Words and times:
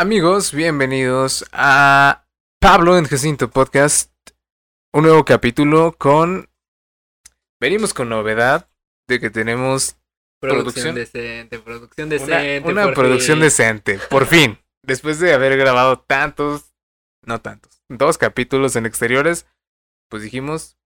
Amigos, 0.00 0.54
bienvenidos 0.54 1.44
a 1.52 2.24
Pablo 2.58 2.96
en 2.96 3.04
Jacinto 3.04 3.50
Podcast. 3.50 4.10
Un 4.94 5.02
nuevo 5.02 5.26
capítulo 5.26 5.94
con. 5.98 6.48
Venimos 7.60 7.92
con 7.92 8.08
novedad 8.08 8.70
de 9.06 9.20
que 9.20 9.28
tenemos 9.28 9.98
Producción 10.40 10.94
producción- 10.94 10.94
decente, 10.94 11.58
producción 11.58 12.08
decente. 12.08 12.66
una 12.66 12.94
producción 12.94 13.36
fin. 13.36 13.42
decente. 13.44 13.98
Por 14.08 14.24
fin. 14.24 14.58
Después 14.82 15.18
de 15.20 15.34
haber 15.34 15.58
grabado 15.58 15.98
tantos. 16.00 16.72
No 17.26 17.42
tantos. 17.42 17.82
Dos 17.90 18.16
capítulos 18.16 18.76
en 18.76 18.86
exteriores. 18.86 19.44
Pues 20.08 20.22
dijimos. 20.22 20.78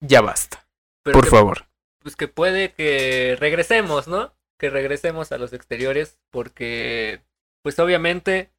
Ya 0.00 0.20
basta. 0.20 0.68
Pero 1.04 1.14
por 1.14 1.24
que- 1.24 1.30
favor. 1.30 1.64
Pues 2.00 2.16
que 2.16 2.28
puede 2.28 2.74
que 2.74 3.34
regresemos, 3.40 4.08
¿no? 4.08 4.34
Que 4.58 4.68
regresemos 4.68 5.32
a 5.32 5.38
los 5.38 5.54
exteriores 5.54 6.18
porque, 6.30 7.22
pues 7.62 7.78
obviamente, 7.78 8.52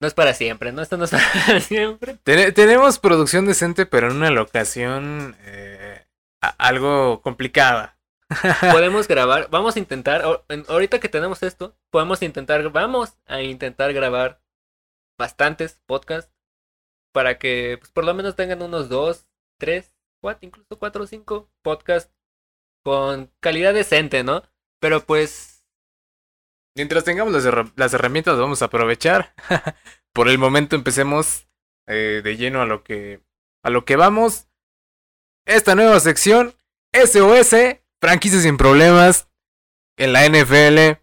no 0.00 0.08
es 0.08 0.14
para 0.14 0.34
siempre, 0.34 0.72
¿no? 0.72 0.82
Esto 0.82 0.96
no 0.96 1.04
es 1.04 1.10
para 1.46 1.60
siempre. 1.60 2.18
Tene- 2.24 2.52
tenemos 2.52 2.98
producción 2.98 3.46
decente, 3.46 3.86
pero 3.86 4.10
en 4.10 4.16
una 4.16 4.30
locación. 4.30 5.36
eh, 5.40 6.06
algo 6.58 7.22
complicada. 7.22 7.98
Podemos 8.72 9.06
grabar, 9.08 9.48
vamos 9.50 9.76
a 9.76 9.78
intentar, 9.78 10.22
ahorita 10.68 10.98
que 11.00 11.08
tenemos 11.08 11.42
esto, 11.42 11.76
podemos 11.90 12.20
intentar, 12.22 12.68
vamos 12.70 13.16
a 13.26 13.42
intentar 13.42 13.92
grabar 13.92 14.40
bastantes 15.18 15.80
podcasts 15.86 16.32
para 17.12 17.38
que, 17.38 17.76
pues 17.78 17.92
por 17.92 18.04
lo 18.04 18.12
menos 18.14 18.34
tengan 18.34 18.62
unos 18.62 18.88
dos, 18.88 19.26
tres, 19.58 19.96
cuatro, 20.20 20.46
incluso 20.46 20.78
cuatro 20.78 21.04
o 21.04 21.06
cinco 21.06 21.50
podcasts 21.62 22.12
con 22.82 23.30
calidad 23.40 23.72
decente, 23.74 24.24
¿no? 24.24 24.42
Pero 24.80 25.04
pues 25.04 25.53
Mientras 26.74 27.04
tengamos 27.04 27.32
las, 27.32 27.44
herra- 27.44 27.72
las 27.76 27.94
herramientas, 27.94 28.38
vamos 28.38 28.62
a 28.62 28.66
aprovechar. 28.66 29.34
Por 30.12 30.28
el 30.28 30.38
momento 30.38 30.76
empecemos 30.76 31.46
eh, 31.86 32.20
de 32.22 32.36
lleno 32.36 32.60
a 32.62 32.66
lo 32.66 32.82
que 32.82 33.20
a 33.62 33.70
lo 33.70 33.84
que 33.84 33.96
vamos. 33.96 34.48
Esta 35.46 35.74
nueva 35.74 35.98
sección 36.00 36.54
SOS, 36.92 37.54
franquicias 38.00 38.42
sin 38.42 38.56
problemas 38.56 39.28
en 39.96 40.12
la 40.12 40.26
NFL. 40.28 41.00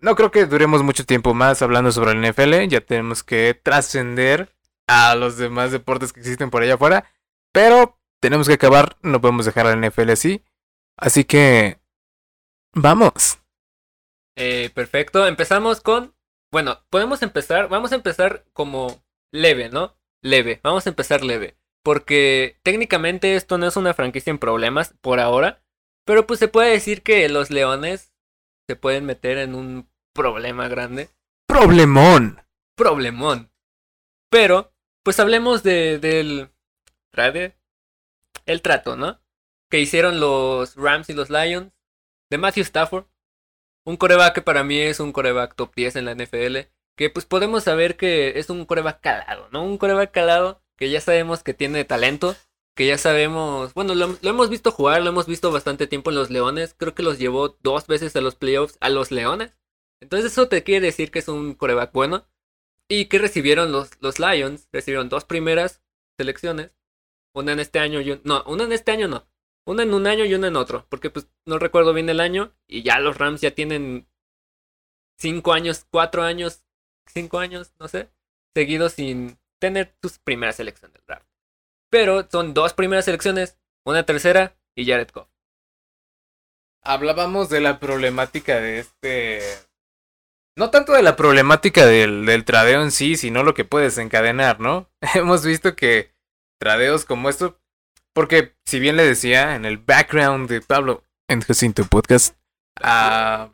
No 0.00 0.14
creo 0.14 0.30
que 0.30 0.46
duremos 0.46 0.82
mucho 0.82 1.04
tiempo 1.04 1.34
más 1.34 1.62
hablando 1.62 1.90
sobre 1.92 2.14
la 2.14 2.28
NFL. 2.30 2.68
Ya 2.68 2.80
tenemos 2.80 3.22
que 3.24 3.58
trascender 3.60 4.54
a 4.86 5.14
los 5.16 5.36
demás 5.36 5.72
deportes 5.72 6.12
que 6.12 6.20
existen 6.20 6.50
por 6.50 6.62
allá 6.62 6.74
afuera. 6.74 7.10
Pero 7.52 7.98
tenemos 8.20 8.46
que 8.46 8.54
acabar. 8.54 8.96
No 9.02 9.20
podemos 9.20 9.44
dejar 9.46 9.66
a 9.66 9.74
la 9.76 9.88
NFL 9.88 10.10
así. 10.10 10.44
Así 10.96 11.24
que 11.24 11.78
vamos. 12.74 13.38
Eh, 14.40 14.70
perfecto, 14.72 15.26
empezamos 15.26 15.80
con, 15.80 16.14
bueno, 16.52 16.84
podemos 16.90 17.22
empezar, 17.22 17.68
vamos 17.68 17.90
a 17.90 17.96
empezar 17.96 18.44
como 18.52 19.02
leve, 19.32 19.68
¿no? 19.68 19.96
Leve, 20.22 20.60
vamos 20.62 20.86
a 20.86 20.90
empezar 20.90 21.24
leve, 21.24 21.56
porque 21.82 22.60
técnicamente 22.62 23.34
esto 23.34 23.58
no 23.58 23.66
es 23.66 23.76
una 23.76 23.94
franquicia 23.94 24.30
en 24.30 24.38
problemas 24.38 24.94
por 25.00 25.18
ahora, 25.18 25.60
pero 26.06 26.24
pues 26.24 26.38
se 26.38 26.46
puede 26.46 26.70
decir 26.70 27.02
que 27.02 27.28
los 27.28 27.50
Leones 27.50 28.14
se 28.68 28.76
pueden 28.76 29.06
meter 29.06 29.38
en 29.38 29.56
un 29.56 29.90
problema 30.14 30.68
grande, 30.68 31.10
Problemón. 31.48 32.40
problemón. 32.76 33.50
Pero, 34.30 34.72
pues 35.02 35.18
hablemos 35.18 35.64
de, 35.64 35.98
del, 35.98 36.50
trade, 37.12 37.58
el 38.46 38.62
trato, 38.62 38.94
¿no? 38.94 39.20
Que 39.68 39.80
hicieron 39.80 40.20
los 40.20 40.76
Rams 40.76 41.10
y 41.10 41.14
los 41.14 41.28
Lions, 41.28 41.72
de 42.30 42.38
Matthew 42.38 42.62
Stafford. 42.62 43.06
Un 43.88 43.96
coreback 43.96 44.34
que 44.34 44.42
para 44.42 44.64
mí 44.64 44.78
es 44.78 45.00
un 45.00 45.12
coreback 45.12 45.54
top 45.54 45.74
10 45.74 45.96
en 45.96 46.04
la 46.04 46.14
NFL. 46.14 46.68
Que 46.94 47.08
pues 47.08 47.24
podemos 47.24 47.64
saber 47.64 47.96
que 47.96 48.38
es 48.38 48.50
un 48.50 48.66
coreback 48.66 49.00
calado, 49.00 49.48
¿no? 49.50 49.64
Un 49.64 49.78
coreback 49.78 50.10
calado 50.10 50.60
que 50.76 50.90
ya 50.90 51.00
sabemos 51.00 51.42
que 51.42 51.54
tiene 51.54 51.86
talento. 51.86 52.36
Que 52.76 52.86
ya 52.86 52.98
sabemos, 52.98 53.72
bueno, 53.72 53.94
lo, 53.94 54.18
lo 54.20 54.30
hemos 54.30 54.50
visto 54.50 54.72
jugar, 54.72 55.00
lo 55.00 55.08
hemos 55.08 55.26
visto 55.26 55.50
bastante 55.50 55.86
tiempo 55.86 56.10
en 56.10 56.16
los 56.16 56.28
Leones. 56.28 56.74
Creo 56.76 56.94
que 56.94 57.02
los 57.02 57.18
llevó 57.18 57.56
dos 57.62 57.86
veces 57.86 58.14
a 58.14 58.20
los 58.20 58.34
playoffs 58.34 58.76
a 58.80 58.90
los 58.90 59.10
Leones. 59.10 59.56
Entonces 60.02 60.32
eso 60.32 60.48
te 60.48 60.62
quiere 60.62 60.84
decir 60.84 61.10
que 61.10 61.20
es 61.20 61.28
un 61.28 61.54
coreback 61.54 61.90
bueno. 61.90 62.26
Y 62.88 63.06
que 63.06 63.18
recibieron 63.18 63.72
los, 63.72 63.92
los 64.02 64.18
Lions, 64.18 64.68
recibieron 64.70 65.08
dos 65.08 65.24
primeras 65.24 65.80
selecciones. 66.18 66.72
Una 67.32 67.52
en 67.52 67.60
este 67.60 67.78
año 67.78 68.02
y 68.02 68.20
no, 68.22 68.44
una 68.46 68.64
en 68.64 68.72
este 68.72 68.92
año 68.92 69.08
no. 69.08 69.26
Una 69.68 69.82
en 69.82 69.92
un 69.92 70.06
año 70.06 70.24
y 70.24 70.32
una 70.32 70.48
en 70.48 70.56
otro. 70.56 70.86
Porque 70.88 71.10
pues 71.10 71.28
no 71.44 71.58
recuerdo 71.58 71.92
bien 71.92 72.08
el 72.08 72.20
año. 72.20 72.54
Y 72.66 72.82
ya 72.82 72.98
los 73.00 73.18
Rams 73.18 73.42
ya 73.42 73.50
tienen 73.50 74.08
cinco 75.18 75.52
años, 75.52 75.86
cuatro 75.90 76.22
años, 76.22 76.64
cinco 77.06 77.38
años, 77.38 77.74
no 77.78 77.86
sé. 77.86 78.08
Seguidos 78.54 78.94
sin 78.94 79.38
tener 79.60 79.94
sus 80.00 80.18
primeras 80.18 80.56
selecciones 80.56 80.94
del 80.94 81.04
draft. 81.06 81.26
Pero 81.90 82.26
son 82.30 82.54
dos 82.54 82.72
primeras 82.72 83.04
selecciones, 83.04 83.58
una 83.84 84.06
tercera 84.06 84.56
y 84.74 84.86
Jared 84.86 85.10
Goff. 85.12 85.28
hablábamos 86.82 87.50
de 87.50 87.60
la 87.60 87.78
problemática 87.78 88.60
de 88.60 88.78
este. 88.78 89.40
No 90.56 90.70
tanto 90.70 90.92
de 90.92 91.02
la 91.02 91.14
problemática 91.14 91.84
del, 91.84 92.24
del 92.24 92.44
tradeo 92.46 92.82
en 92.82 92.90
sí, 92.90 93.16
sino 93.16 93.42
lo 93.42 93.52
que 93.52 93.66
puede 93.66 93.86
desencadenar, 93.86 94.60
¿no? 94.60 94.90
Hemos 95.14 95.44
visto 95.44 95.76
que 95.76 96.14
tradeos 96.58 97.04
como 97.04 97.28
esto. 97.28 97.60
Porque, 98.18 98.56
si 98.64 98.80
bien 98.80 98.96
le 98.96 99.06
decía 99.06 99.54
en 99.54 99.64
el 99.64 99.78
background 99.78 100.50
de 100.50 100.60
Pablo 100.60 101.04
en 101.28 101.40
Jacinto 101.40 101.84
Podcast, 101.84 102.36
a, 102.82 103.52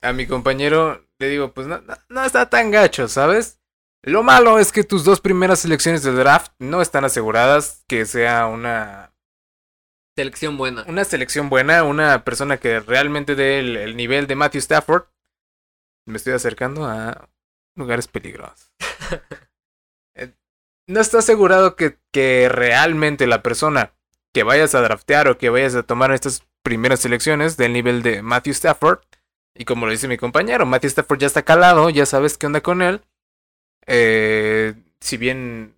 a 0.00 0.12
mi 0.12 0.24
compañero 0.28 1.04
le 1.18 1.28
digo, 1.28 1.52
pues 1.52 1.66
no, 1.66 1.80
no, 1.80 1.96
no 2.08 2.22
está 2.22 2.48
tan 2.48 2.70
gacho, 2.70 3.08
¿sabes? 3.08 3.60
Lo 4.04 4.22
malo 4.22 4.60
es 4.60 4.70
que 4.70 4.84
tus 4.84 5.02
dos 5.02 5.20
primeras 5.20 5.58
selecciones 5.58 6.04
del 6.04 6.14
draft 6.14 6.52
no 6.60 6.80
están 6.80 7.04
aseguradas 7.04 7.82
que 7.88 8.06
sea 8.06 8.46
una 8.46 9.12
Selección 10.16 10.56
buena. 10.56 10.84
una 10.86 11.02
selección 11.02 11.50
buena, 11.50 11.82
una 11.82 12.22
persona 12.22 12.58
que 12.58 12.78
realmente 12.78 13.34
dé 13.34 13.58
el, 13.58 13.76
el 13.76 13.96
nivel 13.96 14.28
de 14.28 14.36
Matthew 14.36 14.60
Stafford. 14.60 15.06
Me 16.06 16.18
estoy 16.18 16.34
acercando 16.34 16.84
a 16.84 17.28
lugares 17.74 18.06
peligrosos. 18.06 18.70
No 20.88 21.00
está 21.00 21.18
asegurado 21.18 21.76
que, 21.76 21.98
que 22.12 22.48
realmente 22.48 23.26
la 23.26 23.42
persona 23.42 23.92
que 24.34 24.42
vayas 24.42 24.74
a 24.74 24.80
draftear 24.80 25.28
o 25.28 25.38
que 25.38 25.50
vayas 25.50 25.74
a 25.74 25.82
tomar 25.82 26.12
estas 26.12 26.44
primeras 26.62 27.00
selecciones 27.00 27.56
del 27.56 27.72
nivel 27.72 28.02
de 28.02 28.22
Matthew 28.22 28.52
Stafford. 28.52 29.00
Y 29.54 29.64
como 29.64 29.86
lo 29.86 29.92
dice 29.92 30.08
mi 30.08 30.16
compañero, 30.16 30.66
Matthew 30.66 30.88
Stafford 30.88 31.18
ya 31.20 31.26
está 31.26 31.42
calado, 31.42 31.90
ya 31.90 32.06
sabes 32.06 32.38
qué 32.38 32.46
onda 32.46 32.60
con 32.62 32.80
él. 32.82 33.02
Eh, 33.86 34.74
si 35.00 35.16
bien 35.16 35.76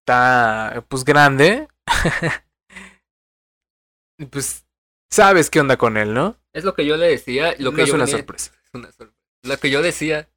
está 0.00 0.84
pues 0.88 1.04
grande, 1.04 1.68
pues 4.30 4.64
sabes 5.10 5.50
qué 5.50 5.60
onda 5.60 5.76
con 5.76 5.96
él, 5.96 6.14
¿no? 6.14 6.36
Es 6.52 6.64
lo 6.64 6.74
que 6.74 6.86
yo 6.86 6.96
le 6.96 7.08
decía. 7.08 7.54
Lo 7.58 7.72
que 7.72 7.78
no 7.78 7.82
es 7.84 7.88
yo 7.88 7.94
una 7.94 8.04
venía- 8.04 8.18
sorpresa. 8.18 8.52
es 8.64 8.70
una 8.74 8.92
sorpresa. 8.92 9.20
Lo 9.42 9.56
que 9.58 9.70
yo 9.70 9.82
decía 9.82 10.28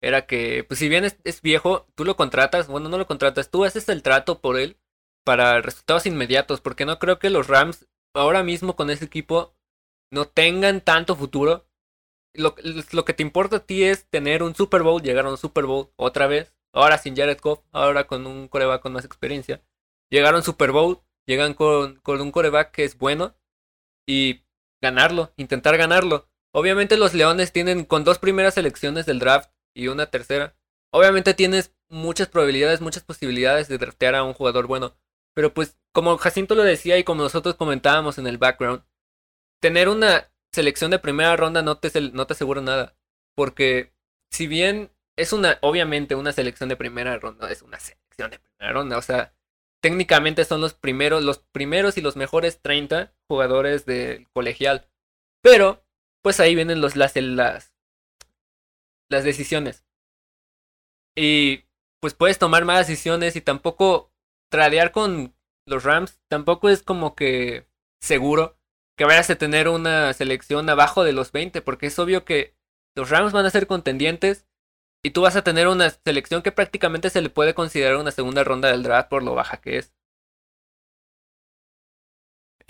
era 0.00 0.26
que, 0.26 0.64
pues 0.64 0.78
si 0.78 0.88
bien 0.88 1.04
es, 1.04 1.18
es 1.24 1.42
viejo, 1.42 1.86
tú 1.94 2.04
lo 2.04 2.16
contratas, 2.16 2.68
bueno, 2.68 2.88
no 2.88 2.98
lo 2.98 3.06
contratas, 3.06 3.50
tú 3.50 3.64
haces 3.64 3.88
el 3.88 4.02
trato 4.02 4.40
por 4.40 4.58
él 4.58 4.78
para 5.24 5.60
resultados 5.60 6.06
inmediatos, 6.06 6.60
porque 6.60 6.86
no 6.86 6.98
creo 6.98 7.18
que 7.18 7.30
los 7.30 7.48
Rams 7.48 7.86
ahora 8.14 8.42
mismo 8.42 8.76
con 8.76 8.90
ese 8.90 9.04
equipo 9.04 9.54
no 10.10 10.26
tengan 10.26 10.80
tanto 10.80 11.16
futuro. 11.16 11.66
Lo, 12.34 12.54
lo 12.92 13.04
que 13.04 13.14
te 13.14 13.22
importa 13.22 13.56
a 13.56 13.66
ti 13.66 13.84
es 13.84 14.08
tener 14.08 14.42
un 14.42 14.54
Super 14.54 14.82
Bowl, 14.82 15.02
llegar 15.02 15.26
a 15.26 15.30
un 15.30 15.38
Super 15.38 15.66
Bowl 15.66 15.90
otra 15.96 16.26
vez, 16.26 16.54
ahora 16.72 16.98
sin 16.98 17.16
Jared 17.16 17.40
Goff, 17.40 17.60
ahora 17.72 18.06
con 18.06 18.26
un 18.26 18.48
coreback 18.48 18.82
con 18.82 18.92
más 18.92 19.04
experiencia. 19.04 19.62
Llegar 20.10 20.34
a 20.34 20.38
un 20.38 20.42
Super 20.42 20.72
Bowl, 20.72 21.00
llegan 21.26 21.54
con, 21.54 21.96
con 21.96 22.20
un 22.20 22.30
coreback 22.30 22.70
que 22.70 22.84
es 22.84 22.96
bueno 22.96 23.34
y 24.06 24.44
ganarlo, 24.80 25.32
intentar 25.36 25.76
ganarlo. 25.76 26.28
Obviamente 26.52 26.96
los 26.96 27.12
Leones 27.12 27.52
tienen 27.52 27.84
con 27.84 28.04
dos 28.04 28.18
primeras 28.18 28.54
selecciones 28.54 29.04
del 29.04 29.18
draft 29.18 29.50
y 29.78 29.88
una 29.88 30.06
tercera. 30.06 30.56
Obviamente 30.90 31.34
tienes 31.34 31.72
muchas 31.88 32.28
probabilidades, 32.28 32.80
muchas 32.80 33.04
posibilidades 33.04 33.68
de 33.68 33.78
draftear 33.78 34.14
a 34.16 34.24
un 34.24 34.34
jugador 34.34 34.66
bueno. 34.66 34.96
Pero 35.34 35.54
pues 35.54 35.78
como 35.92 36.18
Jacinto 36.18 36.54
lo 36.54 36.64
decía 36.64 36.98
y 36.98 37.04
como 37.04 37.22
nosotros 37.22 37.54
comentábamos 37.54 38.18
en 38.18 38.26
el 38.26 38.38
background, 38.38 38.82
tener 39.60 39.88
una 39.88 40.30
selección 40.52 40.90
de 40.90 40.98
primera 40.98 41.36
ronda 41.36 41.62
no 41.62 41.78
te, 41.78 41.88
no 42.12 42.26
te 42.26 42.32
asegura 42.32 42.60
nada. 42.60 42.96
Porque 43.36 43.92
si 44.32 44.48
bien 44.48 44.90
es 45.16 45.32
una, 45.32 45.58
obviamente 45.62 46.16
una 46.16 46.32
selección 46.32 46.68
de 46.68 46.76
primera 46.76 47.16
ronda, 47.18 47.50
es 47.50 47.62
una 47.62 47.78
selección 47.78 48.30
de 48.32 48.40
primera 48.40 48.72
ronda. 48.72 48.98
O 48.98 49.02
sea, 49.02 49.32
técnicamente 49.80 50.44
son 50.44 50.60
los 50.60 50.74
primeros, 50.74 51.22
los 51.22 51.38
primeros 51.38 51.96
y 51.98 52.00
los 52.00 52.16
mejores 52.16 52.60
30 52.60 53.12
jugadores 53.28 53.86
del 53.86 54.28
colegial. 54.30 54.88
Pero, 55.40 55.84
pues 56.22 56.40
ahí 56.40 56.56
vienen 56.56 56.80
los, 56.80 56.96
las, 56.96 57.14
las, 57.14 57.72
las 59.10 59.24
decisiones. 59.24 59.84
Y 61.16 61.64
pues 62.00 62.14
puedes 62.14 62.38
tomar 62.38 62.64
más 62.64 62.86
decisiones 62.86 63.36
y 63.36 63.40
tampoco 63.40 64.12
tradear 64.50 64.92
con 64.92 65.34
los 65.66 65.84
Rams 65.84 66.20
tampoco 66.28 66.68
es 66.70 66.82
como 66.82 67.14
que 67.14 67.66
seguro 68.00 68.56
que 68.96 69.04
vayas 69.04 69.30
a 69.30 69.36
tener 69.36 69.68
una 69.68 70.12
selección 70.12 70.68
abajo 70.70 71.04
de 71.04 71.12
los 71.12 71.32
20, 71.32 71.60
porque 71.62 71.86
es 71.86 71.98
obvio 71.98 72.24
que 72.24 72.56
los 72.96 73.10
Rams 73.10 73.32
van 73.32 73.46
a 73.46 73.50
ser 73.50 73.66
contendientes 73.66 74.46
Y 75.04 75.12
tú 75.12 75.22
vas 75.22 75.36
a 75.36 75.44
tener 75.44 75.68
una 75.68 75.90
selección 75.90 76.42
que 76.42 76.52
prácticamente 76.52 77.10
se 77.10 77.22
le 77.22 77.30
puede 77.30 77.54
considerar 77.54 77.96
una 77.98 78.12
segunda 78.12 78.44
ronda 78.44 78.70
del 78.70 78.84
draft 78.84 79.10
por 79.10 79.22
lo 79.24 79.34
baja 79.34 79.58
que 79.60 79.78
es. 79.78 79.94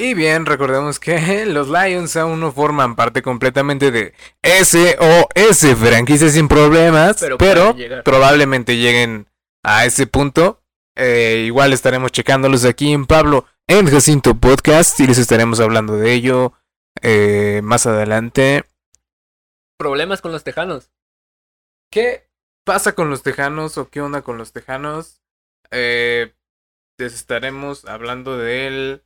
Y 0.00 0.14
bien, 0.14 0.46
recordemos 0.46 1.00
que 1.00 1.44
los 1.46 1.68
Lions 1.68 2.16
aún 2.16 2.38
no 2.38 2.52
forman 2.52 2.94
parte 2.94 3.20
completamente 3.20 3.90
de 3.90 4.14
SOS, 4.44 5.76
franquicia 5.76 6.28
sin 6.28 6.46
problemas, 6.46 7.24
Pero 7.36 7.74
probablemente 8.04 8.76
lleguen 8.76 9.28
a 9.64 9.84
ese 9.84 10.06
punto. 10.06 10.62
Eh, 10.96 11.42
igual 11.46 11.72
estaremos 11.72 12.12
checándolos 12.12 12.64
aquí 12.64 12.92
en 12.92 13.06
Pablo 13.06 13.46
en 13.66 13.86
Jacinto 13.86 14.36
Podcast 14.36 14.98
y 15.00 15.06
les 15.08 15.18
estaremos 15.18 15.58
hablando 15.58 15.96
de 15.96 16.12
ello 16.12 16.52
eh, 17.02 17.60
más 17.64 17.86
adelante. 17.86 18.64
Problemas 19.78 20.20
con 20.20 20.30
los 20.30 20.44
tejanos. 20.44 20.92
¿Qué 21.90 22.28
pasa 22.64 22.94
con 22.94 23.10
los 23.10 23.24
tejanos 23.24 23.78
o 23.78 23.90
qué 23.90 24.00
onda 24.00 24.22
con 24.22 24.38
los 24.38 24.52
tejanos? 24.52 25.22
Eh, 25.72 26.34
les 26.98 27.14
estaremos 27.14 27.84
hablando 27.84 28.36
del 28.38 29.02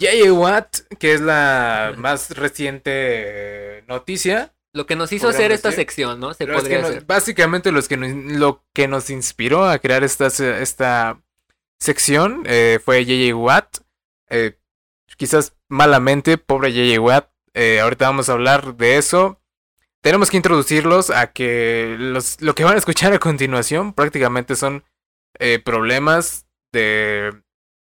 J.A. 0.00 0.32
Watt, 0.32 0.78
que 0.98 1.12
es 1.14 1.20
la 1.20 1.92
más 1.96 2.30
reciente 2.36 3.84
noticia. 3.86 4.54
Lo 4.72 4.86
que 4.86 4.94
nos 4.96 5.12
hizo 5.12 5.28
hacer 5.28 5.50
esta 5.52 5.72
sección, 5.72 6.20
¿no? 6.20 6.32
Se 6.32 6.44
es 6.44 6.50
podría 6.50 6.80
nos- 6.80 6.90
hacer. 6.90 7.04
básicamente 7.04 7.72
los 7.72 7.88
que 7.88 7.96
nos- 7.96 8.12
lo 8.38 8.64
que 8.72 8.86
nos 8.88 9.10
inspiró 9.10 9.64
a 9.64 9.78
crear 9.78 10.04
esta, 10.04 10.28
esta 10.28 11.20
sección 11.80 12.42
eh, 12.46 12.78
fue 12.84 13.04
J.J. 13.04 13.34
Watt. 13.36 13.78
Eh, 14.28 14.56
quizás 15.16 15.54
malamente, 15.68 16.38
pobre 16.38 16.70
J.J. 16.70 17.00
Watt. 17.00 17.30
Eh, 17.54 17.80
ahorita 17.80 18.06
vamos 18.06 18.28
a 18.28 18.32
hablar 18.32 18.76
de 18.76 18.96
eso. 18.96 19.40
Tenemos 20.02 20.30
que 20.30 20.36
introducirlos 20.36 21.10
a 21.10 21.32
que 21.32 21.96
los, 21.98 22.40
lo 22.40 22.54
que 22.54 22.64
van 22.64 22.76
a 22.76 22.78
escuchar 22.78 23.12
a 23.12 23.18
continuación 23.18 23.92
prácticamente 23.92 24.54
son 24.56 24.84
problemas 25.64 26.46
de 26.72 27.32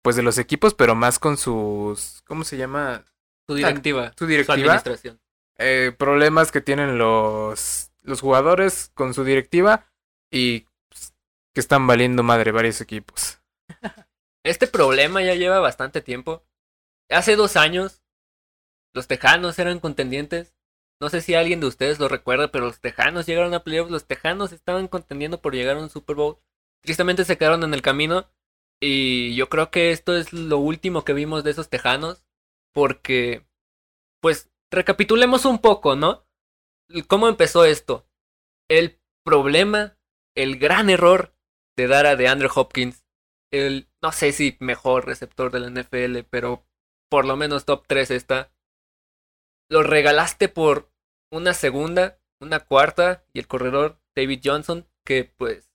pues 0.03 0.17
de 0.17 0.23
los 0.23 0.39
equipos, 0.39 0.75
pero 0.75 0.95
más 0.95 1.19
con 1.19 1.37
sus 1.37 2.23
¿cómo 2.27 2.45
se 2.45 2.57
llama? 2.57 3.05
Su 3.47 3.55
directiva. 3.55 4.15
Su 4.17 4.27
Su 4.47 4.53
directiva 4.55 4.55
administración. 4.55 5.21
eh, 5.59 5.95
problemas 5.99 6.53
que 6.53 6.61
tienen 6.61 6.99
los, 6.99 7.93
los 8.03 8.21
jugadores 8.21 8.91
con 8.95 9.15
su 9.15 9.25
directiva 9.25 9.87
y 10.31 10.67
pues, 10.89 11.15
que 11.55 11.61
están 11.61 11.87
valiendo 11.87 12.23
madre 12.23 12.53
varios 12.53 12.81
equipos. 12.81 13.41
Este 14.45 14.67
problema 14.67 15.23
ya 15.23 15.35
lleva 15.35 15.61
bastante 15.61 16.01
tiempo. 16.01 16.45
Hace 17.11 17.37
dos 17.37 17.57
años, 17.57 18.03
los 18.95 19.07
Tejanos 19.09 19.59
eran 19.59 19.81
contendientes. 19.81 20.55
No 21.01 21.09
sé 21.11 21.21
si 21.21 21.35
alguien 21.35 21.61
de 21.61 21.67
ustedes 21.67 21.99
lo 21.99 22.09
recuerda, 22.09 22.51
pero 22.51 22.67
los 22.67 22.81
Tejanos 22.81 23.27
llegaron 23.27 23.55
a 23.55 23.65
playoffs. 23.65 23.91
Los 23.91 24.07
Tejanos 24.07 24.53
estaban 24.53 24.89
contendiendo 24.89 25.41
por 25.41 25.55
llegar 25.55 25.77
a 25.77 25.81
un 25.81 25.91
Super 25.91 26.17
Bowl. 26.17 26.39
Tristemente 26.83 27.25
se 27.25 27.39
quedaron 27.39 27.63
en 27.65 27.75
el 27.75 27.83
camino. 27.83 28.29
Y 28.83 29.35
yo 29.35 29.49
creo 29.49 29.71
que 29.71 29.91
esto 29.93 30.17
es 30.17 30.33
lo 30.33 30.59
último 30.59 31.05
que 31.05 31.13
vimos 31.13 31.45
de 31.45 31.51
esos 31.51 31.69
Tejanos. 31.69 32.25
Porque, 32.73 33.47
pues, 34.23 34.51
recapitulemos 34.71 35.45
un 35.45 35.59
poco, 35.59 35.97
¿no? 35.97 36.27
¿Cómo 37.09 37.29
empezó 37.29 37.65
esto? 37.65 38.07
El 38.69 39.01
problema, 39.25 39.99
el 40.37 40.59
gran 40.59 40.89
error 40.91 41.35
de 41.77 41.89
dar 41.89 42.07
a 42.07 42.17
DeAndre 42.17 42.49
Hopkins 42.55 43.05
el, 43.53 43.89
no 44.03 44.13
sé 44.13 44.33
si 44.33 44.57
mejor 44.61 45.07
receptor 45.07 45.51
de 45.51 45.61
la 45.61 45.71
NFL, 45.71 46.25
pero 46.31 46.65
por 47.11 47.25
lo 47.25 47.37
menos 47.37 47.65
top 47.65 47.85
3 47.87 48.11
está. 48.13 48.53
Lo 49.69 49.83
regalaste 49.83 50.49
por 50.49 50.93
una 51.33 51.55
segunda, 51.55 52.19
una 52.41 52.61
cuarta 52.61 53.25
y 53.33 53.39
el 53.41 53.49
corredor 53.49 54.01
David 54.17 54.41
Johnson, 54.45 54.89
que 55.05 55.25
pues 55.25 55.71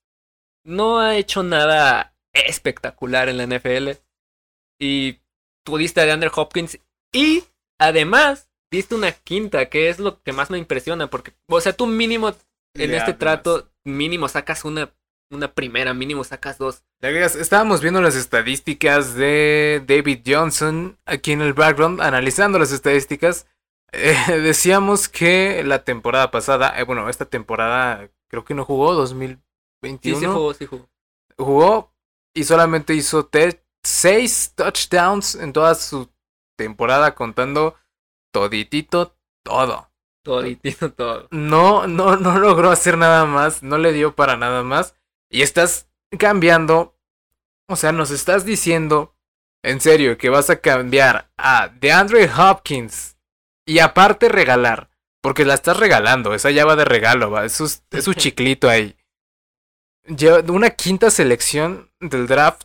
no 0.64 0.98
ha 0.98 1.16
hecho 1.16 1.42
nada 1.42 2.15
espectacular 2.46 3.28
en 3.28 3.38
la 3.38 3.46
NFL. 3.46 3.90
Y 4.78 5.20
pudiste 5.64 6.00
a 6.00 6.04
DeAndre 6.04 6.30
Hopkins 6.34 6.78
y 7.12 7.44
además 7.78 8.48
diste 8.70 8.94
una 8.94 9.12
quinta, 9.12 9.68
que 9.68 9.88
es 9.88 9.98
lo 9.98 10.22
que 10.22 10.32
más 10.32 10.50
me 10.50 10.58
impresiona, 10.58 11.08
porque, 11.08 11.32
o 11.48 11.60
sea, 11.60 11.72
tú 11.72 11.86
mínimo 11.86 12.34
en 12.74 12.90
Le 12.90 12.96
este 12.96 13.14
trato, 13.14 13.70
mínimo 13.84 14.28
sacas 14.28 14.64
una, 14.64 14.92
una 15.30 15.52
primera, 15.52 15.94
mínimo 15.94 16.24
sacas 16.24 16.58
dos. 16.58 16.82
estábamos 17.00 17.80
viendo 17.80 18.00
las 18.00 18.16
estadísticas 18.16 19.14
de 19.14 19.82
David 19.86 20.20
Johnson 20.26 20.98
aquí 21.06 21.32
en 21.32 21.40
el 21.40 21.54
background, 21.54 22.00
analizando 22.00 22.58
las 22.58 22.72
estadísticas. 22.72 23.46
Eh, 23.92 24.14
decíamos 24.42 25.08
que 25.08 25.62
la 25.64 25.84
temporada 25.84 26.30
pasada, 26.30 26.78
eh, 26.78 26.84
bueno, 26.84 27.08
esta 27.08 27.24
temporada 27.24 28.10
creo 28.28 28.44
que 28.44 28.54
no 28.54 28.64
jugó, 28.64 28.94
2021. 28.94 30.18
Sí, 30.18 30.20
sí 30.20 30.26
jugó, 30.26 30.54
sí 30.54 30.66
jugó. 30.66 30.88
jugó 31.38 31.95
y 32.36 32.44
solamente 32.44 32.94
hizo 32.94 33.30
6 33.82 34.52
touchdowns 34.54 35.36
en 35.36 35.54
toda 35.54 35.74
su 35.74 36.10
temporada 36.58 37.14
contando 37.14 37.76
toditito 38.30 39.16
todo. 39.42 39.90
Toditito 40.22 40.92
todo. 40.92 41.28
No, 41.30 41.86
no, 41.86 42.16
no 42.16 42.38
logró 42.38 42.70
hacer 42.70 42.98
nada 42.98 43.24
más, 43.24 43.62
no 43.62 43.78
le 43.78 43.92
dio 43.92 44.14
para 44.14 44.36
nada 44.36 44.62
más. 44.62 44.94
Y 45.30 45.40
estás 45.40 45.88
cambiando, 46.18 46.98
o 47.68 47.76
sea, 47.76 47.92
nos 47.92 48.10
estás 48.10 48.44
diciendo, 48.44 49.16
en 49.64 49.80
serio, 49.80 50.18
que 50.18 50.28
vas 50.28 50.50
a 50.50 50.60
cambiar 50.60 51.30
a 51.38 51.68
DeAndre 51.68 52.30
Hopkins 52.30 53.16
y 53.64 53.78
aparte 53.78 54.28
regalar, 54.28 54.90
porque 55.22 55.46
la 55.46 55.54
estás 55.54 55.78
regalando, 55.78 56.34
esa 56.34 56.50
ya 56.50 56.66
va 56.66 56.76
de 56.76 56.84
regalo, 56.84 57.30
va, 57.30 57.46
es 57.46 57.52
su, 57.52 57.64
es 57.64 58.04
su 58.04 58.12
chiclito 58.14 58.68
ahí. 58.68 58.94
Una 60.48 60.70
quinta 60.70 61.10
selección 61.10 61.90
del 62.00 62.26
draft 62.26 62.64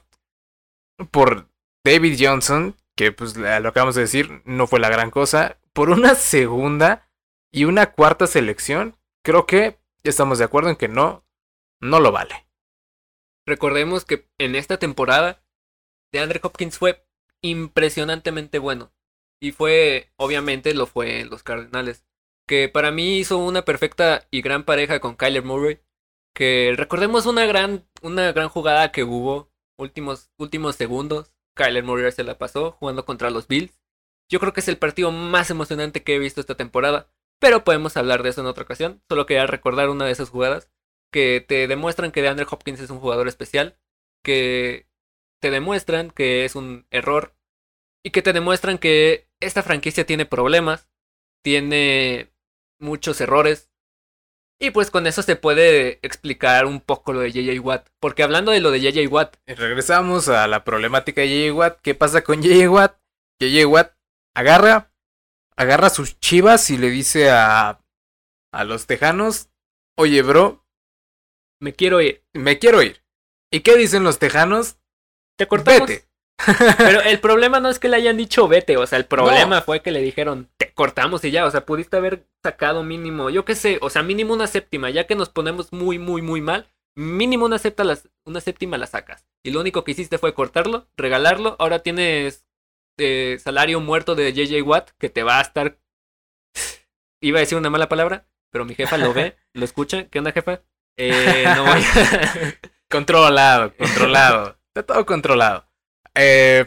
por 1.10 1.48
David 1.84 2.18
Johnson, 2.20 2.76
que 2.96 3.12
pues 3.12 3.36
lo 3.36 3.48
acabamos 3.48 3.96
de 3.96 4.02
decir, 4.02 4.42
no 4.46 4.68
fue 4.68 4.80
la 4.80 4.90
gran 4.90 5.12
cosa, 5.12 5.58
por 5.74 5.90
una 5.90 6.16
segunda 6.16 7.10
y 7.52 7.66
una 7.66 7.92
cuarta 7.92 8.28
selección, 8.28 8.96
creo 9.24 9.46
que 9.46 9.80
estamos 10.04 10.38
de 10.38 10.46
acuerdo 10.46 10.70
en 10.70 10.76
que 10.76 10.88
no, 10.88 11.26
no 11.80 12.00
lo 12.00 12.12
vale. 12.12 12.48
Recordemos 13.48 14.06
que 14.06 14.30
en 14.38 14.56
esta 14.56 14.78
temporada, 14.78 15.44
DeAndre 16.12 16.40
Hopkins 16.44 16.78
fue 16.78 17.06
impresionantemente 17.42 18.60
bueno. 18.60 18.94
Y 19.42 19.52
fue, 19.52 20.12
obviamente, 20.18 20.76
lo 20.76 20.86
fue 20.86 21.22
en 21.22 21.30
los 21.30 21.42
Cardenales. 21.42 22.06
Que 22.48 22.70
para 22.70 22.92
mí 22.92 23.18
hizo 23.18 23.38
una 23.40 23.66
perfecta 23.66 24.28
y 24.30 24.42
gran 24.42 24.64
pareja 24.64 25.00
con 25.00 25.16
Kyler 25.16 25.44
Murray. 25.44 25.82
Que 26.34 26.74
recordemos 26.78 27.26
una 27.26 27.46
gran, 27.46 27.88
una 28.02 28.32
gran 28.32 28.50
jugada 28.50 28.92
que 28.92 29.04
hubo 29.04 29.52
últimos, 29.78 30.32
últimos 30.38 30.76
segundos. 30.76 31.34
Kyler 31.56 31.84
Murray 31.84 32.12
se 32.12 32.24
la 32.24 32.38
pasó 32.38 32.72
jugando 32.72 33.06
contra 33.06 33.30
los 33.30 33.48
Bills. 33.48 33.80
Yo 34.30 34.40
creo 34.40 34.54
que 34.54 34.62
es 34.62 34.68
el 34.68 34.78
partido 34.78 35.12
más 35.12 35.50
emocionante 35.50 36.04
que 36.04 36.16
he 36.16 36.20
visto 36.20 36.40
esta 36.40 36.56
temporada. 36.56 37.10
Pero 37.40 37.64
podemos 37.64 37.98
hablar 37.98 38.24
de 38.24 38.30
eso 38.30 38.42
en 38.42 38.48
otra 38.48 38.64
ocasión. 38.64 39.02
Solo 39.10 39.26
quería 39.26 39.48
recordar 39.48 39.90
una 39.90 40.06
de 40.06 40.12
esas 40.12 40.30
jugadas 40.30 40.70
que 41.12 41.44
te 41.46 41.68
demuestran 41.68 42.12
que 42.12 42.22
DeAndre 42.22 42.48
Hopkins 42.50 42.80
es 42.80 42.90
un 42.90 43.00
jugador 43.00 43.28
especial, 43.28 43.78
que 44.24 44.88
te 45.40 45.52
demuestran 45.52 46.12
que 46.12 46.46
es 46.46 46.56
un 46.56 46.88
error 46.92 47.36
y 48.04 48.12
que 48.12 48.22
te 48.22 48.34
demuestran 48.34 48.78
que 48.78 49.28
esta 49.40 49.64
franquicia 49.64 50.06
tiene 50.06 50.26
problemas, 50.26 50.90
tiene 51.44 52.32
muchos 52.80 53.20
errores. 53.22 53.71
Y 54.64 54.70
pues 54.70 54.92
con 54.92 55.08
eso 55.08 55.24
se 55.24 55.36
puede 55.36 55.98
explicar 56.04 56.68
un 56.68 56.82
poco 56.82 57.14
lo 57.14 57.22
de 57.22 57.32
JJ 57.32 57.60
Watt. 57.62 57.90
Porque 58.00 58.22
hablando 58.22 58.52
de 58.52 58.60
lo 58.60 58.70
de 58.70 58.80
JJ 58.80 59.08
Watt, 59.08 59.38
Y 59.48 59.56
regresamos 59.56 60.30
a 60.30 60.48
la 60.48 60.64
problemática 60.64 61.22
de 61.22 61.28
J.J. 61.50 61.54
Watt. 61.58 61.82
¿Qué 61.82 61.96
pasa 61.96 62.24
con 62.24 62.44
J.J. 62.44 62.70
Watt? 62.70 62.96
J.J. 63.42 63.66
Watt 63.66 63.94
agarra, 64.36 64.94
agarra 65.56 65.90
sus 65.90 66.20
chivas 66.20 66.70
y 66.70 66.78
le 66.78 66.92
dice 66.92 67.32
a, 67.32 67.84
a 68.54 68.64
los 68.64 68.86
tejanos, 68.86 69.50
oye 69.98 70.22
bro, 70.22 70.64
me 71.60 71.74
quiero 71.74 72.00
ir. 72.00 72.24
me 72.34 72.60
quiero 72.60 72.84
ir. 72.84 73.04
¿Y 73.52 73.62
qué 73.62 73.76
dicen 73.78 74.04
los 74.04 74.20
tejanos? 74.20 74.78
Te 75.38 75.48
cortamos. 75.48 75.90
Vete. 75.90 76.08
Pero 76.78 77.02
el 77.02 77.20
problema 77.20 77.60
no 77.60 77.70
es 77.70 77.80
que 77.80 77.90
le 77.90 77.98
hayan 77.98 78.18
dicho 78.18 78.48
vete, 78.48 78.78
o 78.78 78.86
sea, 78.88 78.98
el 78.98 79.06
problema 79.06 79.62
fue 79.62 79.82
que 79.82 79.92
le 79.92 80.02
dijeron 80.02 80.50
te 80.58 80.72
cortamos 80.74 81.24
y 81.24 81.32
ya, 81.32 81.46
o 81.46 81.52
sea, 81.52 81.66
pudiste 81.66 81.98
haber 81.98 82.26
sacado 82.44 82.84
mínimo, 82.84 83.30
yo 83.30 83.46
qué 83.46 83.56
sé, 83.56 83.78
o 83.82 83.90
sea, 83.90 84.04
mínimo 84.04 84.34
una 84.34 84.48
séptima, 84.48 84.90
ya 84.90 85.06
que 85.08 85.16
nos 85.16 85.30
ponemos 85.30 85.72
muy, 85.74 86.00
muy, 86.00 86.22
muy 86.22 86.42
mal, 86.42 86.68
mínimo 86.96 87.46
una, 87.46 87.58
septa 87.58 87.84
las- 87.84 88.10
una 88.26 88.42
séptima 88.42 88.78
la 88.78 88.88
sacas. 88.88 89.26
Y 89.44 89.52
lo 89.52 89.60
único 89.60 89.84
que 89.84 89.92
hiciste 89.92 90.18
fue 90.18 90.34
cortarlo, 90.34 90.88
regalarlo, 90.98 91.56
ahora 91.60 91.80
tienes 91.80 92.46
eh, 93.00 93.38
salario 93.42 93.80
muerto 93.80 94.16
de 94.16 94.34
JJ 94.34 94.62
Watt 94.64 94.90
que 95.00 95.10
te 95.10 95.24
va 95.24 95.40
a 95.40 95.42
estar... 95.42 95.78
Iba 97.22 97.38
a 97.38 97.42
decir 97.42 97.58
una 97.58 97.70
mala 97.70 97.88
palabra, 97.88 98.26
pero 98.52 98.66
mi 98.66 98.74
jefa 98.76 98.98
lo 98.98 99.14
ve, 99.14 99.36
lo 99.54 99.64
escucha, 99.66 100.06
¿qué 100.06 100.20
onda 100.20 100.32
jefa? 100.32 100.62
Eh, 100.98 101.46
no 101.56 101.64
voy 101.66 101.82
a... 101.82 102.54
Controlado, 102.90 103.74
controlado. 103.78 104.58
Está 104.68 104.84
todo 104.84 105.06
controlado. 105.06 105.66
Eh, 106.16 106.66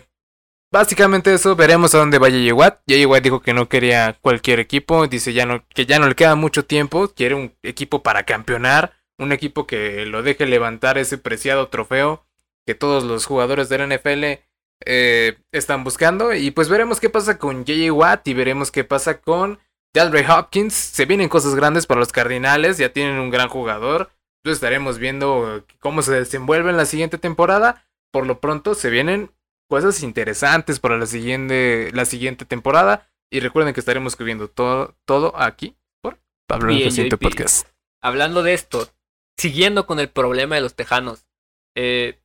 básicamente 0.72 1.34
eso, 1.34 1.56
veremos 1.56 1.94
a 1.94 1.98
dónde 1.98 2.18
va 2.18 2.28
J.J. 2.30 2.54
Watt. 2.54 2.80
J.J. 2.88 3.06
Watt 3.06 3.22
dijo 3.22 3.40
que 3.40 3.54
no 3.54 3.68
quería 3.68 4.18
cualquier 4.20 4.60
equipo, 4.60 5.06
dice 5.06 5.32
ya 5.32 5.46
no, 5.46 5.64
que 5.68 5.86
ya 5.86 5.98
no 5.98 6.08
le 6.08 6.14
queda 6.14 6.34
mucho 6.34 6.64
tiempo, 6.64 7.08
quiere 7.08 7.34
un 7.34 7.54
equipo 7.62 8.02
para 8.02 8.24
campeonar, 8.24 8.94
un 9.18 9.32
equipo 9.32 9.66
que 9.66 10.06
lo 10.06 10.22
deje 10.22 10.46
levantar 10.46 10.98
ese 10.98 11.18
preciado 11.18 11.68
trofeo 11.68 12.24
que 12.66 12.74
todos 12.74 13.04
los 13.04 13.26
jugadores 13.26 13.68
del 13.68 13.88
NFL 13.88 14.42
eh, 14.86 15.38
están 15.52 15.84
buscando. 15.84 16.34
Y 16.34 16.50
pues 16.50 16.68
veremos 16.68 17.00
qué 17.00 17.10
pasa 17.10 17.38
con 17.38 17.64
JJ 17.64 17.90
Watt 17.90 18.26
y 18.28 18.34
veremos 18.34 18.70
qué 18.70 18.84
pasa 18.84 19.20
con 19.20 19.58
DeAndre 19.94 20.26
Hopkins. 20.28 20.74
Se 20.74 21.06
vienen 21.06 21.28
cosas 21.28 21.54
grandes 21.54 21.86
para 21.86 22.00
los 22.00 22.12
Cardinales, 22.12 22.78
ya 22.78 22.92
tienen 22.92 23.18
un 23.18 23.30
gran 23.30 23.48
jugador. 23.48 24.10
Entonces 24.42 24.58
estaremos 24.58 24.98
viendo 24.98 25.64
cómo 25.80 26.02
se 26.02 26.12
desenvuelve 26.12 26.70
en 26.70 26.76
la 26.76 26.86
siguiente 26.86 27.18
temporada. 27.18 27.86
Por 28.14 28.28
lo 28.28 28.38
pronto 28.38 28.76
se 28.76 28.90
vienen 28.90 29.32
cosas 29.68 30.04
interesantes 30.04 30.78
para 30.78 30.96
la 30.96 31.06
siguiente, 31.06 31.90
la 31.92 32.04
siguiente 32.04 32.44
temporada. 32.44 33.10
Y 33.28 33.40
recuerden 33.40 33.74
que 33.74 33.80
estaremos 33.80 34.12
escribiendo 34.12 34.46
todo, 34.46 34.94
todo 35.04 35.36
aquí 35.36 35.76
por 36.00 36.20
Pablo 36.46 36.72
Podcast. 37.20 37.66
Hablando 38.00 38.44
de 38.44 38.54
esto, 38.54 38.88
siguiendo 39.36 39.84
con 39.88 39.98
el 39.98 40.10
problema 40.10 40.54
de 40.54 40.60
los 40.60 40.76
tejanos. 40.76 41.26
Eh, 41.74 42.20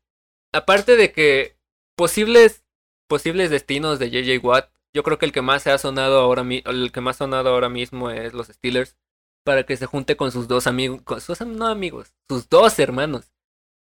aparte 0.54 0.96
de 0.96 1.12
que 1.12 1.58
posibles, 1.98 2.64
posibles 3.08 3.50
destinos 3.50 3.98
de 3.98 4.12
JJ 4.12 4.46
Watt, 4.46 4.70
yo 4.94 5.02
creo 5.02 5.18
que 5.18 5.26
el 5.26 5.32
que 5.32 5.42
más 5.42 5.64
se 5.64 5.72
ha 5.72 5.80
sonado 5.80 6.20
ahora 6.20 6.44
el 6.44 6.92
que 6.92 7.02
más 7.02 7.18
sonado 7.18 7.50
ahora 7.50 7.70
mismo 7.70 8.12
es 8.12 8.34
los 8.34 8.46
Steelers 8.46 8.96
para 9.44 9.64
que 9.64 9.76
se 9.76 9.88
junte 9.88 10.16
con 10.16 10.32
sus 10.32 10.48
dos 10.48 10.68
amigos, 10.68 11.02
con 11.02 11.20
sus 11.20 11.42
no 11.42 11.66
amigos, 11.66 12.14
sus 12.30 12.48
dos 12.48 12.78
hermanos 12.78 13.32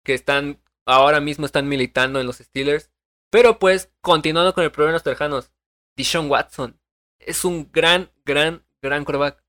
que 0.02 0.14
están 0.14 0.62
ahora 0.86 1.20
mismo 1.20 1.46
están 1.46 1.68
militando 1.68 2.20
en 2.20 2.26
los 2.26 2.38
Steelers. 2.38 2.90
Pero 3.30 3.58
pues 3.58 3.92
continuando 4.00 4.54
con 4.54 4.64
el 4.64 4.72
problema 4.72 4.92
de 4.92 4.96
los 4.96 5.04
tejanos, 5.04 5.52
Dishon 5.96 6.30
Watson 6.30 6.80
es 7.18 7.44
un 7.44 7.70
gran, 7.72 8.10
gran, 8.24 8.64
gran 8.82 9.04
quarterback. 9.04 9.42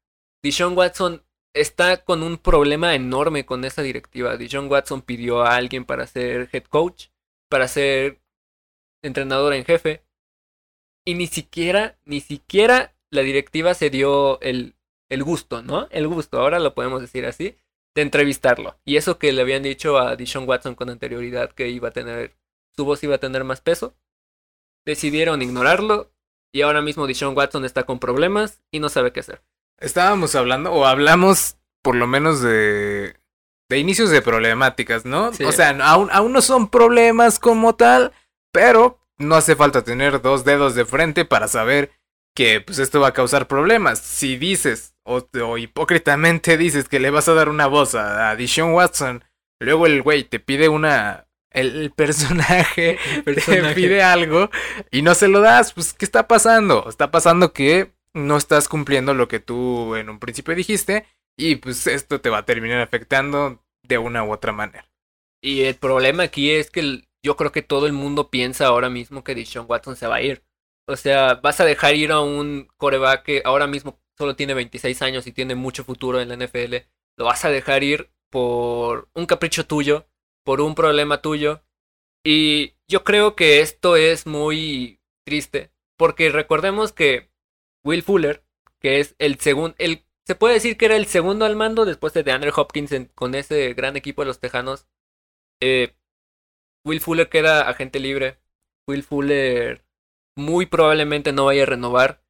Dishon 0.43 0.77
Watson 0.77 1.23
está 1.53 2.03
con 2.03 2.23
un 2.23 2.37
problema 2.37 2.95
enorme 2.95 3.45
con 3.45 3.65
esa 3.65 3.81
directiva. 3.81 4.37
Dijon 4.37 4.69
Watson 4.69 5.01
pidió 5.01 5.41
a 5.41 5.55
alguien 5.55 5.85
para 5.85 6.07
ser 6.07 6.49
head 6.51 6.63
coach, 6.63 7.07
para 7.49 7.67
ser 7.67 8.21
entrenador 9.01 9.53
en 9.53 9.65
jefe. 9.65 10.03
Y 11.05 11.15
ni 11.15 11.27
siquiera, 11.27 11.97
ni 12.05 12.21
siquiera 12.21 12.95
la 13.09 13.21
directiva 13.21 13.73
se 13.73 13.89
dio 13.89 14.39
el, 14.41 14.75
el 15.09 15.23
gusto, 15.23 15.61
¿no? 15.61 15.87
El 15.89 16.07
gusto, 16.07 16.39
ahora 16.39 16.59
lo 16.59 16.73
podemos 16.73 17.01
decir 17.01 17.25
así, 17.25 17.57
de 17.95 18.01
entrevistarlo. 18.01 18.79
Y 18.85 18.97
eso 18.97 19.17
que 19.17 19.31
le 19.31 19.41
habían 19.41 19.63
dicho 19.63 19.97
a 19.97 20.15
Dishon 20.15 20.47
Watson 20.47 20.75
con 20.75 20.89
anterioridad 20.89 21.51
que 21.51 21.69
iba 21.69 21.89
a 21.89 21.91
tener, 21.91 22.35
su 22.75 22.85
voz 22.85 23.03
iba 23.03 23.15
a 23.15 23.19
tener 23.19 23.43
más 23.43 23.61
peso. 23.61 23.95
Decidieron 24.85 25.41
ignorarlo 25.41 26.11
y 26.53 26.61
ahora 26.61 26.81
mismo 26.81 27.07
Dishon 27.07 27.35
Watson 27.35 27.65
está 27.65 27.83
con 27.83 27.99
problemas 27.99 28.61
y 28.71 28.79
no 28.79 28.89
sabe 28.89 29.11
qué 29.11 29.19
hacer. 29.19 29.41
Estábamos 29.79 30.35
hablando, 30.35 30.71
o 30.71 30.85
hablamos 30.85 31.57
por 31.81 31.95
lo 31.95 32.07
menos 32.07 32.41
de, 32.41 33.15
de 33.69 33.77
inicios 33.79 34.09
de 34.11 34.21
problemáticas, 34.21 35.05
¿no? 35.05 35.29
O 35.29 35.51
sea, 35.51 35.69
aún, 35.83 36.09
aún 36.11 36.33
no 36.33 36.41
son 36.41 36.69
problemas 36.69 37.39
como 37.39 37.75
tal, 37.75 38.11
pero 38.51 38.99
no 39.17 39.35
hace 39.35 39.55
falta 39.55 39.83
tener 39.83 40.21
dos 40.21 40.43
dedos 40.45 40.75
de 40.75 40.85
frente 40.85 41.25
para 41.25 41.47
saber 41.47 41.91
que 42.35 42.61
pues 42.61 42.79
esto 42.79 42.99
va 42.99 43.09
a 43.09 43.13
causar 43.13 43.47
problemas. 43.47 43.99
Si 43.99 44.37
dices 44.37 44.90
o, 45.03 45.57
hipócritamente 45.57 46.57
dices 46.57 46.87
que 46.87 46.99
le 46.99 47.09
vas 47.09 47.27
a 47.27 47.33
dar 47.33 47.49
una 47.49 47.67
voz 47.67 47.95
a, 47.95 48.29
a 48.29 48.35
Dishon 48.35 48.73
Watson, 48.73 49.23
luego 49.59 49.85
el 49.85 50.01
güey 50.01 50.23
te 50.23 50.39
pide 50.39 50.69
una 50.69 51.27
el, 51.51 51.91
personaje, 51.91 52.97
el 53.15 53.23
personaje 53.23 53.61
te 53.69 53.75
pide 53.75 54.03
algo 54.03 54.49
y 54.89 55.01
no 55.01 55.15
se 55.15 55.27
lo 55.27 55.41
das, 55.41 55.73
pues 55.73 55.93
¿qué 55.93 56.05
está 56.05 56.27
pasando? 56.27 56.87
Está 56.87 57.11
pasando 57.11 57.53
que 57.53 57.91
no 58.13 58.37
estás 58.37 58.67
cumpliendo 58.67 59.13
lo 59.13 59.27
que 59.27 59.39
tú 59.39 59.95
en 59.95 60.09
un 60.09 60.19
principio 60.19 60.55
dijiste 60.55 61.05
y 61.37 61.55
pues 61.55 61.87
esto 61.87 62.21
te 62.21 62.29
va 62.29 62.39
a 62.39 62.45
terminar 62.45 62.81
afectando 62.81 63.63
de 63.83 63.97
una 63.97 64.23
u 64.23 64.31
otra 64.31 64.51
manera. 64.51 64.87
Y 65.43 65.63
el 65.63 65.75
problema 65.75 66.23
aquí 66.23 66.51
es 66.51 66.69
que 66.69 67.03
yo 67.23 67.35
creo 67.35 67.51
que 67.51 67.61
todo 67.61 67.87
el 67.87 67.93
mundo 67.93 68.29
piensa 68.29 68.67
ahora 68.67 68.89
mismo 68.89 69.23
que 69.23 69.35
Deshaun 69.35 69.65
Watson 69.67 69.95
se 69.95 70.07
va 70.07 70.15
a 70.15 70.21
ir. 70.21 70.43
O 70.87 70.95
sea, 70.95 71.35
vas 71.35 71.59
a 71.59 71.65
dejar 71.65 71.95
ir 71.95 72.11
a 72.11 72.21
un 72.21 72.67
coreback 72.77 73.23
que 73.23 73.41
ahora 73.45 73.67
mismo 73.67 73.99
solo 74.21 74.35
tiene 74.35 74.53
26 74.53 75.01
años 75.01 75.25
y 75.25 75.31
tiene 75.31 75.55
mucho 75.55 75.83
futuro 75.83 76.21
en 76.21 76.29
la 76.29 76.35
NFL. 76.35 76.75
Lo 77.17 77.25
vas 77.25 77.43
a 77.43 77.49
dejar 77.49 77.83
ir 77.83 78.11
por 78.29 79.09
un 79.15 79.25
capricho 79.25 79.65
tuyo, 79.65 80.05
por 80.43 80.61
un 80.61 80.75
problema 80.75 81.23
tuyo. 81.23 81.63
Y 82.23 82.75
yo 82.87 83.03
creo 83.03 83.35
que 83.35 83.61
esto 83.61 83.95
es 83.95 84.27
muy 84.27 84.99
triste. 85.25 85.71
Porque 85.97 86.29
recordemos 86.29 86.91
que 86.91 87.31
Will 87.83 88.03
Fuller, 88.03 88.43
que 88.79 88.99
es 88.99 89.15
el 89.17 89.39
segundo, 89.39 89.75
el, 89.79 90.05
se 90.27 90.35
puede 90.35 90.53
decir 90.53 90.77
que 90.77 90.85
era 90.85 90.97
el 90.97 91.07
segundo 91.07 91.45
al 91.45 91.55
mando 91.55 91.85
después 91.85 92.13
de 92.13 92.21
DeAndre 92.21 92.51
Hopkins 92.55 92.93
con 93.15 93.33
ese 93.33 93.73
gran 93.73 93.97
equipo 93.97 94.21
de 94.21 94.27
los 94.27 94.39
Tejanos. 94.39 94.85
Eh, 95.59 95.95
Will 96.85 97.01
Fuller 97.01 97.27
queda 97.27 97.67
agente 97.67 97.99
libre. 97.99 98.37
Will 98.87 99.01
Fuller 99.01 99.83
muy 100.35 100.67
probablemente 100.67 101.33
no 101.33 101.45
vaya 101.45 101.63
a 101.63 101.65
renovar, 101.65 102.21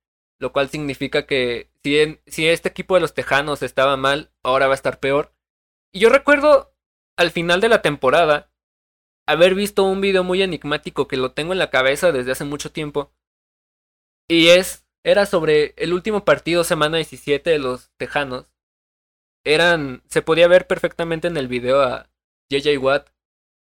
lo 0.41 0.51
cual 0.51 0.69
significa 0.69 1.27
que 1.27 1.69
si, 1.83 2.19
si 2.25 2.47
este 2.47 2.67
equipo 2.67 2.95
de 2.95 3.01
los 3.01 3.13
Tejanos 3.13 3.61
estaba 3.61 3.95
mal, 3.95 4.31
ahora 4.41 4.65
va 4.65 4.73
a 4.73 4.75
estar 4.75 4.99
peor. 4.99 5.35
Y 5.93 5.99
yo 5.99 6.09
recuerdo 6.09 6.73
al 7.15 7.29
final 7.29 7.61
de 7.61 7.69
la 7.69 7.83
temporada 7.83 8.51
haber 9.27 9.53
visto 9.53 9.83
un 9.83 10.01
video 10.01 10.23
muy 10.23 10.41
enigmático 10.41 11.07
que 11.07 11.15
lo 11.15 11.33
tengo 11.33 11.53
en 11.53 11.59
la 11.59 11.69
cabeza 11.69 12.11
desde 12.11 12.31
hace 12.31 12.43
mucho 12.43 12.71
tiempo. 12.71 13.13
Y 14.27 14.47
es 14.47 14.87
era 15.03 15.27
sobre 15.27 15.75
el 15.77 15.93
último 15.93 16.25
partido, 16.25 16.63
semana 16.63 16.97
17 16.97 17.47
de 17.47 17.59
los 17.59 17.91
Tejanos. 17.97 18.47
Eran, 19.45 20.01
se 20.07 20.23
podía 20.23 20.47
ver 20.47 20.65
perfectamente 20.65 21.27
en 21.27 21.37
el 21.37 21.47
video 21.47 21.81
a 21.81 22.09
JJ 22.49 22.77
Watt 22.79 23.09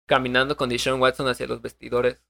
caminando 0.08 0.56
con 0.56 0.70
Deshaun 0.70 1.02
Watson 1.02 1.28
hacia 1.28 1.48
los 1.48 1.64
vestidores. 1.64 2.24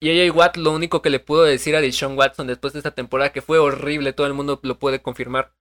Y 0.00 0.08
JJ 0.08 0.36
Watt 0.36 0.56
lo 0.56 0.72
único 0.72 1.02
que 1.02 1.10
le 1.10 1.20
pudo 1.20 1.42
decir 1.42 1.74
a 1.74 1.80
Deshaun 1.80 2.16
Watson 2.16 2.46
después 2.46 2.72
de 2.72 2.80
esta 2.80 2.94
temporada, 2.94 3.32
que 3.32 3.42
fue 3.42 3.58
horrible, 3.58 4.12
todo 4.12 4.26
el 4.26 4.34
mundo 4.34 4.60
lo 4.62 4.78
puede 4.78 5.02
confirmar. 5.02 5.54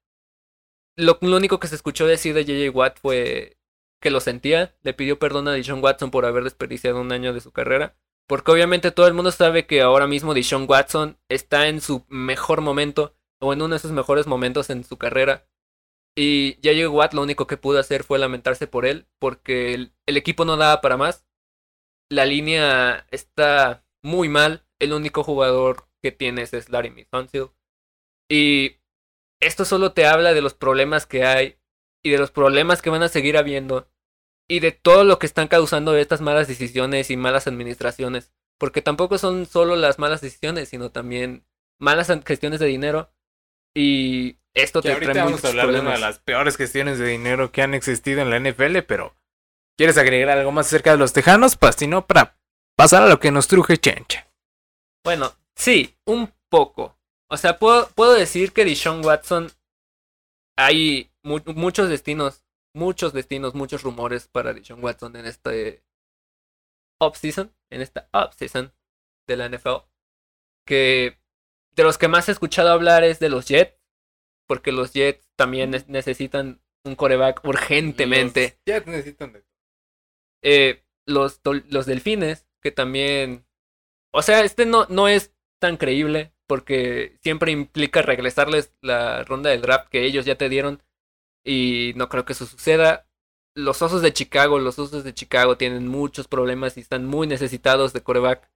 Lo, 0.96 1.18
lo 1.22 1.38
único 1.38 1.60
que 1.60 1.68
se 1.68 1.76
escuchó 1.76 2.08
decir 2.08 2.34
de 2.34 2.46
JJ 2.46 2.76
Watt 2.76 3.00
fue 3.00 3.58
que 4.02 4.12
lo 4.12 4.20
sentía, 4.20 4.76
le 4.84 4.94
pidió 4.94 5.18
perdón 5.18 5.48
a 5.48 5.54
Deshaun 5.54 5.84
Watson 5.84 6.12
por 6.12 6.26
haber 6.26 6.44
desperdiciado 6.44 7.02
un 7.02 7.12
año 7.12 7.34
de 7.34 7.42
su 7.42 7.52
carrera 7.52 7.96
porque 8.28 8.52
obviamente 8.52 8.92
todo 8.92 9.08
el 9.08 9.14
mundo 9.14 9.32
sabe 9.32 9.66
que 9.66 9.82
ahora 9.82 10.06
mismo 10.06 10.34
Deshaun 10.34 10.66
Watson 10.68 11.18
está 11.30 11.68
en 11.70 11.80
su 11.80 12.06
mejor 12.10 12.62
momento 12.62 13.16
o 13.40 13.54
en 13.54 13.62
uno 13.62 13.76
de 13.76 13.80
sus 13.80 13.92
mejores 13.92 14.28
momentos 14.28 14.70
en 14.70 14.84
su 14.84 14.98
carrera. 14.98 15.48
Y 16.16 16.56
J.J. 16.64 16.90
Watt 16.90 17.14
lo 17.14 17.22
único 17.22 17.48
que 17.48 17.58
pudo 17.58 17.80
hacer 17.80 18.04
fue 18.04 18.20
lamentarse 18.20 18.68
por 18.68 18.86
él 18.86 19.08
porque 19.20 19.74
el, 19.74 19.94
equipo 20.06 20.44
no 20.44 20.58
daba 20.58 20.82
para 20.82 20.98
más. 20.98 21.26
La 22.10 22.26
línea 22.26 23.08
está 23.12 23.86
muy 24.08 24.30
mal. 24.30 24.66
El 24.80 24.94
único 24.94 25.24
jugador 25.24 25.88
que 26.02 26.12
tienes 26.12 26.54
es 26.54 26.70
Larry 26.70 27.06
Tunsil. 27.12 27.50
Y 28.30 28.78
esto 29.40 29.66
solo 29.66 29.92
te 29.92 30.06
habla 30.06 30.34
de 30.34 30.42
los 30.42 30.54
problemas 30.54 31.06
que 31.06 31.26
hay 31.26 31.60
y 32.04 32.12
de 32.12 32.18
los 32.18 32.32
problemas 32.32 32.82
que 32.82 32.90
van 32.90 33.04
a 33.04 33.10
seguir 33.10 33.38
habiendo 33.38 33.92
y 34.50 34.62
de 34.62 34.72
todo 34.72 35.04
lo 35.04 35.20
que 35.20 35.26
están 35.26 35.48
causando 35.48 35.96
estas 35.96 36.22
malas 36.22 36.48
decisiones 36.48 37.12
y 37.12 37.18
malas 37.18 37.48
administraciones. 37.48 38.32
Porque 38.58 38.82
tampoco 38.82 39.18
son 39.18 39.46
solo 39.46 39.76
las 39.76 40.00
malas 40.00 40.22
decisiones, 40.22 40.70
sino 40.70 40.90
también 40.90 41.46
malas 41.80 42.12
gestiones 42.26 42.60
de 42.60 42.68
dinero. 42.68 43.12
Y 43.76 44.40
esto 44.56 44.82
te 44.82 44.92
ahorita 44.92 45.26
vamos 45.26 45.44
a 45.44 45.50
hablar 45.50 45.72
de 45.72 45.80
una 45.82 45.92
de 45.92 46.00
las 46.00 46.20
peores 46.20 46.58
gestiones 46.58 46.98
de 46.98 47.08
dinero 47.08 47.52
que 47.52 47.62
han 47.62 47.74
existido 47.74 48.22
en 48.22 48.30
la 48.30 48.40
NFL, 48.40 48.80
pero 48.88 49.16
¿quieres 49.78 49.98
agregar 49.98 50.38
algo 50.38 50.52
más 50.52 50.68
acerca 50.68 50.92
de 50.92 50.98
los 50.98 51.14
tejanos? 51.14 51.58
Pues 51.58 51.76
si 51.76 51.86
no, 51.86 52.08
para 52.08 52.37
pasar 52.78 53.04
a 53.04 53.10
lo 53.10 53.20
que 53.20 53.32
nos 53.32 53.48
truje 53.48 53.78
Chencha. 53.78 54.28
Bueno, 55.04 55.34
sí, 55.56 55.98
un 56.06 56.32
poco. 56.48 56.98
O 57.30 57.36
sea, 57.36 57.60
puedo, 57.60 57.90
puedo 57.90 58.14
decir 58.14 58.54
que 58.54 58.64
Deshaun 58.64 59.04
Watson 59.04 59.52
hay 60.56 61.12
muchos 61.24 61.90
destinos 61.90 62.48
muchos 62.78 63.12
destinos, 63.12 63.56
muchos 63.56 63.82
rumores 63.82 64.28
para 64.28 64.54
Deshaun 64.54 64.84
Watson 64.84 65.16
en 65.16 65.26
este 65.26 65.84
off-season, 67.00 67.54
en 67.70 67.82
esta 67.82 68.08
off-season 68.14 68.74
de 69.28 69.36
la 69.36 69.50
NFL. 69.50 69.88
Que 70.66 71.20
de 71.72 71.84
los 71.84 71.98
que 71.98 72.08
más 72.08 72.30
he 72.30 72.32
escuchado 72.32 72.72
hablar 72.72 73.04
es 73.04 73.20
de 73.20 73.30
los 73.30 73.48
Jets, 73.48 73.78
porque 74.48 74.72
los 74.72 74.94
Jets 74.94 75.28
también 75.36 75.72
necesitan 75.88 76.62
un 76.84 76.96
coreback 76.96 77.44
urgentemente. 77.44 78.60
Los 78.66 78.76
Jets 78.76 78.88
necesitan 78.88 79.46
eh, 80.44 80.86
los, 81.06 81.42
los 81.44 81.86
Delfines, 81.86 82.47
que 82.68 82.72
también... 82.72 83.46
O 84.12 84.22
sea, 84.22 84.44
este 84.44 84.66
no, 84.66 84.86
no 84.90 85.08
es 85.08 85.34
tan 85.60 85.78
creíble, 85.78 86.34
porque 86.48 87.18
siempre 87.24 87.54
implica 87.54 88.02
regresarles 88.02 88.74
la 88.82 89.24
ronda 89.24 89.50
del 89.50 89.62
draft 89.62 89.88
que 89.90 90.04
ellos 90.04 90.26
ya 90.26 90.36
te 90.36 90.50
dieron 90.50 90.84
y 91.46 91.94
no 91.96 92.10
creo 92.10 92.26
que 92.26 92.34
eso 92.34 92.46
suceda. 92.46 93.08
Los 93.56 93.82
Osos 93.82 94.02
de 94.02 94.12
Chicago, 94.12 94.60
los 94.60 94.80
Osos 94.80 95.06
de 95.06 95.14
Chicago 95.14 95.58
tienen 95.58 95.88
muchos 95.88 96.28
problemas 96.28 96.76
y 96.76 96.82
están 96.82 97.06
muy 97.06 97.26
necesitados 97.26 97.94
de 97.94 98.04
coreback. 98.04 98.50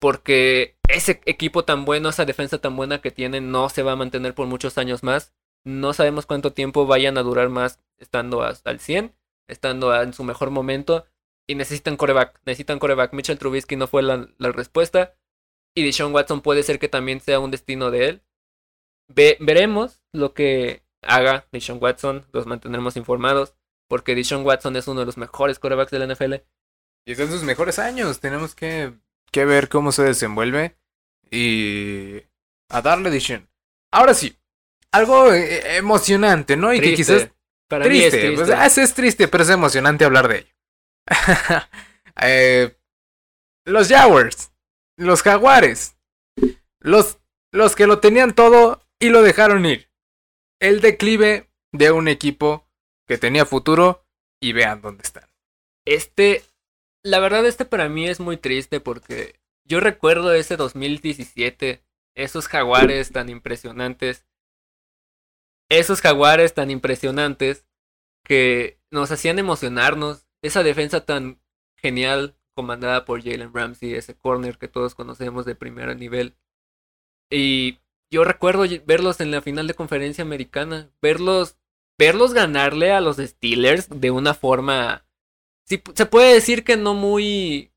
Porque 0.00 0.78
ese 0.88 1.20
equipo 1.26 1.64
tan 1.64 1.84
bueno, 1.84 2.10
esa 2.10 2.24
defensa 2.24 2.58
tan 2.60 2.76
buena 2.76 3.00
que 3.00 3.10
tienen, 3.10 3.50
no 3.50 3.68
se 3.70 3.82
va 3.82 3.92
a 3.92 3.96
mantener 3.96 4.34
por 4.34 4.46
muchos 4.46 4.78
años 4.78 5.02
más. 5.02 5.34
No 5.64 5.92
sabemos 5.94 6.26
cuánto 6.26 6.52
tiempo 6.52 6.86
vayan 6.86 7.18
a 7.18 7.24
durar 7.24 7.48
más 7.48 7.80
estando 7.98 8.42
al 8.42 8.78
100. 8.80 9.14
estando 9.48 10.00
en 10.00 10.12
su 10.12 10.22
mejor 10.22 10.50
momento. 10.50 11.06
Y 11.48 11.54
necesitan 11.54 11.96
coreback. 11.96 12.40
Necesitan 12.44 12.78
coreback. 12.78 13.12
Mitchell 13.12 13.38
Trubisky 13.38 13.76
no 13.76 13.86
fue 13.88 14.02
la, 14.02 14.28
la 14.38 14.52
respuesta. 14.52 15.14
Y 15.74 15.82
Deshaun 15.82 16.14
Watson 16.14 16.42
puede 16.42 16.62
ser 16.62 16.78
que 16.78 16.88
también 16.88 17.20
sea 17.20 17.40
un 17.40 17.50
destino 17.50 17.90
de 17.90 18.08
él. 18.08 18.22
veremos 19.08 20.00
lo 20.12 20.34
que 20.34 20.82
haga 21.02 21.46
Deshaun 21.50 21.82
Watson. 21.82 22.26
Los 22.32 22.46
mantendremos 22.46 22.96
informados. 22.96 23.54
Porque 23.88 24.14
Deshaun 24.14 24.44
Watson 24.44 24.76
es 24.76 24.86
uno 24.86 25.00
de 25.00 25.06
los 25.06 25.16
mejores 25.16 25.58
corebacks 25.58 25.90
de 25.90 25.98
la 25.98 26.14
NFL. 26.14 26.34
Y 27.06 27.12
es 27.12 27.18
en 27.18 27.30
sus 27.30 27.42
mejores 27.42 27.78
años. 27.78 28.20
Tenemos 28.20 28.54
que, 28.54 28.92
que 29.32 29.46
ver 29.46 29.70
cómo 29.70 29.90
se 29.92 30.02
desenvuelve. 30.02 30.76
Y 31.30 32.22
a 32.68 32.82
darle 32.82 33.10
Deshaun. 33.10 33.48
Ahora 33.90 34.12
sí, 34.12 34.36
algo 34.92 35.32
eh, 35.32 35.76
emocionante, 35.76 36.56
¿no? 36.56 36.72
Y 36.72 36.80
que 36.80 36.94
quizás. 36.94 37.30
Para 37.68 37.84
triste, 37.84 38.00
mí 38.00 38.04
es 38.04 38.36
triste. 38.36 38.54
Pues, 38.54 38.78
es 38.78 38.94
triste, 38.94 39.28
pero 39.28 39.44
es 39.44 39.50
emocionante 39.50 40.04
hablar 40.04 40.28
de 40.28 40.38
ello. 40.38 40.57
Eh, 42.20 42.76
los 43.64 43.86
Jaguars, 43.86 44.50
los 44.96 45.22
Jaguares, 45.22 45.96
los, 46.80 47.20
los 47.52 47.76
que 47.76 47.86
lo 47.86 48.00
tenían 48.00 48.34
todo 48.34 48.84
y 48.98 49.10
lo 49.10 49.22
dejaron 49.22 49.64
ir. 49.66 49.88
El 50.58 50.80
declive 50.80 51.48
de 51.70 51.92
un 51.92 52.08
equipo 52.08 52.66
que 53.06 53.18
tenía 53.18 53.46
futuro 53.46 54.04
y 54.40 54.52
vean 54.52 54.80
dónde 54.82 55.04
están. 55.04 55.30
Este, 55.86 56.42
la 57.04 57.20
verdad, 57.20 57.46
este 57.46 57.64
para 57.64 57.88
mí 57.88 58.08
es 58.08 58.18
muy 58.18 58.36
triste 58.36 58.80
porque 58.80 59.38
yo 59.64 59.78
recuerdo 59.78 60.34
ese 60.34 60.56
2017, 60.56 61.84
esos 62.16 62.48
jaguares 62.48 63.12
tan 63.12 63.28
impresionantes 63.28 64.26
esos 65.68 66.00
jaguares 66.00 66.54
tan 66.54 66.70
impresionantes 66.70 67.66
que 68.24 68.80
nos 68.90 69.10
hacían 69.10 69.38
emocionarnos, 69.38 70.27
esa 70.42 70.62
defensa 70.62 71.04
tan 71.04 71.40
genial 71.76 72.36
comandada 72.54 73.04
por 73.04 73.22
Jalen 73.22 73.54
Ramsey, 73.54 73.94
ese 73.94 74.16
corner 74.16 74.58
que 74.58 74.68
todos 74.68 74.94
conocemos 74.94 75.44
de 75.44 75.54
primer 75.54 75.96
nivel. 75.96 76.36
Y 77.30 77.78
yo 78.10 78.24
recuerdo 78.24 78.64
verlos 78.86 79.20
en 79.20 79.30
la 79.30 79.42
final 79.42 79.66
de 79.66 79.74
conferencia 79.74 80.22
americana, 80.22 80.90
verlos, 81.00 81.56
verlos 81.98 82.32
ganarle 82.32 82.92
a 82.92 83.00
los 83.00 83.18
Steelers 83.18 83.88
de 83.88 84.10
una 84.10 84.34
forma, 84.34 85.06
se 85.66 86.06
puede 86.06 86.34
decir 86.34 86.64
que 86.64 86.76
no 86.76 86.94
muy 86.94 87.72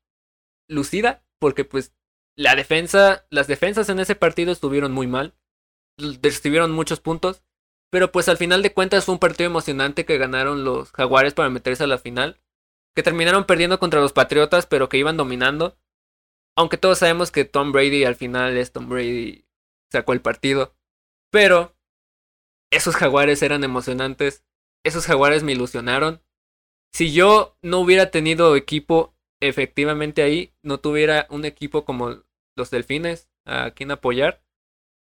lucida, 0.68 1.24
porque 1.38 1.64
pues 1.64 1.94
la 2.36 2.54
defensa, 2.54 3.26
las 3.30 3.46
defensas 3.46 3.88
en 3.88 4.00
ese 4.00 4.16
partido 4.16 4.52
estuvieron 4.52 4.92
muy 4.92 5.06
mal, 5.06 5.34
recibieron 6.22 6.72
muchos 6.72 7.00
puntos, 7.00 7.42
pero 7.90 8.10
pues 8.10 8.28
al 8.28 8.38
final 8.38 8.62
de 8.62 8.72
cuentas 8.72 9.04
fue 9.04 9.14
un 9.14 9.18
partido 9.18 9.48
emocionante 9.48 10.06
que 10.06 10.18
ganaron 10.18 10.64
los 10.64 10.90
Jaguares 10.92 11.34
para 11.34 11.50
meterse 11.50 11.84
a 11.84 11.86
la 11.86 11.98
final. 11.98 12.40
Que 12.94 13.02
terminaron 13.02 13.46
perdiendo 13.46 13.78
contra 13.78 14.00
los 14.00 14.12
Patriotas, 14.12 14.66
pero 14.66 14.88
que 14.88 14.98
iban 14.98 15.16
dominando. 15.16 15.76
Aunque 16.56 16.76
todos 16.76 16.98
sabemos 16.98 17.30
que 17.30 17.44
Tom 17.44 17.72
Brady 17.72 18.04
al 18.04 18.16
final 18.16 18.56
es 18.56 18.72
Tom 18.72 18.88
Brady. 18.88 19.46
Sacó 19.90 20.12
el 20.12 20.20
partido. 20.20 20.74
Pero 21.30 21.74
esos 22.70 22.96
Jaguares 22.96 23.42
eran 23.42 23.64
emocionantes. 23.64 24.44
Esos 24.84 25.06
Jaguares 25.06 25.42
me 25.42 25.52
ilusionaron. 25.52 26.22
Si 26.92 27.12
yo 27.12 27.56
no 27.62 27.78
hubiera 27.78 28.10
tenido 28.10 28.54
equipo 28.56 29.14
efectivamente 29.40 30.22
ahí, 30.22 30.54
no 30.62 30.78
tuviera 30.78 31.26
un 31.30 31.44
equipo 31.44 31.84
como 31.84 32.22
los 32.56 32.70
Delfines 32.70 33.30
a 33.46 33.72
quien 33.72 33.90
apoyar. 33.90 34.42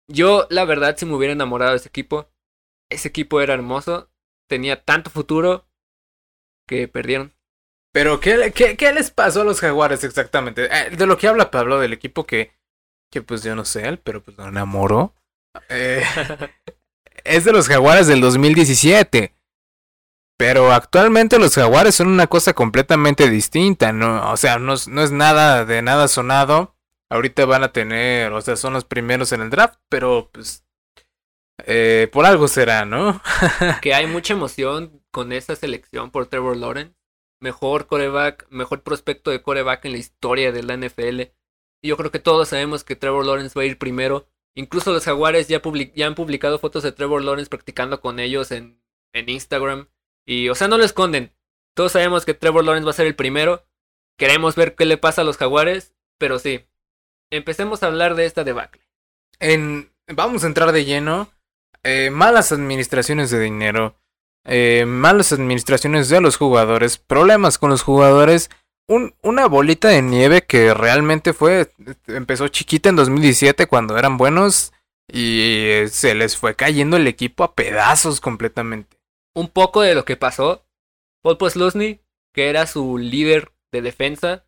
Yo, 0.09 0.47
la 0.49 0.65
verdad, 0.65 0.97
si 0.97 1.05
me 1.05 1.13
hubiera 1.13 1.33
enamorado 1.33 1.71
de 1.71 1.77
ese 1.77 1.89
equipo, 1.89 2.29
ese 2.89 3.09
equipo 3.09 3.41
era 3.41 3.53
hermoso, 3.53 4.09
tenía 4.49 4.83
tanto 4.83 5.09
futuro 5.09 5.67
que 6.67 6.87
perdieron. 6.87 7.33
Pero, 7.97 8.19
¿qué, 8.19 8.53
qué, 8.53 8.93
les 8.93 9.09
pasó 9.09 9.41
a 9.41 9.43
los 9.43 9.59
Jaguares 9.59 10.03
exactamente? 10.03 10.69
Eh, 10.71 10.95
de 10.95 11.07
lo 11.07 11.17
que 11.17 11.27
habla 11.27 11.49
Pablo, 11.49 11.79
del 11.79 11.93
equipo 11.93 12.27
que, 12.27 12.51
que 13.11 13.23
pues 13.23 13.41
yo 13.41 13.55
no 13.55 13.65
sé 13.65 13.87
él, 13.87 13.97
pero 13.97 14.21
pues 14.21 14.37
lo 14.37 14.47
enamoró. 14.47 15.15
Eh, 15.69 16.03
es 17.23 17.43
de 17.43 17.51
los 17.51 17.67
Jaguares 17.67 18.05
del 18.05 18.21
2017. 18.21 19.33
Pero 20.37 20.73
actualmente 20.73 21.39
los 21.39 21.55
Jaguares 21.55 21.95
son 21.95 22.09
una 22.09 22.27
cosa 22.27 22.53
completamente 22.53 23.31
distinta, 23.31 23.91
¿no? 23.91 24.31
O 24.31 24.37
sea, 24.37 24.59
no, 24.59 24.75
no 24.89 25.01
es 25.01 25.11
nada 25.11 25.65
de 25.65 25.81
nada 25.81 26.07
sonado. 26.07 26.75
Ahorita 27.09 27.45
van 27.45 27.63
a 27.63 27.73
tener, 27.73 28.31
o 28.31 28.41
sea, 28.41 28.57
son 28.57 28.73
los 28.73 28.85
primeros 28.85 29.31
en 29.31 29.41
el 29.41 29.49
draft, 29.49 29.79
pero 29.89 30.29
pues 30.31 30.63
eh, 31.65 32.09
por 32.11 32.27
algo 32.27 32.47
será, 32.47 32.85
¿no? 32.85 33.19
que 33.81 33.95
hay 33.95 34.05
mucha 34.05 34.33
emoción 34.33 35.01
con 35.09 35.31
esa 35.31 35.55
selección 35.55 36.11
por 36.11 36.27
Trevor 36.27 36.57
Lawrence. 36.57 36.96
Mejor 37.39 37.87
coreback, 37.87 38.47
mejor 38.49 38.83
prospecto 38.83 39.31
de 39.31 39.41
coreback 39.41 39.85
en 39.85 39.91
la 39.93 39.97
historia 39.97 40.51
de 40.51 40.63
la 40.63 40.75
NFL. 40.75 41.21
Y 41.81 41.89
yo 41.89 41.97
creo 41.97 42.11
que 42.11 42.19
todos 42.19 42.49
sabemos 42.49 42.83
que 42.83 42.95
Trevor 42.95 43.25
Lawrence 43.25 43.57
va 43.57 43.63
a 43.63 43.65
ir 43.65 43.77
primero. 43.77 44.27
Incluso 44.55 44.91
los 44.91 45.05
Jaguares 45.05 45.47
ya, 45.47 45.61
ya 45.95 46.07
han 46.07 46.15
publicado 46.15 46.57
fotos 46.57 46.83
de 46.83 46.91
Trevor 46.91 47.23
Lawrence 47.23 47.49
practicando 47.49 48.01
con 48.01 48.19
ellos 48.19 48.51
en, 48.51 48.81
en 49.13 49.29
Instagram. 49.29 49.87
Y, 50.25 50.49
o 50.49 50.55
sea, 50.55 50.67
no 50.67 50.77
lo 50.77 50.83
esconden. 50.83 51.31
Todos 51.75 51.91
sabemos 51.91 52.25
que 52.25 52.33
Trevor 52.33 52.65
Lawrence 52.65 52.85
va 52.85 52.91
a 52.91 52.95
ser 52.95 53.05
el 53.05 53.15
primero. 53.15 53.65
Queremos 54.17 54.55
ver 54.55 54.75
qué 54.75 54.85
le 54.85 54.97
pasa 54.97 55.21
a 55.21 55.25
los 55.25 55.37
Jaguares. 55.37 55.93
Pero 56.17 56.39
sí, 56.39 56.65
empecemos 57.29 57.83
a 57.83 57.87
hablar 57.87 58.15
de 58.15 58.25
esta 58.25 58.43
debacle. 58.43 58.81
En, 59.39 59.93
vamos 60.07 60.43
a 60.43 60.47
entrar 60.47 60.71
de 60.71 60.85
lleno 60.85 61.31
eh, 61.83 62.09
malas 62.09 62.51
administraciones 62.51 63.29
de 63.29 63.39
dinero, 63.39 63.95
eh, 64.47 64.85
malas 64.87 65.33
administraciones 65.33 66.07
de 66.07 66.21
los 66.21 66.37
jugadores, 66.37 66.97
problemas 66.97 67.57
con 67.57 67.69
los 67.69 67.83
jugadores, 67.83 68.49
un, 68.87 69.13
una 69.21 69.45
bolita 69.45 69.89
de 69.89 70.01
nieve 70.01 70.43
que 70.43 70.73
realmente 70.73 71.33
fue, 71.33 71.73
empezó 72.07 72.47
chiquita 72.47 72.87
en 72.87 72.95
2017 72.95 73.67
cuando 73.67 73.97
eran 73.97 74.17
buenos 74.17 74.71
y 75.11 75.83
se 75.89 76.15
les 76.15 76.37
fue 76.37 76.55
cayendo 76.55 76.95
el 76.95 77.07
equipo 77.07 77.43
a 77.43 77.55
pedazos 77.55 78.21
completamente. 78.21 78.97
Un 79.35 79.49
poco 79.49 79.81
de 79.81 79.95
lo 79.95 80.05
que 80.05 80.15
pasó, 80.15 80.65
Paul 81.21 81.37
Poslusny, 81.37 81.99
que 82.33 82.49
era 82.49 82.67
su 82.67 82.97
líder 82.97 83.51
de 83.73 83.81
defensa, 83.81 84.45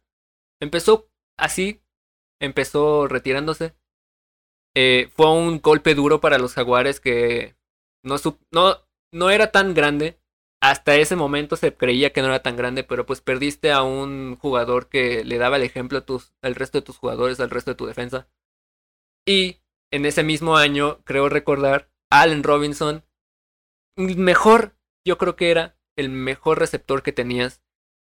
empezó 0.61 1.09
así, 1.37 1.81
empezó 2.39 3.07
retirándose, 3.07 3.75
eh, 4.75 5.09
fue 5.13 5.29
un 5.29 5.59
golpe 5.59 5.93
duro 5.93 6.21
para 6.21 6.37
los 6.37 6.53
jaguares 6.53 7.01
que 7.01 7.57
no, 8.03 8.15
no, 8.51 8.77
no 9.11 9.29
era 9.29 9.51
tan 9.51 9.73
grande. 9.73 10.19
Hasta 10.61 10.95
ese 10.95 11.15
momento 11.15 11.55
se 11.55 11.73
creía 11.75 12.11
que 12.11 12.21
no 12.21 12.27
era 12.27 12.43
tan 12.43 12.57
grande, 12.57 12.83
pero 12.83 13.05
pues 13.05 13.21
perdiste 13.21 13.71
a 13.71 13.83
un 13.83 14.35
jugador 14.35 14.89
que 14.89 15.23
le 15.23 15.37
daba 15.37 15.55
el 15.55 15.63
ejemplo 15.63 15.99
a 15.99 16.05
tus, 16.05 16.33
al 16.41 16.55
resto 16.55 16.79
de 16.79 16.81
tus 16.81 16.97
jugadores, 16.97 17.39
al 17.39 17.49
resto 17.49 17.71
de 17.71 17.75
tu 17.75 17.85
defensa. 17.85 18.27
Y 19.25 19.61
en 19.91 20.05
ese 20.05 20.23
mismo 20.23 20.57
año, 20.57 21.01
creo 21.05 21.29
recordar, 21.29 21.89
Allen 22.11 22.43
Robinson, 22.43 23.05
mejor, 23.95 24.75
yo 25.05 25.17
creo 25.17 25.35
que 25.35 25.51
era 25.51 25.77
el 25.95 26.09
mejor 26.09 26.59
receptor 26.59 27.03
que 27.03 27.13
tenías. 27.13 27.63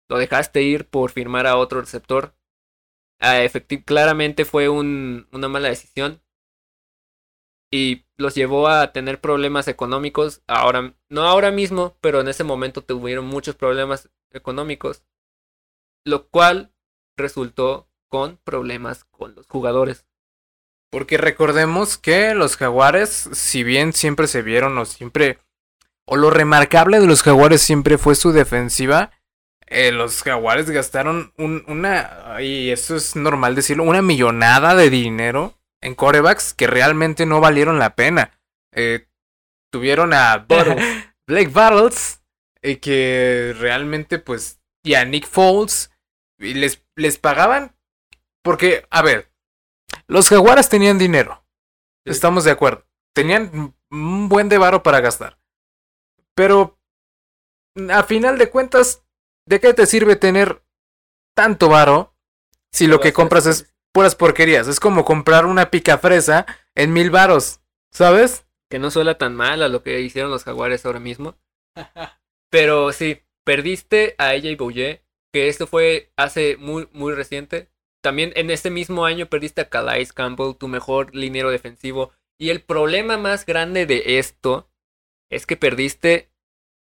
Lo 0.09 0.17
dejaste 0.19 0.63
ir 0.63 0.89
por 0.89 1.11
firmar 1.11 1.47
a 1.47 1.57
otro 1.57 1.81
receptor. 1.81 2.35
Ah, 3.21 3.41
claramente 3.85 4.45
fue 4.47 4.69
un, 4.69 5.29
una 5.33 5.49
mala 5.49 5.69
decisión 5.69 6.23
y 7.71 8.05
los 8.17 8.35
llevó 8.35 8.69
a 8.69 8.93
tener 8.93 9.21
problemas 9.21 9.69
económicos. 9.69 10.43
Ahora, 10.47 10.95
no 11.09 11.23
ahora 11.23 11.51
mismo, 11.51 11.97
pero 12.01 12.21
en 12.21 12.29
ese 12.29 12.45
momento 12.45 12.83
tuvieron 12.83 13.27
muchos 13.27 13.55
problemas 13.55 14.11
económicos, 14.33 15.05
lo 16.05 16.29
cual 16.29 16.73
resultó 17.17 17.89
con 18.09 18.39
problemas 18.45 19.05
con 19.05 19.35
los 19.35 19.47
jugadores. 19.47 20.07
Porque 20.91 21.19
recordemos 21.19 21.99
que 21.99 22.35
los 22.35 22.57
jaguares, 22.57 23.11
si 23.33 23.63
bien 23.63 23.93
siempre 23.93 24.27
se 24.27 24.43
vieron 24.43 24.77
o 24.79 24.85
siempre... 24.85 25.39
O 26.11 26.17
lo 26.17 26.31
remarcable 26.31 27.01
de 27.01 27.07
los 27.07 27.23
jaguares 27.23 27.61
siempre 27.61 27.99
fue 27.99 28.15
su 28.15 28.33
defensiva. 28.33 29.11
Eh, 29.67 29.93
los 29.93 30.23
jaguares 30.23 30.71
gastaron 30.71 31.35
un, 31.37 31.63
una... 31.69 32.39
Y 32.41 32.71
eso 32.71 32.97
es 32.97 33.15
normal 33.15 33.55
decirlo, 33.55 33.85
una 33.85 34.01
millonada 34.01 34.75
de 34.75 34.89
dinero 34.89 35.58
en 35.81 35.95
corebacks 35.95 36.55
que 36.55 36.67
realmente 36.67 37.27
no 37.27 37.41
valieron 37.41 37.79
la 37.79 37.95
pena. 37.95 38.41
Eh, 38.73 39.09
tuvieron 39.71 40.13
a 40.13 40.47
Blake 41.27 41.51
Battles, 41.51 42.23
y 42.63 42.71
eh, 42.71 42.81
que 42.81 43.55
realmente, 43.59 44.19
pues, 44.19 44.61
y 44.83 44.95
a 44.95 45.05
Nick 45.05 45.27
Foles, 45.27 45.91
y 46.39 46.55
les, 46.55 46.85
les 46.97 47.19
pagaban. 47.19 47.77
Porque, 48.43 48.87
a 48.91 49.03
ver, 49.03 49.31
los 50.07 50.29
jaguares 50.29 50.69
tenían 50.69 50.99
dinero. 50.99 51.45
Estamos 52.05 52.45
de 52.45 52.53
acuerdo. 52.53 52.87
Tenían 53.15 53.75
un 53.91 54.29
buen 54.29 54.49
de 54.49 54.59
varo 54.59 54.83
para 54.83 55.01
gastar. 55.01 55.39
Pero, 56.35 56.79
a 57.91 58.03
final 58.05 58.39
de 58.39 58.49
cuentas, 58.49 59.05
¿de 59.47 59.61
qué 59.61 59.75
te 59.75 59.87
sirve 59.87 60.17
tener 60.17 60.63
tanto 61.37 61.69
varo 61.69 62.15
si 62.73 62.87
lo 62.87 63.01
que 63.01 63.13
compras 63.13 63.47
es 63.47 63.75
puras 63.93 64.15
porquerías. 64.15 64.69
Es 64.69 64.81
como 64.81 65.05
comprar 65.05 65.47
una 65.47 65.71
pica 65.71 65.99
fresa 65.99 66.47
en 66.75 66.93
mil 66.93 67.11
varos, 67.11 67.61
¿sabes? 67.93 68.47
Que 68.71 68.79
no 68.79 68.91
suena 68.91 69.17
tan 69.17 69.35
mal 69.35 69.63
a 69.63 69.69
lo 69.69 69.83
que 69.83 70.01
hicieron 70.01 70.31
los 70.31 70.45
jaguares 70.45 70.85
ahora 70.85 71.01
mismo. 71.01 71.37
Pero 72.51 72.93
sí, 72.93 73.23
perdiste 73.45 74.15
a 74.19 74.35
ella 74.35 74.51
y 74.51 74.57
Bouye, 74.57 75.03
que 75.33 75.49
esto 75.49 75.67
fue 75.67 76.13
hace 76.17 76.57
muy, 76.57 76.89
muy 76.93 77.15
reciente. 77.15 77.71
También 78.03 78.33
en 78.37 78.51
este 78.51 78.71
mismo 78.71 79.05
año 79.05 79.27
perdiste 79.27 79.63
a 79.63 79.69
Calais 79.69 80.13
Campbell, 80.13 80.57
tu 80.57 80.69
mejor 80.69 81.15
liniero 81.15 81.51
defensivo. 81.51 82.13
Y 82.39 82.51
el 82.51 82.63
problema 82.63 83.17
más 83.19 83.45
grande 83.45 83.87
de 83.87 84.19
esto 84.19 84.71
es 85.31 85.47
que 85.47 85.57
perdiste 85.57 86.31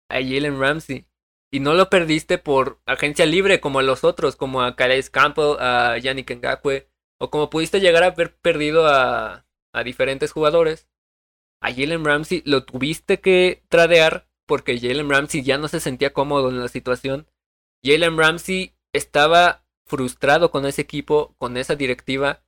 a 0.09 0.15
Jalen 0.15 0.59
Ramsey. 0.59 1.07
Y 1.51 1.61
no 1.61 1.73
lo 1.73 1.89
perdiste 1.89 2.37
por 2.37 2.79
agencia 2.85 3.25
libre 3.25 3.59
como 3.59 3.79
a 3.79 3.83
los 3.83 4.03
otros, 4.03 4.35
como 4.35 4.61
a 4.61 4.75
Calais 4.75 5.09
Campbell, 5.09 5.57
a 5.59 5.97
Yannick 5.97 6.29
Ngakwe, 6.29 6.88
o 7.19 7.29
como 7.29 7.49
pudiste 7.49 7.79
llegar 7.79 8.03
a 8.03 8.07
haber 8.07 8.35
perdido 8.35 8.87
a, 8.87 9.45
a 9.73 9.83
diferentes 9.83 10.31
jugadores. 10.31 10.87
A 11.61 11.73
Jalen 11.73 12.05
Ramsey 12.05 12.41
lo 12.45 12.63
tuviste 12.63 13.19
que 13.19 13.63
tradear 13.67 14.27
porque 14.45 14.79
Jalen 14.79 15.09
Ramsey 15.09 15.43
ya 15.43 15.57
no 15.57 15.67
se 15.67 15.79
sentía 15.79 16.13
cómodo 16.13 16.49
en 16.49 16.59
la 16.59 16.69
situación. 16.69 17.27
Jalen 17.83 18.17
Ramsey 18.17 18.73
estaba 18.93 19.65
frustrado 19.85 20.51
con 20.51 20.65
ese 20.65 20.81
equipo, 20.81 21.35
con 21.37 21.57
esa 21.57 21.75
directiva, 21.75 22.43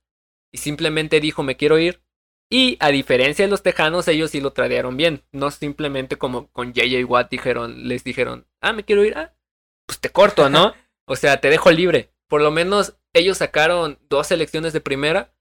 y 0.52 0.58
simplemente 0.58 1.20
dijo 1.20 1.42
me 1.42 1.56
quiero 1.56 1.78
ir. 1.78 2.02
Y 2.50 2.76
a 2.80 2.90
diferencia 2.90 3.46
de 3.46 3.50
los 3.50 3.62
Tejanos, 3.62 4.08
ellos 4.08 4.30
sí 4.30 4.40
lo 4.40 4.52
tradearon 4.52 4.96
bien. 4.96 5.24
No 5.32 5.50
simplemente 5.50 6.16
como 6.16 6.48
con 6.52 6.74
JJ 6.74 7.04
Watt 7.04 7.30
dijeron, 7.30 7.88
les 7.88 8.04
dijeron, 8.04 8.46
ah, 8.60 8.74
me 8.74 8.84
quiero 8.84 9.04
ir, 9.04 9.16
ah, 9.16 9.34
pues 9.86 10.00
te 10.00 10.10
corto, 10.10 10.50
¿no? 10.50 10.74
o 11.06 11.16
sea, 11.16 11.40
te 11.40 11.48
dejo 11.48 11.70
libre. 11.70 12.12
Por 12.28 12.42
lo 12.42 12.50
menos 12.50 12.98
ellos 13.14 13.38
sacaron 13.38 13.98
dos 14.08 14.28
selecciones 14.28 14.72
de 14.72 14.80
primera 14.80 15.34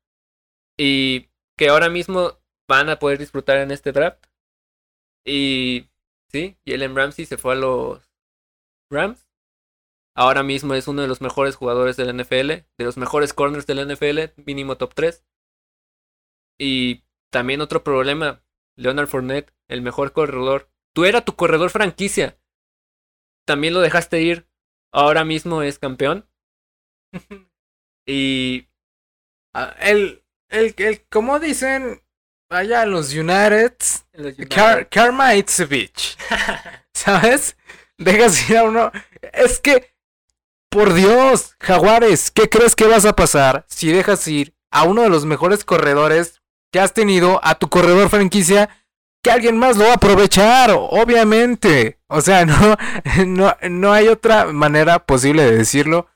y 0.78 1.30
que 1.58 1.70
ahora 1.70 1.90
mismo 1.90 2.40
van 2.68 2.90
a 2.90 3.00
poder 3.00 3.18
disfrutar 3.20 3.58
en 3.58 3.72
este 3.72 3.92
draft. 3.92 4.26
Y 5.26 5.90
sí, 6.30 6.58
Jalen 6.66 6.96
Ramsey 6.96 7.26
se 7.26 7.38
fue 7.38 7.54
a 7.54 7.58
los 7.58 8.12
Rams. 8.90 9.28
Ahora 10.16 10.44
mismo 10.44 10.74
es 10.74 10.88
uno 10.88 11.02
de 11.02 11.08
los 11.08 11.22
mejores 11.22 11.56
jugadores 11.56 11.96
del 11.96 12.16
NFL, 12.16 12.48
de 12.50 12.86
los 12.86 12.98
mejores 12.98 13.34
corners 13.34 13.66
del 13.66 13.88
NFL, 13.88 14.42
mínimo 14.46 14.78
top 14.78 14.94
3. 14.94 15.24
Y 16.60 17.04
también 17.32 17.62
otro 17.62 17.84
problema, 17.84 18.44
Leonard 18.76 19.08
Fournette, 19.08 19.54
el 19.70 19.82
mejor 19.82 20.12
corredor. 20.12 20.70
Tú 20.94 21.06
era 21.06 21.24
tu 21.24 21.36
corredor 21.36 21.70
franquicia. 21.70 22.38
También 23.46 23.74
lo 23.74 23.80
dejaste 23.80 24.22
ir. 24.22 24.48
Ahora 24.94 25.24
mismo 25.24 25.62
es 25.62 25.80
campeón. 25.80 26.28
y 28.12 28.68
el, 29.80 30.22
el, 30.50 30.76
el, 30.78 31.02
como 31.10 31.40
dicen 31.40 32.02
allá 32.50 32.84
en 32.84 32.92
los 32.92 33.14
United, 33.14 33.74
Car 34.50 34.90
Karma 34.90 35.36
it's 35.36 35.60
a 35.60 35.66
bitch. 35.66 36.18
¿Sabes? 36.94 37.56
Dejas 37.98 38.50
ir 38.50 38.58
a 38.58 38.64
uno. 38.64 38.92
Es 39.34 39.60
que, 39.60 39.94
por 40.70 40.94
Dios, 40.94 41.56
Jaguares, 41.60 42.32
¿qué 42.32 42.50
crees 42.50 42.76
que 42.76 42.88
vas 42.88 43.06
a 43.06 43.16
pasar 43.16 43.66
si 43.70 43.92
dejas 43.92 44.28
ir 44.28 44.54
a 44.72 44.84
uno 44.84 45.04
de 45.04 45.10
los 45.10 45.26
mejores 45.26 45.64
corredores 45.64 46.42
que 46.72 46.80
has 46.80 46.94
tenido 46.94 47.40
a 47.44 47.56
tu 47.56 47.70
corredor 47.70 48.10
franquicia 48.10 48.70
que 49.24 49.32
alguien 49.32 49.58
más 49.58 49.78
lo 49.78 49.86
va 49.86 49.92
a 49.92 49.96
aprovechar, 49.96 50.72
obviamente. 50.74 52.00
O 52.08 52.22
sea, 52.22 52.46
no, 52.46 52.78
no, 53.26 53.56
no 53.70 53.94
hay 53.94 54.08
otra 54.08 54.48
manera 54.48 55.06
posible 55.06 55.44
de 55.44 55.58
decirlo. 55.58 56.08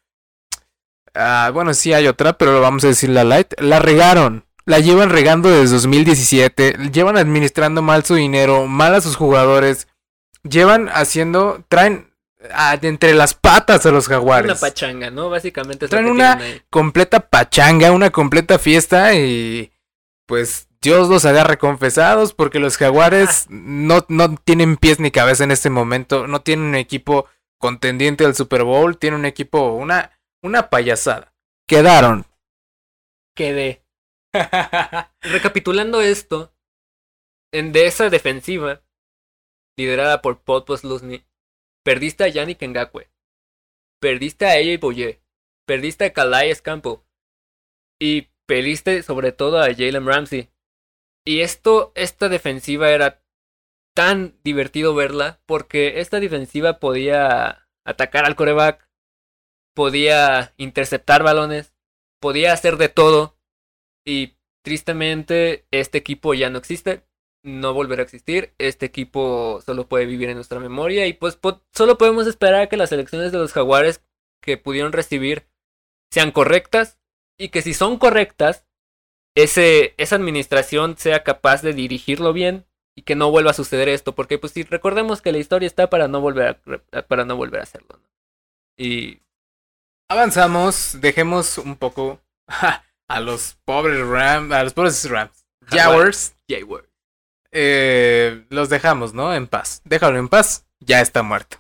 Ah, 1.16 1.50
bueno, 1.54 1.74
sí 1.74 1.94
hay 1.94 2.08
otra, 2.08 2.38
pero 2.38 2.62
vamos 2.62 2.84
a 2.84 2.88
decir 2.88 3.10
la 3.10 3.24
light. 3.24 3.54
La 3.60 3.80
regaron. 3.80 4.46
La 4.66 4.80
llevan 4.80 5.10
regando 5.10 5.50
desde 5.50 5.74
2017. 5.76 6.90
Llevan 6.92 7.18
administrando 7.18 7.82
mal 7.82 8.04
su 8.04 8.16
dinero, 8.16 8.68
mal 8.68 8.96
a 8.96 9.02
sus 9.02 9.16
jugadores. 9.16 9.88
Llevan 10.44 10.90
haciendo, 10.90 11.64
traen 11.68 12.14
entre 12.82 13.14
las 13.14 13.34
patas 13.34 13.86
a 13.86 13.92
los 13.92 14.08
jaguares. 14.08 14.52
Una 14.52 14.60
pachanga, 14.60 15.10
¿no? 15.10 15.30
Básicamente. 15.30 15.88
traen 15.88 16.08
una 16.08 16.40
completa 16.70 17.20
pachanga, 17.20 17.92
una 17.92 18.10
completa 18.10 18.60
fiesta 18.60 19.16
y 19.16 19.72
pues 20.26 20.68
Dios 20.82 21.10
los 21.10 21.26
agarre 21.26 21.58
confesados 21.58 22.34
porque 22.34 22.60
los 22.60 22.78
jaguares 22.78 23.48
no, 23.50 24.06
no 24.08 24.36
tienen 24.36 24.78
pies 24.78 25.00
ni 25.00 25.12
cabeza 25.12 25.44
en 25.44 25.52
este 25.52 25.70
momento, 25.70 26.28
no 26.28 26.42
tienen 26.42 26.66
un 26.66 26.76
equipo 26.76 27.26
contendiente 27.58 28.26
al 28.26 28.36
Super 28.36 28.64
Bowl, 28.64 28.98
tienen 28.98 29.22
un 29.22 29.26
equipo, 29.26 29.72
una, 29.74 30.12
una 30.46 30.70
payasada. 30.70 31.34
Quedaron. 31.68 32.26
Quedé. 33.36 33.84
Recapitulando 35.22 36.02
esto, 36.02 36.54
en 37.54 37.72
de 37.72 37.88
esa 37.88 38.10
defensiva, 38.10 38.84
liderada 39.78 40.22
por 40.22 40.44
Paul 40.44 40.64
Lusney, 40.84 41.26
perdiste 41.84 42.24
a 42.24 42.28
Yannick 42.28 42.62
Ngakwe, 42.62 43.10
perdiste 44.02 44.46
a 44.46 44.52
AJ 44.52 44.80
Boye, 44.80 45.22
perdiste 45.66 46.06
a 46.06 46.14
Calais 46.14 46.62
Campo 46.62 47.06
y 48.00 48.30
Perdiste 48.46 49.02
sobre 49.02 49.32
todo 49.32 49.60
a 49.60 49.74
Jalen 49.74 50.06
Ramsey. 50.06 50.50
Y 51.26 51.42
esto, 51.42 51.92
esta 51.96 52.30
defensiva 52.30 52.92
era 52.92 53.24
tan 53.96 54.40
divertido 54.44 54.94
verla 54.94 55.42
porque 55.46 56.00
esta 56.00 56.20
defensiva 56.20 56.80
podía 56.80 57.68
atacar 57.86 58.26
al 58.26 58.36
coreback, 58.36 58.85
podía 59.76 60.54
interceptar 60.58 61.22
balones, 61.22 61.74
podía 62.20 62.54
hacer 62.54 62.78
de 62.78 62.90
todo. 62.90 63.38
Y 64.04 64.38
tristemente 64.64 65.68
este 65.70 66.00
equipo 66.00 66.34
ya 66.34 66.50
no 66.50 66.58
existe, 66.58 67.04
no 67.44 67.74
volverá 67.74 68.02
a 68.02 68.06
existir. 68.06 68.54
Este 68.58 68.88
equipo 68.88 69.62
solo 69.64 69.88
puede 69.88 70.08
vivir 70.08 70.30
en 70.30 70.36
nuestra 70.36 70.60
memoria 70.60 71.06
y 71.06 71.14
pues 71.14 71.38
solo 71.72 71.98
podemos 72.00 72.26
esperar 72.26 72.68
que 72.70 72.78
las 72.78 72.92
elecciones 72.92 73.32
de 73.32 73.38
los 73.38 73.54
jaguares 73.54 74.02
que 74.42 74.58
pudieron 74.58 74.92
recibir 74.92 75.48
sean 76.12 76.32
correctas 76.32 77.00
y 77.38 77.50
que 77.50 77.62
si 77.62 77.74
son 77.74 77.98
correctas, 78.00 78.66
ese, 79.36 79.94
esa 79.98 80.16
administración 80.16 80.98
sea 80.98 81.24
capaz 81.24 81.62
de 81.62 81.74
dirigirlo 81.74 82.32
bien 82.32 82.66
y 82.96 83.02
que 83.02 83.16
no 83.16 83.30
vuelva 83.30 83.52
a 83.52 83.56
suceder 83.56 83.90
esto, 83.90 84.16
porque 84.16 84.38
pues 84.38 84.54
si 84.54 84.64
recordemos 84.64 85.22
que 85.22 85.34
la 85.34 85.40
historia 85.40 85.68
está 85.68 85.90
para 85.90 86.08
no 86.08 86.22
volver 86.22 86.62
a, 86.92 87.02
para 87.04 87.26
no 87.26 87.36
volver 87.36 87.60
a 87.60 87.64
hacerlo. 87.64 88.00
Y 88.78 89.20
avanzamos, 90.10 91.00
dejemos 91.02 91.58
un 91.58 91.76
poco 91.76 92.22
a 93.08 93.20
los 93.20 93.58
pobres 93.66 94.06
Rams, 94.06 94.52
a 94.52 94.64
los 94.64 94.74
pobres 94.74 95.10
Rams, 95.10 95.46
Jaguars, 95.68 96.36
Jaguars. 96.50 96.88
Eh, 97.52 98.46
los 98.50 98.70
dejamos, 98.70 99.14
¿no? 99.14 99.34
En 99.34 99.48
paz. 99.48 99.82
Déjalo 99.86 100.18
en 100.20 100.28
paz, 100.28 100.66
ya 100.80 101.02
está 101.02 101.24
muerto. 101.24 101.58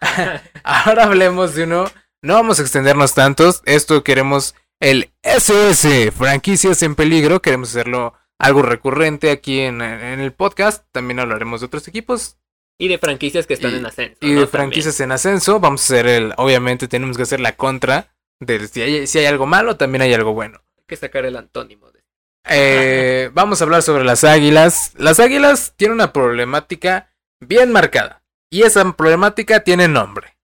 Ahora 0.64 1.04
hablemos 1.04 1.54
de 1.54 1.64
uno, 1.64 1.90
no 2.22 2.34
vamos 2.34 2.58
a 2.58 2.62
extendernos 2.62 3.14
tantos, 3.14 3.62
esto 3.64 4.04
queremos 4.04 4.54
el 4.80 5.12
SOS, 5.22 6.14
franquicias 6.16 6.82
en 6.82 6.94
peligro. 6.94 7.42
Queremos 7.42 7.70
hacerlo 7.70 8.14
algo 8.38 8.62
recurrente 8.62 9.30
aquí 9.30 9.60
en, 9.60 9.82
el 9.82 10.32
podcast. 10.32 10.86
También 10.90 11.20
hablaremos 11.20 11.60
de 11.60 11.66
otros 11.66 11.86
equipos. 11.86 12.38
Y 12.80 12.88
de 12.88 12.96
franquicias 12.96 13.46
que 13.46 13.52
están 13.52 13.74
en 13.74 13.84
ascenso. 13.84 14.16
Y 14.22 14.32
de 14.32 14.46
franquicias 14.46 14.98
en 15.00 15.12
ascenso. 15.12 15.60
Vamos 15.60 15.82
a 15.82 15.84
hacer 15.84 16.06
el. 16.06 16.32
Obviamente, 16.38 16.88
tenemos 16.88 17.18
que 17.18 17.24
hacer 17.24 17.38
la 17.38 17.54
contra. 17.54 18.14
De 18.40 18.66
si 18.68 18.80
hay, 18.80 19.06
si 19.06 19.18
hay 19.18 19.26
algo 19.26 19.44
malo, 19.44 19.76
también 19.76 20.00
hay 20.00 20.14
algo 20.14 20.32
bueno. 20.32 20.62
Hay 20.78 20.84
que 20.86 20.96
sacar 20.96 21.26
el 21.26 21.36
antónimo. 21.36 21.90
De... 21.90 22.02
Eh, 22.48 23.30
vamos 23.34 23.60
a 23.60 23.64
hablar 23.64 23.82
sobre 23.82 24.02
las 24.02 24.24
águilas. 24.24 24.94
Las 24.96 25.20
águilas 25.20 25.74
tienen 25.76 25.96
una 25.96 26.14
problemática 26.14 27.12
bien 27.38 27.70
marcada. 27.70 28.24
Y 28.48 28.62
esa 28.62 28.90
problemática 28.96 29.60
tiene 29.62 29.86
nombre. 29.86 30.38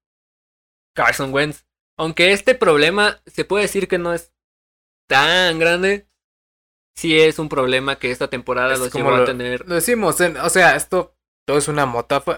Carson 0.94 1.32
Wentz. 1.32 1.64
Aunque 1.96 2.32
este 2.32 2.54
problema 2.54 3.22
se 3.24 3.46
puede 3.46 3.62
decir 3.62 3.88
que 3.88 3.96
no 3.96 4.12
es 4.12 4.30
tan 5.08 5.58
grande, 5.58 6.06
sí 6.94 7.18
es 7.18 7.38
un 7.38 7.48
problema 7.48 7.98
que 7.98 8.10
esta 8.10 8.28
temporada 8.28 8.76
los 8.76 8.92
llevó 8.92 9.14
a 9.14 9.24
tener. 9.24 9.66
Lo 9.66 9.74
decimos, 9.74 10.20
o 10.20 10.50
sea, 10.50 10.76
esto 10.76 11.15
todo 11.46 11.58
es 11.58 11.68
una, 11.68 11.90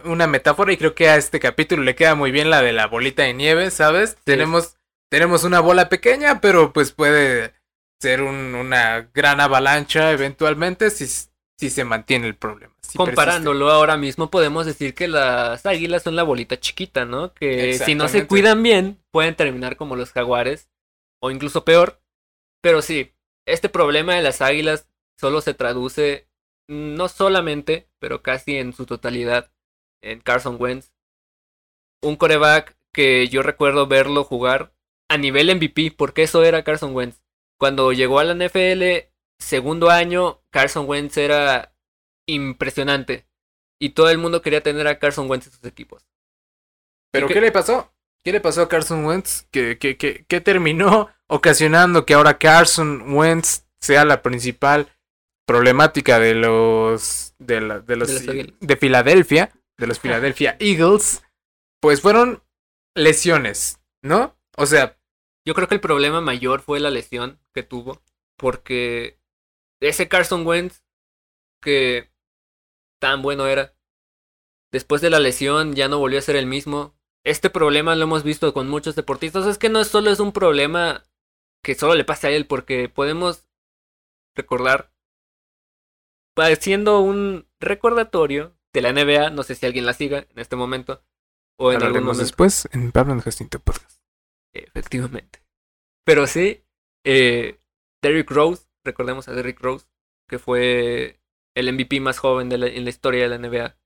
una 0.04 0.26
metáfora 0.26 0.72
y 0.72 0.76
creo 0.76 0.94
que 0.94 1.08
a 1.08 1.16
este 1.16 1.40
capítulo 1.40 1.82
le 1.82 1.96
queda 1.96 2.14
muy 2.14 2.30
bien 2.30 2.50
la 2.50 2.60
de 2.62 2.72
la 2.72 2.86
bolita 2.86 3.22
de 3.22 3.32
nieve, 3.32 3.70
¿sabes? 3.70 4.16
Tenemos, 4.22 4.76
tenemos 5.10 5.44
una 5.44 5.60
bola 5.60 5.88
pequeña, 5.88 6.40
pero 6.40 6.72
pues 6.74 6.92
puede 6.92 7.54
ser 8.00 8.20
un, 8.22 8.54
una 8.54 9.08
gran 9.14 9.40
avalancha 9.40 10.12
eventualmente 10.12 10.90
si, 10.90 11.06
si 11.06 11.70
se 11.70 11.84
mantiene 11.84 12.26
el 12.26 12.36
problema. 12.36 12.74
Comparándolo 12.96 13.70
ahora 13.70 13.96
mismo 13.96 14.30
podemos 14.30 14.66
decir 14.66 14.94
que 14.94 15.08
las 15.08 15.64
águilas 15.64 16.02
son 16.02 16.14
la 16.14 16.22
bolita 16.22 16.60
chiquita, 16.60 17.06
¿no? 17.06 17.32
Que 17.32 17.78
si 17.78 17.94
no 17.94 18.08
se 18.08 18.26
cuidan 18.26 18.62
bien 18.62 19.02
pueden 19.10 19.34
terminar 19.34 19.76
como 19.76 19.96
los 19.96 20.12
jaguares 20.12 20.68
o 21.20 21.30
incluso 21.30 21.64
peor. 21.64 22.00
Pero 22.60 22.82
sí, 22.82 23.14
este 23.46 23.70
problema 23.70 24.14
de 24.14 24.22
las 24.22 24.42
águilas 24.42 24.86
solo 25.18 25.40
se 25.40 25.54
traduce 25.54 26.27
no 26.68 27.08
solamente, 27.08 27.88
pero 27.98 28.22
casi 28.22 28.56
en 28.58 28.72
su 28.72 28.86
totalidad 28.86 29.50
en 30.02 30.20
Carson 30.20 30.56
Wentz. 30.60 30.92
Un 32.02 32.16
coreback 32.16 32.76
que 32.92 33.28
yo 33.28 33.42
recuerdo 33.42 33.86
verlo 33.86 34.24
jugar 34.24 34.72
a 35.10 35.16
nivel 35.18 35.54
MVP, 35.54 35.92
porque 35.96 36.22
eso 36.24 36.44
era 36.44 36.64
Carson 36.64 36.94
Wentz. 36.94 37.20
Cuando 37.58 37.92
llegó 37.92 38.20
a 38.20 38.24
la 38.24 38.34
NFL, 38.34 39.10
segundo 39.40 39.90
año, 39.90 40.42
Carson 40.50 40.88
Wentz 40.88 41.16
era 41.16 41.74
impresionante. 42.26 43.26
Y 43.80 43.90
todo 43.90 44.10
el 44.10 44.18
mundo 44.18 44.42
quería 44.42 44.62
tener 44.62 44.86
a 44.86 44.98
Carson 44.98 45.28
Wentz 45.30 45.46
en 45.46 45.52
sus 45.52 45.64
equipos. 45.64 46.06
¿Pero 47.12 47.28
qué- 47.28 47.40
le 47.40 47.52
pasó? 47.52 47.92
¿Qué 48.24 48.32
le 48.32 48.40
pasó 48.40 48.62
a 48.62 48.68
Carson 48.68 49.04
Wentz? 49.06 49.46
¿Qué, 49.50 49.78
qué, 49.78 49.96
qué- 49.96 50.24
qué 50.28 50.40
terminó 50.40 51.08
ocasionando 51.28 52.04
que 52.04 52.14
ahora 52.14 52.38
Carson 52.38 53.12
Wentz 53.14 53.64
sea 53.80 54.04
la 54.04 54.22
principal 54.22 54.88
problemática 55.48 56.20
de 56.20 56.34
los 56.34 57.34
de, 57.38 57.60
la- 57.60 57.80
de 57.80 57.96
los 57.96 58.08
De 58.24 58.30
Águilas. 58.30 58.54
de 58.60 58.76
Filadelfia, 58.76 59.52
de 59.78 59.86
los 59.88 59.98
Philadelphia 59.98 60.56
Eagles? 60.60 61.24
Pues 61.80 62.00
fueron 62.02 62.44
lesiones, 62.94 63.80
¿no? 64.02 64.36
O 64.56 64.66
sea, 64.66 64.96
Yo 65.46 65.54
creo 65.54 65.66
que 65.68 65.74
el 65.76 65.80
problema 65.80 66.20
mayor 66.20 66.60
fue 66.60 66.78
la 66.80 66.90
lesión 66.90 67.40
que 67.54 67.62
tuvo, 67.62 68.02
porque 68.36 69.18
ese 69.80 70.06
Carson 70.08 70.46
Wentz 70.46 70.82
que 71.62 72.10
tan 73.00 73.22
bueno 73.22 73.46
era, 73.46 73.74
después 74.72 75.00
de 75.00 75.10
la 75.10 75.18
lesión 75.20 75.74
ya 75.74 75.88
no 75.88 75.98
volvió 75.98 76.18
a 76.18 76.22
ser 76.22 76.36
el 76.36 76.46
mismo. 76.46 76.94
Este 77.24 77.48
problema 77.50 77.94
lo 77.96 78.04
hemos 78.04 78.22
visto 78.24 78.52
con 78.52 78.68
muchos 78.68 78.94
deportistas, 78.96 79.46
es 79.46 79.58
que 79.58 79.68
no 79.70 79.82
solo 79.84 80.10
es 80.10 80.20
un 80.20 80.32
problema 80.32 81.04
que 81.64 81.74
solo 81.74 81.94
le 81.94 82.04
pasa 82.04 82.28
a 82.28 82.30
él, 82.32 82.46
porque 82.46 82.88
podemos 82.88 83.48
recordar, 84.36 84.92
haciendo 86.46 87.00
un 87.00 87.46
recordatorio 87.60 88.56
de 88.72 88.82
la 88.82 88.92
NBA, 88.92 89.30
no 89.30 89.42
sé 89.42 89.54
si 89.54 89.66
alguien 89.66 89.86
la 89.86 89.92
siga 89.94 90.18
en 90.30 90.38
este 90.38 90.56
momento, 90.56 91.02
o 91.58 91.70
en 91.72 91.76
algún 91.76 91.86
hablaremos 91.88 92.06
momento. 92.16 92.22
después 92.24 92.68
en 92.72 92.92
Pablo 92.92 93.12
en 93.14 93.20
Jacinto 93.20 93.58
Podcast. 93.60 94.00
Efectivamente. 94.52 95.42
Pero 96.04 96.26
sí, 96.26 96.64
eh, 97.04 97.60
Derrick 98.02 98.30
Rose, 98.30 98.66
recordemos 98.84 99.28
a 99.28 99.32
Derrick 99.32 99.60
Rose, 99.60 99.86
que 100.28 100.38
fue 100.38 101.20
el 101.54 101.68
MVP 101.72 102.00
más 102.00 102.18
joven 102.18 102.48
de 102.48 102.58
la- 102.58 102.66
en 102.68 102.84
la 102.84 102.90
historia 102.90 103.22
de 103.22 103.28
la 103.28 103.36
NBA. 103.38 103.76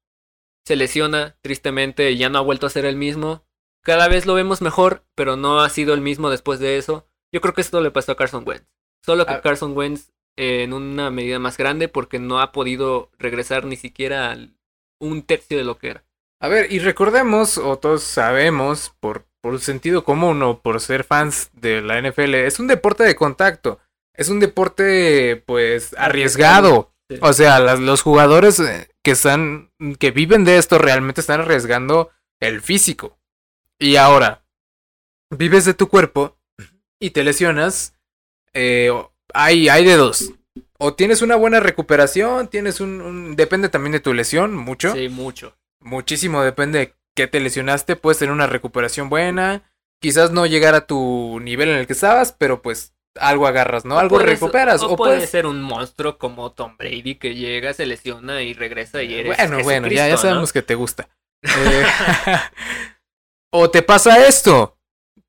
Se 0.66 0.76
lesiona, 0.76 1.36
tristemente, 1.42 2.10
y 2.10 2.18
ya 2.18 2.28
no 2.28 2.38
ha 2.38 2.42
vuelto 2.42 2.66
a 2.66 2.70
ser 2.70 2.84
el 2.84 2.96
mismo. 2.96 3.44
Cada 3.84 4.08
vez 4.08 4.26
lo 4.26 4.34
vemos 4.34 4.62
mejor, 4.62 5.04
pero 5.16 5.36
no 5.36 5.60
ha 5.60 5.68
sido 5.70 5.94
el 5.94 6.00
mismo 6.00 6.30
después 6.30 6.60
de 6.60 6.76
eso. 6.76 7.08
Yo 7.32 7.40
creo 7.40 7.54
que 7.54 7.62
esto 7.62 7.80
le 7.80 7.90
pasó 7.90 8.12
a 8.12 8.16
Carson 8.16 8.44
Wentz. 8.46 8.68
Solo 9.04 9.26
que 9.26 9.32
Ah. 9.32 9.40
Carson 9.40 9.76
Wentz 9.76 10.12
en 10.36 10.72
una 10.72 11.10
medida 11.10 11.38
más 11.38 11.56
grande 11.56 11.88
porque 11.88 12.18
no 12.18 12.40
ha 12.40 12.52
podido 12.52 13.10
regresar 13.18 13.64
ni 13.64 13.76
siquiera 13.76 14.36
un 14.98 15.22
tercio 15.22 15.58
de 15.58 15.64
lo 15.64 15.78
que 15.78 15.88
era. 15.90 16.04
A 16.40 16.48
ver, 16.48 16.72
y 16.72 16.78
recordemos, 16.80 17.58
o 17.58 17.78
todos 17.78 18.02
sabemos, 18.02 18.92
por, 19.00 19.26
por 19.40 19.60
sentido 19.60 20.04
común 20.04 20.42
o 20.42 20.60
por 20.60 20.80
ser 20.80 21.04
fans 21.04 21.50
de 21.52 21.80
la 21.82 21.98
NFL, 22.00 22.34
es 22.34 22.58
un 22.58 22.66
deporte 22.66 23.04
de 23.04 23.14
contacto. 23.14 23.78
Es 24.14 24.28
un 24.28 24.40
deporte, 24.40 25.42
pues, 25.46 25.94
arriesgado. 25.96 26.92
Sí. 27.08 27.18
O 27.20 27.32
sea, 27.32 27.60
las- 27.60 27.80
los 27.80 28.02
jugadores 28.02 28.58
eh, 28.60 28.88
que 29.02 29.12
están, 29.12 29.70
que 29.98 30.10
viven 30.10 30.44
de 30.44 30.58
esto 30.58 30.78
realmente 30.78 31.20
están 31.20 31.40
arriesgando 31.40 32.10
el 32.40 32.60
físico. 32.60 33.18
Y 33.78 33.96
ahora, 33.96 34.44
vives 35.30 35.64
de 35.64 35.74
tu 35.74 35.88
cuerpo 35.88 36.36
y 37.00 37.10
te 37.10 37.22
lesionas, 37.24 37.94
eh, 38.52 38.90
hay, 39.34 39.68
hay 39.68 39.84
de 39.84 39.96
dos. 39.96 40.32
O 40.78 40.94
tienes 40.94 41.22
una 41.22 41.36
buena 41.36 41.60
recuperación, 41.60 42.48
tienes 42.48 42.80
un, 42.80 43.00
un- 43.00 43.36
depende 43.36 43.68
también 43.68 43.92
de 43.92 44.00
tu 44.00 44.12
lesión, 44.14 44.54
mucho. 44.54 44.92
Sí, 44.94 45.08
mucho. 45.08 45.56
Muchísimo 45.80 46.42
depende 46.42 46.78
de 46.78 46.94
qué 47.14 47.26
te 47.26 47.40
lesionaste. 47.40 47.96
Puedes 47.96 48.18
tener 48.18 48.32
una 48.32 48.46
recuperación 48.46 49.08
buena. 49.08 49.70
Quizás 50.00 50.32
no 50.32 50.46
llegar 50.46 50.74
a 50.74 50.86
tu 50.86 51.38
nivel 51.40 51.68
en 51.68 51.76
el 51.76 51.86
que 51.86 51.92
estabas, 51.92 52.32
pero 52.32 52.62
pues 52.62 52.94
algo 53.20 53.46
agarras, 53.46 53.84
¿no? 53.84 53.98
Algo 53.98 54.16
Puedes- 54.16 54.30
recuperas. 54.40 54.82
O, 54.82 54.92
O, 54.92 54.96
puede 54.96 55.14
puedes. 55.16 55.30
ser 55.30 55.46
un 55.46 55.62
monstruo 55.62 56.18
como 56.18 56.50
Tom 56.52 56.76
Brady 56.76 57.14
que 57.16 57.34
llega, 57.36 57.72
se 57.74 57.86
lesiona 57.86 58.42
y 58.42 58.52
regresa 58.54 59.02
y 59.02 59.14
eres 59.14 59.36
Bueno, 59.36 59.62
bueno, 59.62 59.86
ya, 59.88 59.94
ya 59.94 60.02
Jesucristo, 60.04 60.26
¿no? 60.26 60.30
sabemos 60.30 60.52
que 60.52 60.62
te 60.62 60.74
gusta. 60.74 61.08
Eh, 61.44 61.84
o 63.52 63.70
te 63.70 63.82
pasa 63.82 64.26
esto. 64.26 64.78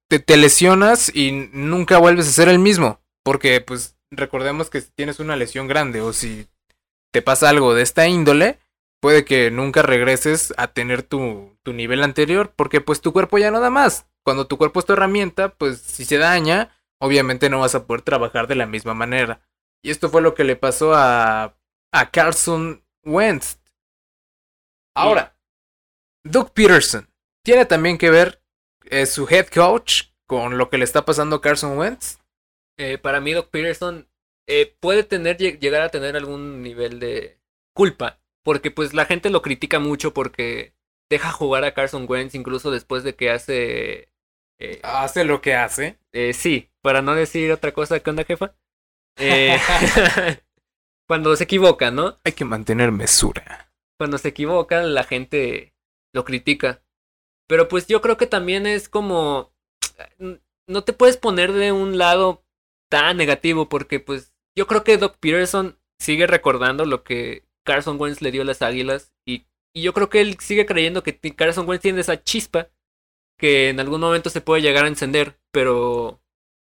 Te, 0.09 0.19
te 0.19 0.37
lesionas 0.37 1.11
y 1.13 1.49
nunca 1.53 1.97
vuelves 1.97 2.27
a 2.27 2.31
ser 2.31 2.49
el 2.49 2.59
mismo. 2.59 3.01
Porque, 3.23 3.61
pues, 3.61 3.97
recordemos 4.11 4.69
que 4.69 4.81
si 4.81 4.91
tienes 4.91 5.19
una 5.19 5.35
lesión 5.35 5.67
grande 5.67 6.01
o 6.01 6.13
si 6.13 6.47
te 7.11 7.21
pasa 7.21 7.49
algo 7.49 7.73
de 7.73 7.83
esta 7.83 8.07
índole, 8.07 8.59
puede 9.01 9.25
que 9.25 9.51
nunca 9.51 9.81
regreses 9.81 10.53
a 10.57 10.67
tener 10.67 11.03
tu, 11.03 11.57
tu 11.63 11.73
nivel 11.73 12.03
anterior. 12.03 12.53
Porque, 12.55 12.81
pues, 12.81 13.01
tu 13.01 13.13
cuerpo 13.13 13.37
ya 13.37 13.51
no 13.51 13.59
da 13.59 13.69
más. 13.69 14.07
Cuando 14.23 14.47
tu 14.47 14.57
cuerpo 14.57 14.79
es 14.79 14.85
tu 14.85 14.93
herramienta, 14.93 15.49
pues, 15.49 15.79
si 15.79 16.05
se 16.05 16.17
daña, 16.17 16.75
obviamente 16.99 17.49
no 17.49 17.59
vas 17.59 17.75
a 17.75 17.85
poder 17.85 18.01
trabajar 18.01 18.47
de 18.47 18.55
la 18.55 18.65
misma 18.65 18.93
manera. 18.93 19.41
Y 19.83 19.91
esto 19.91 20.09
fue 20.09 20.21
lo 20.21 20.33
que 20.33 20.45
le 20.45 20.55
pasó 20.55 20.93
a, 20.93 21.57
a 21.91 22.11
Carson 22.11 22.83
Wentz. 23.03 23.59
Ahora, 24.95 25.35
Doug 26.23 26.53
Peterson 26.53 27.09
tiene 27.43 27.65
también 27.65 27.97
que 27.97 28.09
ver 28.09 28.41
eh, 28.85 29.05
su 29.05 29.27
head 29.27 29.47
coach 29.47 30.03
con 30.27 30.57
lo 30.57 30.69
que 30.69 30.77
le 30.77 30.85
está 30.85 31.03
pasando 31.03 31.37
a 31.37 31.41
Carson 31.41 31.77
Wentz. 31.77 32.19
Eh, 32.77 32.97
para 32.97 33.19
mí, 33.21 33.33
Doc 33.33 33.49
Peterson 33.49 34.07
eh, 34.47 34.75
puede 34.79 35.03
tener, 35.03 35.37
lleg- 35.37 35.59
llegar 35.59 35.81
a 35.81 35.89
tener 35.89 36.15
algún 36.15 36.61
nivel 36.61 36.99
de 36.99 37.39
culpa. 37.75 38.19
Porque 38.43 38.71
pues 38.71 38.93
la 38.93 39.05
gente 39.05 39.29
lo 39.29 39.41
critica 39.41 39.79
mucho 39.79 40.13
porque 40.13 40.73
deja 41.09 41.31
jugar 41.31 41.63
a 41.63 41.73
Carson 41.73 42.05
Wentz 42.09 42.35
incluso 42.35 42.71
después 42.71 43.03
de 43.03 43.15
que 43.15 43.29
hace... 43.29 44.09
eh, 44.59 44.79
Hace 44.83 45.23
lo 45.23 45.41
que 45.41 45.53
hace. 45.55 45.97
eh, 46.11 46.33
sí, 46.33 46.69
para 46.81 47.01
no 47.01 47.15
decir 47.15 47.51
otra 47.51 47.71
cosa, 47.73 47.99
¿qué 48.01 48.09
onda, 48.09 48.23
jefa? 48.25 48.55
Eh, 49.17 49.57
cuando 51.07 51.35
se 51.35 51.45
equivoca, 51.45 51.91
¿no? 51.91 52.17
Hay 52.25 52.33
que 52.33 52.45
mantener 52.45 52.91
mesura. 52.91 53.71
cuando 53.97 54.17
se 54.17 54.29
equivoca, 54.29 54.81
la 54.83 55.03
gente 55.03 55.73
lo 56.13 56.25
critica. 56.25 56.83
Pero 57.47 57.67
pues 57.67 57.87
yo 57.87 58.01
creo 58.01 58.17
que 58.17 58.27
también 58.27 58.65
es 58.67 58.89
como... 58.89 59.53
No 60.67 60.83
te 60.83 60.93
puedes 60.93 61.17
poner 61.17 61.51
de 61.51 61.71
un 61.71 61.97
lado 61.97 62.42
tan 62.93 63.17
negativo 63.17 63.69
porque 63.69 63.99
pues 63.99 64.35
yo 64.55 64.67
creo 64.67 64.83
que 64.83 64.99
Doc 64.99 65.17
Peterson 65.19 65.79
sigue 65.99 66.27
recordando 66.27 66.85
lo 66.85 67.03
que 67.03 67.43
Carson 67.65 67.99
Wentz 67.99 68.21
le 68.21 68.29
dio 68.29 68.43
a 68.43 68.45
las 68.45 68.61
Águilas 68.61 69.13
y, 69.27 69.47
y 69.73 69.81
yo 69.81 69.93
creo 69.95 70.09
que 70.11 70.21
él 70.21 70.37
sigue 70.39 70.67
creyendo 70.67 71.01
que 71.01 71.17
Carson 71.35 71.67
Wentz 71.67 71.81
tiene 71.81 72.01
esa 72.01 72.21
chispa 72.23 72.69
que 73.39 73.69
en 73.69 73.79
algún 73.79 73.99
momento 73.99 74.29
se 74.29 74.41
puede 74.41 74.61
llegar 74.61 74.85
a 74.85 74.89
encender, 74.89 75.39
pero 75.51 76.21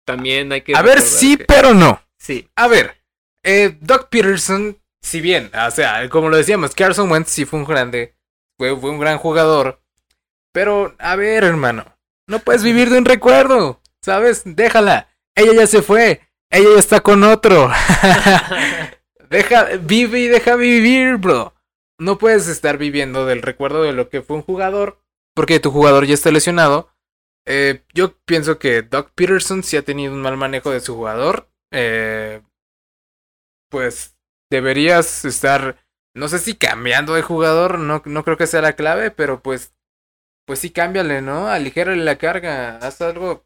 también 0.05 0.51
hay 0.51 0.63
que... 0.63 0.75
A 0.75 0.83
ver, 0.83 1.01
sí, 1.01 1.37
que- 1.37 1.45
pero 1.45 1.73
no. 1.73 2.03
Sí, 2.19 2.49
A 2.57 2.67
ver, 2.67 2.97
eh, 3.45 3.79
Doug 3.81 4.09
Peterson, 4.09 4.77
si 5.01 5.21
bien, 5.21 5.53
o 5.55 5.71
sea, 5.71 6.09
como 6.09 6.31
lo 6.31 6.37
decíamos, 6.37 6.75
Carson 6.75 7.09
Wentz 7.13 7.31
sí 7.31 7.45
fue 7.45 7.61
un 7.61 7.65
grande, 7.65 8.17
fue, 8.59 8.77
fue 8.77 8.91
un 8.91 8.99
gran 8.99 9.19
jugador. 9.19 9.81
Pero, 10.53 10.97
a 10.99 11.15
ver, 11.15 11.45
hermano, 11.45 11.85
no 12.27 12.41
puedes 12.41 12.65
vivir 12.65 12.91
de 12.91 12.99
un 12.99 13.05
recuerdo, 13.05 13.81
¿sabes? 14.03 14.43
Déjala. 14.45 15.08
Ella 15.39 15.53
ya 15.55 15.67
se 15.69 15.83
fue. 15.83 16.21
Ella 16.51 16.71
ya 16.75 16.81
está 16.81 17.01
con 17.01 17.23
otro. 17.23 17.71
Deja, 19.31 19.65
vive 19.77 20.21
y 20.21 20.27
deja 20.29 20.57
vivir, 20.57 21.19
bro. 21.19 21.55
No 21.99 22.19
puedes 22.19 22.49
estar 22.49 22.79
viviendo 22.79 23.25
del 23.25 23.43
recuerdo 23.43 23.83
de 23.83 23.93
lo 23.93 24.09
que 24.09 24.23
fue 24.23 24.37
un 24.37 24.43
jugador, 24.43 25.01
porque 25.35 25.61
tu 25.61 25.71
jugador 25.71 26.07
ya 26.07 26.15
está 26.15 26.31
lesionado. 26.31 26.91
Eh, 27.47 27.83
yo 27.95 28.17
pienso 28.25 28.59
que 28.59 28.83
Doug 28.83 29.11
Peterson 29.15 29.63
sí 29.63 29.77
ha 29.77 29.83
tenido 29.83 30.13
un 30.13 30.23
mal 30.23 30.37
manejo 30.37 30.71
de 30.71 30.81
su 30.81 30.95
jugador. 30.95 31.51
Eh, 31.73 32.43
pues 33.71 34.17
deberías 34.51 35.25
estar, 35.25 35.77
no 36.15 36.29
sé 36.29 36.39
si 36.39 36.57
cambiando 36.57 37.15
de 37.15 37.23
jugador, 37.23 37.79
no, 37.79 38.03
no 38.05 38.25
creo 38.25 38.37
que 38.37 38.47
sea 38.47 38.63
la 38.63 38.75
clave, 38.75 39.11
pero 39.11 39.43
pues, 39.43 39.75
pues 40.47 40.61
sí 40.61 40.71
cámbiale, 40.71 41.21
¿no? 41.21 41.49
Aligérale 41.49 42.03
la 42.03 42.17
carga, 42.17 42.79
haz 42.79 43.01
algo, 43.03 43.45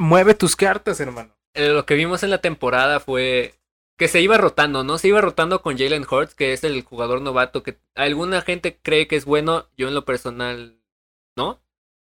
mueve 0.00 0.34
tus 0.34 0.56
cartas, 0.56 0.98
hermano. 1.00 1.36
eh, 1.54 1.68
lo 1.68 1.86
que 1.86 1.94
vimos 1.94 2.22
en 2.22 2.30
la 2.30 2.40
temporada 2.40 3.00
fue 3.00 3.54
que 3.98 4.08
se 4.08 4.20
iba 4.20 4.38
rotando, 4.38 4.82
¿no? 4.84 4.98
Se 4.98 5.08
iba 5.08 5.20
rotando 5.20 5.62
con 5.62 5.76
Jalen 5.78 6.06
Hurts, 6.10 6.34
que 6.34 6.52
es 6.52 6.64
el 6.64 6.82
jugador 6.82 7.20
novato 7.20 7.62
que 7.62 7.78
alguna 7.94 8.40
gente 8.42 8.78
cree 8.80 9.06
que 9.06 9.16
es 9.16 9.24
bueno, 9.26 9.68
yo 9.76 9.88
en 9.88 9.94
lo 9.94 10.04
personal 10.04 10.80
no. 11.36 11.62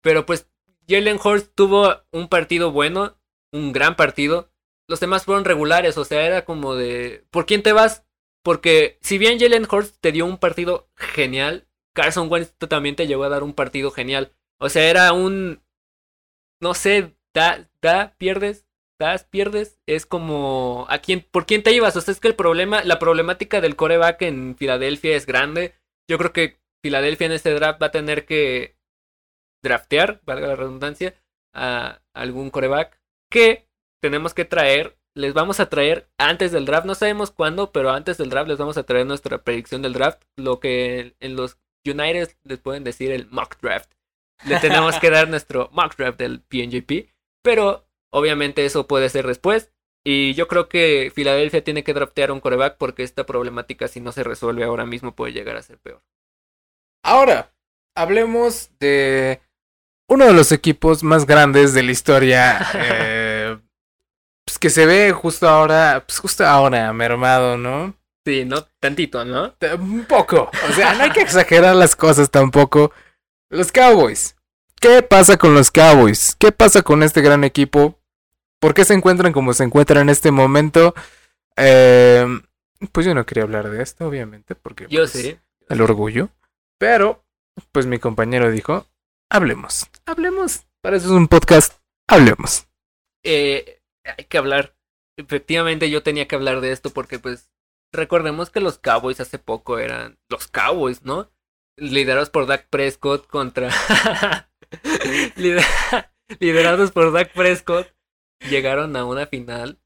Pero 0.01 0.25
pues 0.25 0.49
Jalen 0.87 1.19
Hurts 1.23 1.53
tuvo 1.55 2.03
un 2.11 2.27
partido 2.29 2.71
bueno, 2.71 3.17
un 3.51 3.71
gran 3.73 3.95
partido. 3.95 4.49
Los 4.87 4.99
demás 4.99 5.25
fueron 5.25 5.45
regulares, 5.45 5.97
o 5.97 6.05
sea, 6.05 6.25
era 6.25 6.45
como 6.45 6.75
de 6.75 7.25
¿por 7.31 7.45
quién 7.45 7.63
te 7.63 7.73
vas? 7.73 8.05
Porque 8.43 8.97
si 9.01 9.17
bien 9.17 9.39
Jalen 9.39 9.67
Hurts 9.71 9.99
te 9.99 10.11
dio 10.11 10.25
un 10.25 10.37
partido 10.37 10.89
genial, 10.95 11.67
Carson 11.93 12.31
Wentz 12.31 12.53
también 12.69 12.95
te 12.95 13.07
llegó 13.07 13.23
a 13.25 13.29
dar 13.29 13.43
un 13.43 13.53
partido 13.53 13.91
genial. 13.91 14.33
O 14.59 14.69
sea, 14.69 14.89
era 14.89 15.11
un 15.13 15.61
no 16.61 16.73
sé, 16.73 17.14
da, 17.35 17.69
da, 17.81 18.15
pierdes, 18.17 18.65
das, 18.97 19.25
pierdes, 19.25 19.79
es 19.85 20.05
como 20.05 20.87
a 20.89 20.99
quién, 20.99 21.23
por 21.29 21.45
quién 21.45 21.61
te 21.61 21.73
ibas. 21.73 21.95
O 21.95 22.01
sea, 22.01 22.13
es 22.13 22.19
que 22.19 22.29
el 22.29 22.35
problema, 22.35 22.83
la 22.83 22.97
problemática 22.97 23.61
del 23.61 23.75
coreback 23.75 24.23
en 24.23 24.55
Filadelfia 24.57 25.15
es 25.15 25.27
grande. 25.27 25.75
Yo 26.09 26.17
creo 26.17 26.33
que 26.33 26.57
Filadelfia 26.83 27.27
en 27.27 27.33
este 27.33 27.53
draft 27.53 27.81
va 27.81 27.87
a 27.87 27.91
tener 27.91 28.25
que 28.25 28.77
draftear, 29.63 30.21
valga 30.23 30.47
la 30.47 30.55
redundancia, 30.55 31.15
a 31.53 32.01
algún 32.13 32.49
coreback 32.49 32.99
que 33.29 33.67
tenemos 34.01 34.33
que 34.33 34.45
traer. 34.45 34.97
Les 35.13 35.33
vamos 35.33 35.59
a 35.59 35.69
traer 35.69 36.09
antes 36.17 36.51
del 36.51 36.65
draft, 36.65 36.85
no 36.85 36.95
sabemos 36.95 37.31
cuándo, 37.31 37.71
pero 37.71 37.91
antes 37.91 38.17
del 38.17 38.29
draft 38.29 38.49
les 38.49 38.57
vamos 38.57 38.77
a 38.77 38.83
traer 38.83 39.05
nuestra 39.05 39.43
predicción 39.43 39.81
del 39.81 39.93
draft, 39.93 40.21
lo 40.35 40.59
que 40.59 41.15
en 41.19 41.35
los 41.35 41.57
United 41.85 42.35
les 42.43 42.59
pueden 42.59 42.83
decir 42.83 43.11
el 43.11 43.27
mock 43.29 43.59
draft. 43.61 43.91
le 44.45 44.59
tenemos 44.59 44.99
que 44.99 45.09
dar 45.09 45.29
nuestro 45.29 45.69
mock 45.71 45.95
draft 45.95 46.19
del 46.19 46.41
PNJP. 46.41 47.14
Pero 47.45 47.87
obviamente 48.11 48.65
eso 48.65 48.87
puede 48.87 49.07
ser 49.09 49.27
después. 49.27 49.71
Y 50.03 50.33
yo 50.33 50.47
creo 50.47 50.67
que 50.67 51.11
Filadelfia 51.13 51.63
tiene 51.63 51.83
que 51.83 51.93
draftear 51.93 52.31
un 52.31 52.39
coreback 52.39 52.77
porque 52.77 53.03
esta 53.03 53.25
problemática, 53.25 53.87
si 53.87 54.01
no 54.01 54.11
se 54.11 54.23
resuelve 54.23 54.63
ahora 54.63 54.85
mismo, 54.85 55.15
puede 55.15 55.31
llegar 55.33 55.55
a 55.55 55.61
ser 55.61 55.77
peor. 55.77 56.01
Ahora, 57.03 57.53
hablemos 57.95 58.71
de 58.79 59.41
uno 60.09 60.25
de 60.25 60.33
los 60.33 60.51
equipos 60.51 61.03
más 61.03 61.27
grandes 61.27 61.73
de 61.75 61.83
la 61.83 61.91
historia. 61.91 62.67
eh, 62.73 63.57
pues 64.43 64.57
que 64.57 64.71
se 64.71 64.87
ve 64.87 65.11
justo 65.11 65.47
ahora, 65.47 66.03
pues 66.05 66.17
justo 66.17 66.45
ahora, 66.45 66.91
mermado, 66.93 67.57
¿no? 67.57 67.95
Sí, 68.25 68.43
no 68.43 68.65
tantito, 68.79 69.23
¿no? 69.23 69.55
Un 69.79 70.05
poco. 70.05 70.49
O 70.67 70.73
sea, 70.73 70.95
no 70.95 71.03
hay 71.03 71.11
que 71.11 71.21
exagerar 71.21 71.75
las 71.75 71.95
cosas 71.95 72.31
tampoco. 72.31 72.91
Los 73.51 73.71
Cowboys. 73.71 74.35
¿Qué 74.79 75.01
pasa 75.01 75.37
con 75.37 75.53
los 75.53 75.71
Cowboys? 75.71 76.35
¿Qué 76.37 76.51
pasa 76.51 76.81
con 76.81 77.03
este 77.03 77.21
gran 77.21 77.43
equipo? 77.43 77.99
¿Por 78.59 78.73
qué 78.73 78.85
se 78.85 78.93
encuentran 78.93 79.33
como 79.33 79.53
se 79.53 79.63
encuentran 79.63 80.03
en 80.03 80.09
este 80.09 80.31
momento? 80.31 80.93
Eh, 81.57 82.25
pues 82.91 83.05
yo 83.05 83.13
no 83.15 83.25
quería 83.25 83.43
hablar 83.43 83.69
de 83.69 83.81
esto, 83.81 84.07
obviamente, 84.07 84.55
porque 84.55 84.87
Yo 84.89 85.01
pues, 85.01 85.11
sí. 85.11 85.37
el 85.69 85.81
orgullo. 85.81 86.29
Pero, 86.77 87.23
pues 87.71 87.85
mi 87.85 87.99
compañero 87.99 88.51
dijo, 88.51 88.85
hablemos, 89.29 89.87
hablemos. 90.05 90.65
Para 90.81 90.97
eso 90.97 91.07
es 91.07 91.11
un 91.11 91.27
podcast, 91.27 91.79
hablemos. 92.07 92.67
Eh, 93.23 93.81
hay 94.03 94.25
que 94.25 94.37
hablar. 94.37 94.75
Efectivamente, 95.17 95.89
yo 95.89 96.03
tenía 96.03 96.27
que 96.27 96.35
hablar 96.35 96.61
de 96.61 96.71
esto 96.71 96.89
porque, 96.91 97.17
pues, 97.17 97.49
recordemos 97.93 98.49
que 98.49 98.59
los 98.59 98.77
Cowboys 98.77 99.21
hace 99.21 99.39
poco 99.39 99.79
eran 99.79 100.19
los 100.29 100.47
Cowboys, 100.47 101.03
¿no? 101.03 101.31
Liderados 101.77 102.29
por 102.29 102.45
Dak 102.45 102.67
Prescott 102.69 103.27
contra. 103.27 103.69
Lider- 105.35 105.63
Liderados 106.39 106.91
por 106.91 107.11
Dak 107.11 107.31
Prescott, 107.33 107.87
llegaron 108.49 108.95
a 108.95 109.05
una 109.05 109.27
final 109.27 109.79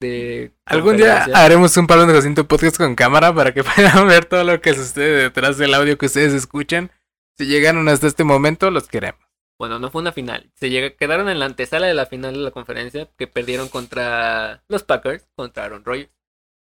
de. 0.00 0.52
Algún 0.64 0.96
día 0.96 1.24
haremos 1.34 1.76
un 1.76 1.86
palo 1.86 2.06
de 2.06 2.14
Jacinto 2.14 2.48
podcast 2.48 2.76
con 2.76 2.94
cámara 2.94 3.34
para 3.34 3.52
que 3.52 3.62
puedan 3.76 4.08
ver 4.08 4.24
todo 4.24 4.44
lo 4.44 4.60
que 4.60 4.74
sucede 4.74 5.22
detrás 5.22 5.58
del 5.58 5.74
audio 5.74 5.98
que 5.98 6.06
ustedes 6.06 6.32
escuchan. 6.32 6.90
Si 7.38 7.46
llegaron 7.46 7.88
hasta 7.88 8.06
este 8.06 8.24
momento, 8.24 8.70
los 8.70 8.88
queremos. 8.88 9.20
Bueno, 9.58 9.78
no 9.78 9.90
fue 9.90 10.00
una 10.02 10.12
final. 10.12 10.50
Se 10.54 10.70
llega- 10.70 10.96
quedaron 10.96 11.28
en 11.28 11.38
la 11.38 11.44
antesala 11.46 11.86
de 11.86 11.94
la 11.94 12.06
final 12.06 12.34
de 12.34 12.40
la 12.40 12.50
conferencia 12.50 13.08
que 13.16 13.26
perdieron 13.26 13.68
contra 13.68 14.64
los 14.68 14.82
Packers, 14.82 15.28
contra 15.36 15.64
Aaron 15.64 15.84
Rodgers. 15.84 16.10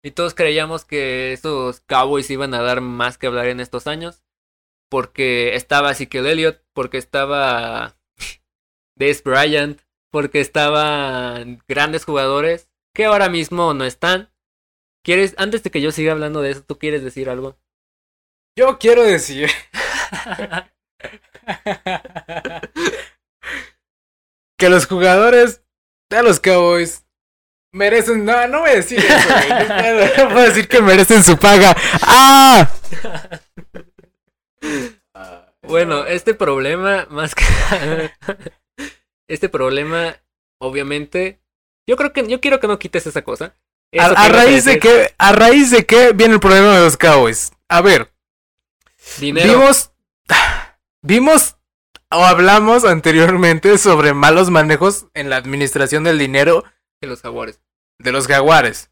Y 0.03 0.11
todos 0.11 0.33
creíamos 0.35 0.85
que 0.85 1.33
esos 1.33 1.81
Cowboys 1.81 2.29
iban 2.29 2.53
a 2.53 2.61
dar 2.61 2.81
más 2.81 3.17
que 3.17 3.27
hablar 3.27 3.47
en 3.47 3.59
estos 3.59 3.87
años. 3.87 4.23
Porque 4.89 5.55
estaba 5.55 5.91
Ezekiel 5.91 6.27
Elliott, 6.27 6.61
porque 6.77 6.97
estaba 6.99 7.97
Des 8.95 9.23
Bryant, 9.23 9.81
porque 10.11 10.41
estaban 10.41 11.63
grandes 11.67 12.05
jugadores 12.05 12.69
que 12.93 13.05
ahora 13.05 13.29
mismo 13.29 13.73
no 13.73 13.83
están. 13.83 14.31
¿Quieres, 15.03 15.33
antes 15.39 15.63
de 15.63 15.71
que 15.71 15.81
yo 15.81 15.91
siga 15.91 16.11
hablando 16.11 16.43
de 16.43 16.51
eso, 16.51 16.63
tú 16.63 16.77
quieres 16.77 17.03
decir 17.03 17.31
algo? 17.31 17.57
Yo 18.55 18.77
quiero 18.77 19.01
decir 19.01 19.49
que 24.59 24.69
los 24.69 24.85
jugadores 24.85 25.63
de 26.11 26.21
los 26.21 26.39
Cowboys 26.39 27.07
merecen. 27.73 28.23
No, 28.23 28.47
no 28.47 28.59
voy 28.59 28.69
a 28.69 28.75
decir 28.75 28.99
eso, 28.99 29.29
güey. 29.33 29.49
No 30.19 30.29
puedo, 30.29 30.47
decir 30.47 30.67
que 30.67 30.83
merecen 30.83 31.23
su 31.23 31.39
paga. 31.39 31.75
¡Ah! 32.03 32.69
Bueno, 35.67 36.05
este 36.05 36.33
problema, 36.33 37.07
más 37.09 37.35
que 37.35 37.43
este 39.27 39.49
problema, 39.49 40.15
obviamente, 40.59 41.39
yo 41.87 41.95
creo 41.95 42.13
que 42.13 42.27
yo 42.27 42.39
quiero 42.39 42.59
que 42.59 42.67
no 42.67 42.79
quites 42.79 43.07
esa 43.07 43.21
cosa. 43.23 43.55
A, 43.97 44.09
que 44.09 44.29
raíz 44.33 44.65
de 44.65 44.79
qué, 44.79 45.13
a 45.17 45.31
raíz 45.31 45.71
de 45.71 45.85
qué 45.85 46.11
viene 46.13 46.35
el 46.35 46.39
problema 46.39 46.75
de 46.75 46.83
los 46.83 46.97
Cowboys. 46.97 47.51
A 47.69 47.81
ver, 47.81 48.11
dinero. 49.19 49.53
vimos, 49.53 49.91
vimos 51.01 51.55
o 52.11 52.23
hablamos 52.23 52.85
anteriormente 52.85 53.77
sobre 53.77 54.13
malos 54.13 54.49
manejos 54.49 55.07
en 55.13 55.29
la 55.29 55.37
administración 55.37 56.03
del 56.03 56.17
dinero 56.17 56.63
de 57.01 57.07
los 57.07 57.21
jaguares. 57.21 57.61
de 57.99 58.11
los 58.11 58.27
jaguares. 58.27 58.89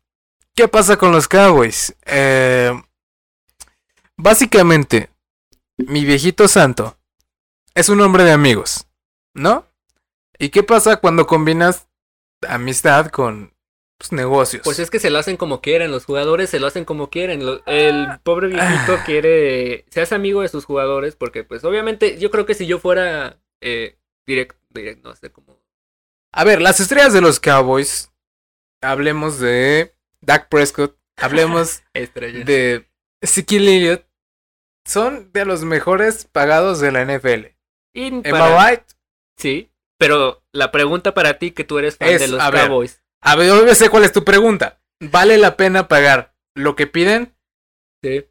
¿Qué 0.55 0.67
pasa 0.67 0.97
con 0.97 1.11
los 1.11 1.27
Cowboys? 1.27 1.95
Eh, 2.05 2.71
básicamente, 4.15 5.09
mi 5.77 6.05
viejito 6.05 6.47
santo 6.47 6.97
es 7.73 7.89
un 7.89 8.01
hombre 8.01 8.23
de 8.23 8.31
amigos, 8.31 8.87
¿no? 9.33 9.67
¿Y 10.37 10.49
qué 10.49 10.63
pasa 10.63 10.97
cuando 10.97 11.27
combinas 11.27 11.87
amistad 12.47 13.07
con 13.07 13.53
pues, 13.97 14.11
negocios? 14.11 14.63
Pues 14.63 14.79
es 14.79 14.89
que 14.89 14.99
se 14.99 15.09
lo 15.09 15.19
hacen 15.19 15.37
como 15.37 15.61
quieren, 15.61 15.91
los 15.91 16.05
jugadores 16.05 16.49
se 16.49 16.59
lo 16.59 16.67
hacen 16.67 16.85
como 16.85 17.09
quieren. 17.09 17.41
el 17.65 18.07
pobre 18.23 18.47
viejito 18.47 18.97
quiere, 19.05 19.85
se 19.89 20.01
hace 20.01 20.15
amigo 20.15 20.41
de 20.41 20.49
sus 20.49 20.65
jugadores 20.65 21.15
porque 21.15 21.43
pues 21.43 21.63
obviamente 21.63 22.17
yo 22.17 22.31
creo 22.31 22.45
que 22.45 22.53
si 22.53 22.65
yo 22.65 22.79
fuera 22.79 23.39
eh, 23.61 23.97
direct, 24.25 24.57
direct, 24.69 25.03
no 25.03 25.15
sé 25.15 25.31
cómo. 25.31 25.59
A 26.31 26.43
ver, 26.43 26.61
las 26.61 26.79
estrellas 26.79 27.13
de 27.13 27.21
los 27.21 27.39
Cowboys, 27.39 28.11
hablemos 28.81 29.39
de 29.39 29.95
Dak 30.21 30.49
Prescott, 30.49 30.97
hablemos 31.17 31.81
de 31.93 32.89
Ezekiel 33.21 33.67
Elliott, 33.67 34.05
son 34.85 35.31
de 35.33 35.45
los 35.45 35.63
mejores 35.63 36.25
pagados 36.25 36.79
de 36.79 36.91
la 36.91 37.01
NFL. 37.01 37.55
Am 37.95 38.19
I 38.19 38.21
para- 38.31 38.69
right? 38.71 38.83
Sí, 39.37 39.71
pero 39.97 40.43
la 40.51 40.71
pregunta 40.71 41.13
para 41.13 41.39
ti 41.39 41.51
que 41.51 41.63
tú 41.63 41.77
eres 41.79 41.97
fan 41.97 42.09
Es, 42.09 42.21
de 42.21 42.27
los 42.29 42.41
a 42.41 42.49
ver, 42.51 42.67
Cowboys. 42.67 43.03
A 43.21 43.35
ver, 43.35 43.47
yo 43.47 43.75
sé 43.75 43.89
cuál 43.89 44.03
es 44.05 44.11
tu 44.13 44.23
pregunta. 44.23 44.79
¿Vale 45.01 45.37
la 45.37 45.57
pena 45.57 45.87
pagar 45.87 46.35
lo 46.55 46.75
que 46.75 46.87
piden? 46.87 47.35
Sí. 48.03 48.25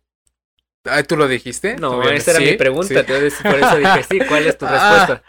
Ah, 0.87 1.03
¿Tú 1.03 1.17
lo 1.17 1.27
dijiste? 1.29 1.77
No, 1.77 1.93
Obviamente, 1.93 2.19
esa 2.19 2.31
era 2.33 2.40
sí, 2.40 2.47
mi 2.47 2.57
pregunta, 2.57 2.88
sí. 2.88 2.97
entonces 2.99 3.35
por 3.43 3.55
eso 3.55 3.77
dije 3.77 4.03
sí, 4.03 4.19
¿cuál 4.29 4.47
es 4.47 4.57
tu 4.59 4.67
Ah. 4.69 5.07
respuesta? 5.07 5.25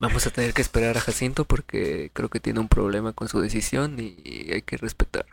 Vamos 0.00 0.26
a 0.26 0.30
tener 0.30 0.52
que 0.52 0.62
esperar 0.62 0.96
a 0.96 1.00
Jacinto 1.00 1.44
porque 1.44 2.10
creo 2.12 2.28
que 2.28 2.40
tiene 2.40 2.60
un 2.60 2.68
problema 2.68 3.12
con 3.12 3.28
su 3.28 3.40
decisión 3.40 3.96
y 4.00 4.52
hay 4.52 4.62
que 4.62 4.76
respetar. 4.76 5.26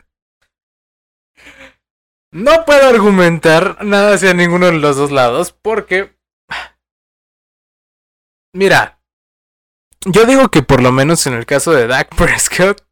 No 2.32 2.64
puedo 2.64 2.88
argumentar 2.88 3.84
nada 3.84 4.14
hacia 4.14 4.34
ninguno 4.34 4.66
de 4.66 4.72
los 4.72 4.96
dos 4.96 5.10
lados 5.10 5.52
porque... 5.52 6.14
Mira, 8.52 9.00
yo 10.04 10.24
digo 10.24 10.48
que 10.48 10.62
por 10.62 10.82
lo 10.82 10.92
menos 10.92 11.26
en 11.26 11.34
el 11.34 11.46
caso 11.46 11.72
de 11.72 11.86
Dak 11.86 12.08
Prescott, 12.16 12.82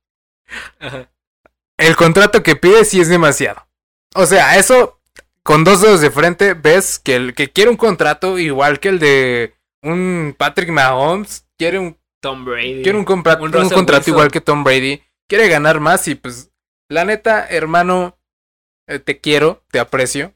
el 1.76 1.96
contrato 1.96 2.42
que 2.42 2.56
pide 2.56 2.84
sí 2.84 3.00
es 3.00 3.08
demasiado. 3.08 3.66
O 4.14 4.26
sea, 4.26 4.56
eso 4.56 5.00
con 5.42 5.64
dos 5.64 5.80
dedos 5.80 6.00
de 6.00 6.10
frente 6.10 6.54
ves 6.54 6.98
que 6.98 7.16
el 7.16 7.34
que 7.34 7.50
quiere 7.50 7.70
un 7.70 7.76
contrato 7.76 8.38
igual 8.38 8.80
que 8.80 8.88
el 8.88 8.98
de 8.98 9.54
un 9.82 10.34
Patrick 10.36 10.70
Mahomes, 10.70 11.46
quiere 11.56 11.78
un 11.78 11.98
Tom 12.20 12.44
Brady. 12.44 12.82
quiere 12.82 12.98
un, 12.98 13.00
Un 13.00 13.04
contrato 13.04 13.44
Wilson. 13.44 14.04
igual 14.06 14.30
que 14.30 14.40
Tom 14.40 14.64
Brady, 14.64 15.02
quiere 15.28 15.48
ganar 15.48 15.80
más 15.80 16.06
y 16.08 16.16
pues 16.16 16.50
la 16.90 17.04
neta, 17.04 17.46
hermano, 17.46 18.17
te 18.88 19.20
quiero, 19.20 19.62
te 19.70 19.78
aprecio. 19.78 20.34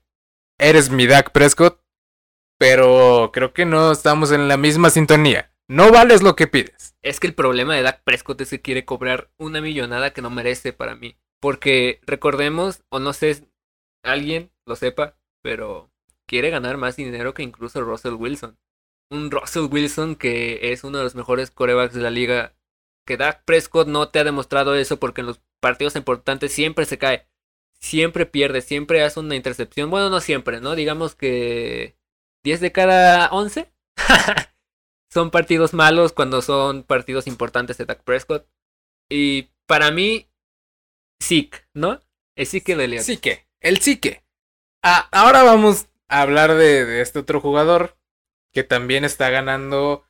Eres 0.59 0.91
mi 0.91 1.07
Dak 1.07 1.33
Prescott, 1.33 1.83
pero 2.59 3.31
creo 3.33 3.53
que 3.53 3.65
no 3.65 3.93
estamos 3.93 4.31
en 4.31 4.47
la 4.49 4.57
misma 4.57 4.91
sintonía. 4.91 5.53
No 5.69 5.91
vales 5.91 6.23
lo 6.23 6.37
que 6.37 6.47
pides. 6.47 6.95
Es 7.03 7.19
que 7.19 7.27
el 7.27 7.35
problema 7.35 7.75
de 7.75 7.83
Dak 7.83 8.03
Prescott 8.05 8.41
es 8.43 8.51
que 8.51 8.61
quiere 8.61 8.85
cobrar 8.85 9.31
una 9.39 9.61
millonada 9.61 10.13
que 10.13 10.23
no 10.23 10.31
merece 10.31 10.73
para 10.73 10.95
mí. 10.95 11.17
Porque 11.41 12.01
recordemos, 12.03 12.85
o 12.91 13.01
no 13.01 13.13
sé, 13.13 13.49
alguien 14.05 14.53
lo 14.67 14.77
sepa, 14.77 15.17
pero 15.43 15.91
quiere 16.29 16.51
ganar 16.51 16.77
más 16.77 16.97
dinero 16.97 17.35
que 17.35 17.43
incluso 17.43 17.81
Russell 17.81 18.15
Wilson. 18.15 18.59
Un 19.11 19.31
Russell 19.31 19.69
Wilson 19.71 20.15
que 20.15 20.73
es 20.73 20.85
uno 20.85 20.99
de 20.99 21.05
los 21.05 21.15
mejores 21.15 21.51
corebacks 21.51 21.95
de 21.95 22.03
la 22.03 22.11
liga. 22.11 22.55
Que 23.07 23.17
Dak 23.17 23.45
Prescott 23.45 23.89
no 23.89 24.11
te 24.11 24.21
ha 24.21 24.25
demostrado 24.25 24.77
eso 24.77 25.01
porque 25.01 25.23
en 25.23 25.27
los 25.27 25.41
partidos 25.61 25.97
importantes 25.97 26.53
siempre 26.53 26.85
se 26.85 26.99
cae. 26.99 27.27
Siempre 27.83 28.27
pierde, 28.27 28.61
siempre 28.63 29.03
hace 29.03 29.21
una 29.21 29.35
intercepción. 29.35 29.91
Bueno, 29.91 30.09
no 30.09 30.21
siempre, 30.21 30.61
¿no? 30.61 30.75
Digamos 30.77 31.15
que 31.17 31.97
10 32.45 32.61
de 32.61 32.73
cada 32.73 33.29
11 33.31 33.73
son 35.13 35.31
partidos 35.31 35.75
malos 35.75 36.13
cuando 36.13 36.43
son 36.43 36.85
partidos 36.85 37.27
importantes 37.27 37.79
de 37.79 37.85
Dak 37.85 38.05
Prescott. 38.05 38.47
Y 39.11 39.51
para 39.67 39.91
mí, 39.91 40.29
Zeke, 41.21 41.67
¿no? 41.75 42.01
Es 42.37 42.51
Zeke 42.53 42.77
de. 42.77 43.01
Sí 43.01 43.17
que, 43.19 43.49
el 43.61 43.81
que. 43.81 44.23
Ah, 44.85 45.09
ahora 45.11 45.43
vamos 45.43 45.89
a 46.09 46.23
hablar 46.23 46.55
de 46.55 47.01
este 47.01 47.19
otro 47.19 47.41
jugador 47.41 47.99
que 48.53 48.63
también 48.63 49.05
está 49.05 49.31
ganando 49.31 50.07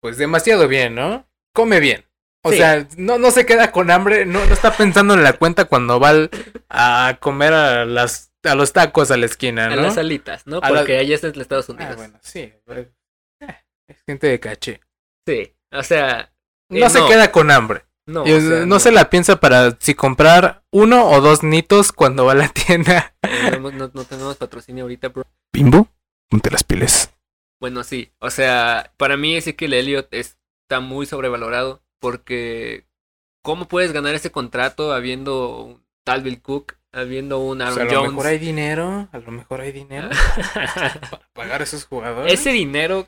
pues 0.00 0.16
demasiado 0.16 0.68
bien, 0.68 0.94
¿no? 0.94 1.28
Come 1.52 1.80
bien. 1.80 2.09
O 2.42 2.50
Sí. 2.50 2.56
sea, 2.58 2.86
no, 2.96 3.18
no 3.18 3.30
se 3.30 3.44
queda 3.44 3.70
con 3.70 3.90
hambre, 3.90 4.24
no, 4.24 4.44
no 4.44 4.52
está 4.52 4.72
pensando 4.76 5.14
en 5.14 5.22
la 5.22 5.34
cuenta 5.34 5.66
cuando 5.66 6.00
va 6.00 6.08
al- 6.10 6.30
a 6.70 7.18
comer 7.20 7.52
a 7.52 7.84
las 7.84 8.28
a 8.42 8.54
los 8.54 8.72
tacos 8.72 9.10
a 9.10 9.18
la 9.18 9.26
esquina, 9.26 9.66
A 9.66 9.76
¿no? 9.76 9.82
las 9.82 9.98
alitas, 9.98 10.46
¿no? 10.46 10.60
A 10.62 10.70
la- 10.70 10.78
Porque 10.78 10.96
allá 10.96 11.14
es 11.14 11.22
en 11.24 11.38
Estados 11.38 11.68
Unidos. 11.68 11.90
Ah, 11.92 11.96
bueno, 11.96 12.18
sí. 12.22 12.50
pues, 12.64 12.86
eh, 13.40 13.56
es 13.86 14.02
gente 14.06 14.28
de 14.28 14.40
caché. 14.40 14.80
Sí. 15.26 15.54
O 15.72 15.82
sea, 15.82 16.32
No 16.70 16.86
Eh, 16.86 16.88
se 16.90 17.00
no. 17.00 17.08
queda 17.08 17.30
con 17.32 17.50
hambre. 17.50 17.84
no. 18.06 18.26
Y, 18.26 18.32
o 18.32 18.40
sea, 18.40 18.64
no, 18.64 18.78
se 18.80 18.92
la 18.92 19.10
piensa 19.10 19.36
para 19.40 19.76
si 19.80 19.94
comprar 19.94 20.62
uno 20.72 21.04
o 21.10 21.20
dos 21.20 21.42
nitos 21.42 21.92
cuando 21.92 22.24
va 22.24 22.32
a 22.32 22.36
la 22.36 22.48
tienda. 22.48 23.14
No, 23.60 23.70
no- 23.70 23.90
no 23.92 24.04
tenemos 24.04 24.36
patrocinio 24.36 24.84
ahorita, 24.84 25.08
bro. 25.08 25.24
Bimbo, 25.52 25.88
ponte 26.30 26.50
las 26.50 26.64
pilas. 26.64 27.12
Bueno, 27.60 27.82
sí. 27.84 28.12
O 28.20 28.30
sea, 28.30 28.92
para 28.96 29.16
mí 29.18 29.36
Ezekiel 29.36 29.74
Elliott 29.74 30.08
está 30.14 30.80
muy 30.80 31.04
sobrevalorado 31.06 31.82
porque 32.00 32.86
¿cómo 33.42 33.68
puedes 33.68 33.92
ganar 33.92 34.14
ese 34.14 34.32
contrato 34.32 34.92
habiendo 34.92 35.64
un 35.64 35.84
Talvin 36.04 36.36
Cook, 36.40 36.74
habiendo 36.92 37.38
un 37.40 37.62
O 37.62 37.64
Aaron 37.64 37.74
sea, 37.76 37.82
a 37.84 37.86
lo 37.86 37.92
Jones? 37.94 38.10
mejor 38.12 38.26
hay 38.26 38.38
dinero, 38.38 39.08
a 39.12 39.18
lo 39.18 39.30
mejor 39.32 39.60
hay 39.60 39.72
dinero 39.72 40.08
para 40.54 41.28
pagar 41.32 41.60
a 41.60 41.64
esos 41.64 41.86
jugadores. 41.86 42.32
ese 42.32 42.50
dinero 42.52 43.06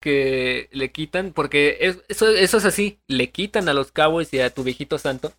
que 0.00 0.68
le 0.72 0.92
quitan, 0.92 1.32
porque 1.32 1.78
es- 1.80 2.04
eso, 2.08 2.28
eso 2.28 2.58
es 2.58 2.64
así, 2.64 3.00
le 3.08 3.30
quitan 3.32 3.68
a 3.68 3.74
los 3.74 3.90
Cowboys 3.92 4.32
y 4.34 4.40
a 4.40 4.50
tu 4.54 4.62
viejito 4.62 4.98
santo, 4.98 5.32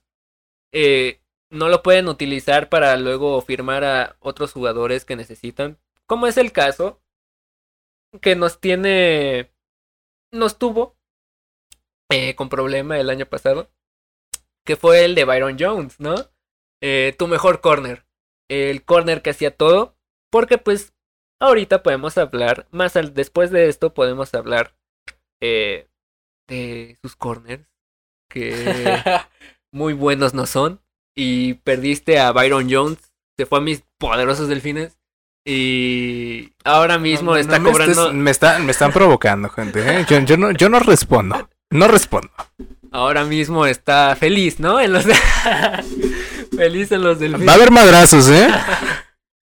eh, 0.74 1.22
no 1.50 1.70
lo 1.70 1.82
pueden 1.84 2.10
utilizar 2.10 2.68
para 2.68 2.98
luego 2.98 3.42
firmar 3.42 3.84
a 3.86 4.18
otros 4.20 4.52
jugadores 4.52 5.06
que 5.06 5.16
necesitan, 5.16 5.78
como 6.06 6.28
es 6.28 6.38
el 6.38 6.52
caso 6.52 7.00
que 8.22 8.36
nos 8.36 8.60
tiene, 8.60 9.52
nos 10.34 10.58
tuvo 10.58 10.97
eh, 12.12 12.36
con 12.36 12.50
problema 12.50 13.00
el 13.00 13.10
año 13.10 13.26
pasado, 13.26 13.70
que 14.66 14.76
fue 14.76 15.06
el 15.06 15.16
de 15.16 15.26
Byron 15.26 15.58
Jones, 15.60 16.00
¿no? 16.00 16.16
Eh, 16.82 17.16
tu 17.18 17.28
mejor 17.28 17.62
corner, 17.62 18.06
el 18.50 18.84
corner 18.84 19.22
que 19.22 19.32
hacía 19.32 19.56
todo, 19.56 19.96
porque 20.32 20.58
pues 20.58 20.94
ahorita 21.40 21.84
podemos 21.84 22.18
hablar, 22.18 22.68
más 22.72 22.96
al, 22.96 23.14
después 23.14 23.52
de 23.52 23.68
esto 23.70 23.94
podemos 23.94 24.34
hablar 24.34 24.76
eh, 25.42 25.88
de 26.48 26.98
sus 27.02 27.16
corners, 27.16 27.68
que 28.30 28.44
muy 29.72 29.94
buenos 29.94 30.34
no 30.34 30.46
son, 30.46 30.82
y 31.16 31.56
perdiste 31.56 32.20
a 32.20 32.32
Byron 32.32 32.68
Jones, 32.70 33.00
se 33.38 33.46
fue 33.46 33.60
a 33.60 33.62
mis 33.62 33.84
poderosos 33.98 34.48
delfines, 34.48 34.98
y 35.46 36.54
ahora 36.66 36.98
mismo 36.98 37.32
No, 37.32 37.36
no, 37.36 37.38
está 37.38 37.58
no 37.58 37.64
me 37.66 37.72
cobrando... 37.72 38.10
estés- 38.12 38.14
me, 38.14 38.32
está- 38.32 38.60
me 38.60 38.72
están 38.72 38.92
provocando, 38.92 39.50
gente. 39.50 39.80
¿eh? 39.80 40.06
Yo, 40.10 40.20
yo 40.20 40.36
no, 40.38 40.52
yo 40.52 40.68
no 40.70 40.80
respondo. 40.80 41.50
No 41.72 41.88
respondo. 41.88 42.30
Ahora 42.92 43.24
mismo 43.26 43.66
está 43.66 44.16
feliz, 44.16 44.60
¿no? 44.60 44.80
En 44.80 44.94
los 44.94 45.06
feliz 46.56 46.92
en 46.92 47.04
los 47.04 47.20
delfines. 47.20 47.48
Va 47.48 47.52
a 47.52 47.56
haber 47.56 47.72
madrazos, 47.72 48.30
¿eh? 48.30 48.48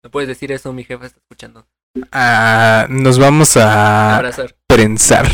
No 0.04 0.10
puedes 0.10 0.28
decir 0.28 0.52
eso, 0.52 0.72
mi 0.72 0.84
jefa 0.84 1.06
está 1.06 1.18
escuchando. 1.18 1.66
Ah, 2.10 2.86
nos 2.88 3.18
vamos 3.18 3.56
a 3.56 4.16
Abrazar. 4.16 4.54
prensar. 4.66 5.26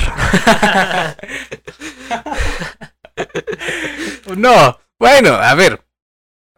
No, 4.36 4.78
bueno, 4.98 5.34
a 5.34 5.54
ver. 5.54 5.82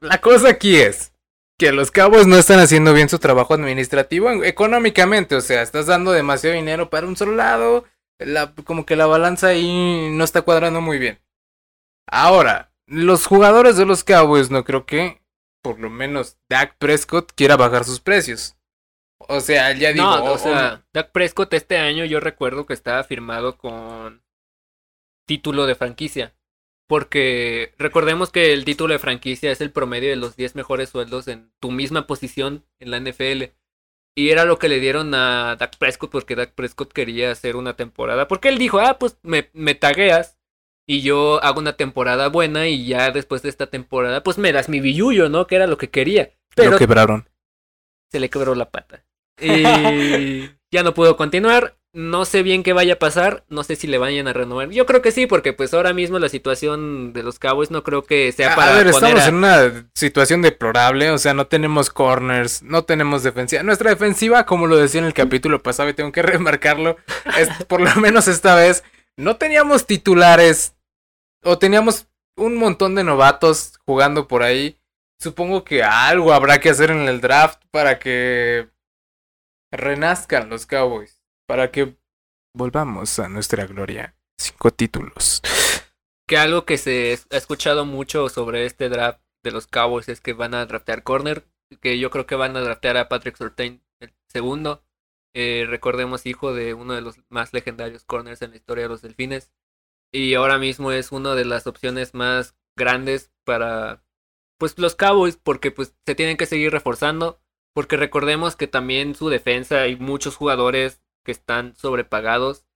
La 0.01 0.21
cosa 0.21 0.49
aquí 0.51 0.77
es 0.77 1.13
que 1.59 1.73
los 1.73 1.91
cabos 1.91 2.27
no 2.27 2.37
están 2.37 2.59
haciendo 2.59 2.95
bien 2.95 3.09
su 3.09 3.19
trabajo 3.19 3.55
administrativo 3.55 4.31
en- 4.31 4.45
económicamente. 4.45 5.37
O 5.37 5.41
sea, 5.41 5.63
estás 5.63 5.87
dando 5.87 6.13
demasiado 6.13 6.57
dinero 6.57 6.89
para 6.91 7.07
un 7.07 7.17
solo 7.17 7.35
lado. 7.35 7.85
La, 8.21 8.55
como 8.55 8.87
que 8.87 8.97
la 8.97 9.07
balanza 9.07 9.49
ahí 9.49 10.11
no 10.13 10.25
está 10.25 10.43
cuadrando 10.43 10.81
muy 10.81 10.99
bien. 10.99 11.21
Ahora, 12.07 12.73
los 12.87 13.27
jugadores 13.27 13.77
de 13.77 13.87
los 13.87 14.05
Cowboys 14.05 14.51
no 14.51 14.65
creo 14.65 14.85
que, 14.87 15.23
por 15.63 15.79
lo 15.79 15.91
menos, 15.91 16.39
Dak 16.49 16.77
Prescott 16.79 17.33
quiera 17.35 17.57
bajar 17.57 17.85
sus 17.85 18.01
precios. 18.01 18.57
O 19.29 19.41
sea, 19.41 19.73
ya 19.73 19.93
digo, 19.93 20.05
no, 20.05 20.25
o- 20.25 20.33
o 20.35 20.39
sea, 20.39 20.85
Dak 20.93 21.13
Prescott 21.13 21.53
este 21.55 21.77
año 21.79 22.05
yo 22.05 22.21
recuerdo 22.21 22.67
que 22.67 22.73
estaba 22.75 23.05
firmado 23.05 23.57
con 23.59 24.23
título 25.27 25.67
de 25.67 25.75
franquicia. 25.75 26.35
Porque 26.89 27.73
recordemos 27.79 28.31
que 28.31 28.53
el 28.53 28.65
título 28.65 28.93
de 28.93 28.99
franquicia 28.99 29.53
es 29.53 29.61
el 29.61 29.71
promedio 29.71 30.11
de 30.11 30.17
los 30.17 30.35
10 30.35 30.57
mejores 30.57 30.89
sueldos 30.89 31.29
en 31.29 31.53
tu 31.61 31.71
misma 31.71 32.09
posición 32.09 32.65
en 32.81 32.91
la 32.91 32.97
NFL. 32.99 33.53
Y 34.21 34.29
era 34.29 34.45
lo 34.45 34.59
que 34.59 34.69
le 34.69 34.81
dieron 34.81 35.15
a 35.15 35.57
Dak 35.57 35.79
Prescott 35.79 36.11
porque 36.11 36.37
Dak 36.37 36.53
Prescott 36.53 36.93
quería 36.93 37.31
hacer 37.31 37.57
una 37.57 37.75
temporada. 37.75 38.29
Porque 38.29 38.51
él 38.51 38.59
dijo, 38.59 38.79
ah, 38.79 38.99
pues 38.99 39.17
me, 39.23 39.49
me 39.55 39.75
tagueas 39.75 40.37
y 40.87 41.01
yo 41.01 41.43
hago 41.43 41.59
una 41.59 41.73
temporada 41.73 42.29
buena 42.29 42.69
y 42.69 42.85
ya 42.85 43.13
después 43.13 43.41
de 43.41 43.49
esta 43.49 43.69
temporada, 43.69 44.23
pues 44.23 44.37
me 44.37 44.53
das 44.53 44.69
mi 44.69 44.81
billullo, 44.81 45.31
¿no? 45.31 45.47
Que 45.47 45.57
era 45.57 45.67
lo 45.67 45.79
que 45.79 45.89
quería. 45.89 46.33
Pero 46.55 46.73
lo 46.73 46.77
quebraron. 46.77 47.31
se 48.13 48.21
le 48.21 48.29
quebró 48.29 48.55
la 48.55 48.71
pata. 48.71 49.07
Y 49.41 49.63
ya 50.71 50.83
no 50.83 50.93
pudo 50.93 51.17
continuar. 51.17 51.79
No 51.93 52.25
sé 52.25 52.45
bien 52.45 52.63
qué 52.63 52.73
vaya 52.73 52.95
a 52.95 52.99
pasar. 52.99 53.45
No 53.49 53.65
sé 53.65 53.75
si 53.75 53.89
le 53.89 53.99
vayan 53.99 54.29
a 54.29 54.33
renovar. 54.33 54.71
Yo 54.71 54.87
creo 54.87 55.03
que 55.03 55.11
sí, 55.11 55.27
porque 55.27 55.53
pues 55.53 55.75
ahora 55.75 55.93
mismo 55.93 56.19
la 56.21 56.29
situación 56.29 57.13
de 57.13 57.25
los 57.25 57.41
Cowboys 57.41 57.73
no 57.73 57.83
creo 57.83 58.05
que 58.05 58.31
sea 58.31 58.55
para 58.55 58.73
a 58.73 58.75
ver, 58.83 58.93
poner 58.93 59.17
estamos 59.17 59.25
a- 59.25 59.29
en 59.29 59.35
una 59.35 59.91
situación 59.95 60.41
deplorable, 60.41 61.11
o 61.11 61.19
sea, 61.19 61.35
no 61.35 61.49
tenemos 61.49 61.91
corners, 61.91 62.63
no 62.63 62.85
tenemos 62.85 63.25
defensiva. 63.25 63.65
Nuestra 63.65 63.91
defensiva, 63.91 64.47
como 64.47 64.69
lo 64.69 64.77
decía 64.77 65.01
en 65.01 65.07
el 65.07 65.15
capítulo 65.15 65.63
pasado, 65.63 65.89
y 65.89 65.95
tengo 65.95 66.13
que 66.13 66.23
remarcarlo, 66.23 66.97
es, 67.37 67.49
por 67.65 67.81
lo 67.81 67.93
menos 67.97 68.29
esta 68.29 68.55
vez, 68.55 68.85
no 69.17 69.37
teníamos 69.37 69.87
titulares, 69.87 70.77
o 71.43 71.59
teníamos 71.59 72.07
un 72.37 72.57
montón 72.57 72.95
de 72.95 73.03
novatos 73.05 73.81
jugando 73.85 74.29
por 74.29 74.43
ahí. 74.45 74.79
Supongo 75.19 75.65
que 75.65 75.83
algo 75.83 76.33
habrá 76.33 76.61
que 76.61 76.71
hacer 76.71 76.91
en 76.93 77.01
el 77.09 77.21
draft 77.21 77.61
para 77.73 77.99
que 77.99 78.69
renazcan 79.73 80.49
los 80.49 80.67
Cowboys, 80.67 81.20
para 81.51 81.73
que 81.73 81.97
volvamos 82.57 83.19
a 83.19 83.29
nuestra 83.29 83.67
gloria. 83.67 84.15
Cinco 84.39 84.71
títulos. 84.71 85.43
Que 86.29 86.37
algo 86.37 86.65
que 86.65 86.79
se 86.79 87.19
ha 87.29 87.37
escuchado 87.37 87.85
mucho 87.85 88.29
sobre 88.29 88.67
este 88.67 88.89
draft 88.89 89.21
de 89.43 89.51
los 89.51 89.67
Cowboys 89.67 90.09
es 90.09 90.21
que 90.21 90.33
van 90.33 90.55
a 90.55 90.65
draftear 90.65 91.03
corner. 91.03 91.43
Que 91.81 91.99
yo 91.99 92.11
creo 92.11 92.25
que 92.25 92.37
van 92.37 92.57
a 92.57 92.61
draftear 92.61 92.97
a 92.99 93.09
Patrick 93.09 93.37
Surtain 93.37 93.83
el 93.99 94.15
segundo. 94.29 94.85
Eh, 95.35 95.67
recordemos, 95.69 96.25
hijo 96.25 96.55
de 96.55 96.73
uno 96.73 96.95
de 96.95 97.01
los 97.01 97.17
más 97.29 97.53
legendarios 97.53 98.05
corners 98.05 98.43
en 98.43 98.51
la 98.51 98.57
historia 98.57 98.85
de 98.85 98.91
los 98.91 99.03
Delfines. 99.03 99.51
Y 100.15 100.35
ahora 100.35 100.57
mismo 100.57 100.93
es 100.93 101.11
una 101.11 101.35
de 101.35 101.47
las 101.47 101.67
opciones 101.67 102.15
más 102.15 102.55
grandes 102.79 103.33
para 103.45 104.05
pues 104.57 104.79
los 104.79 104.95
Cowboys 104.95 105.37
porque 105.37 105.73
pues 105.73 105.97
se 106.07 106.15
tienen 106.15 106.37
que 106.37 106.47
seguir 106.47 106.71
reforzando 106.71 107.41
porque 107.75 107.97
recordemos 107.97 108.55
que 108.55 108.69
también 108.69 109.17
su 109.17 109.31
defensa 109.31 109.81
hay 109.81 109.97
muchos 109.97 110.37
jugadores 110.37 111.03
que 111.25 111.33
están 111.33 111.77
sobrepagados 111.77 112.67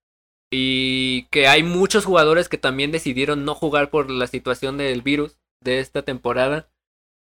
y 0.50 1.26
que 1.30 1.48
hay 1.48 1.62
muchos 1.62 2.04
jugadores 2.04 2.48
que 2.48 2.58
también 2.58 2.92
decidieron 2.92 3.44
no 3.44 3.54
jugar 3.54 3.90
por 3.90 4.10
la 4.10 4.26
situación 4.26 4.76
del 4.76 5.02
virus 5.02 5.38
de 5.60 5.80
esta 5.80 6.02
temporada 6.02 6.68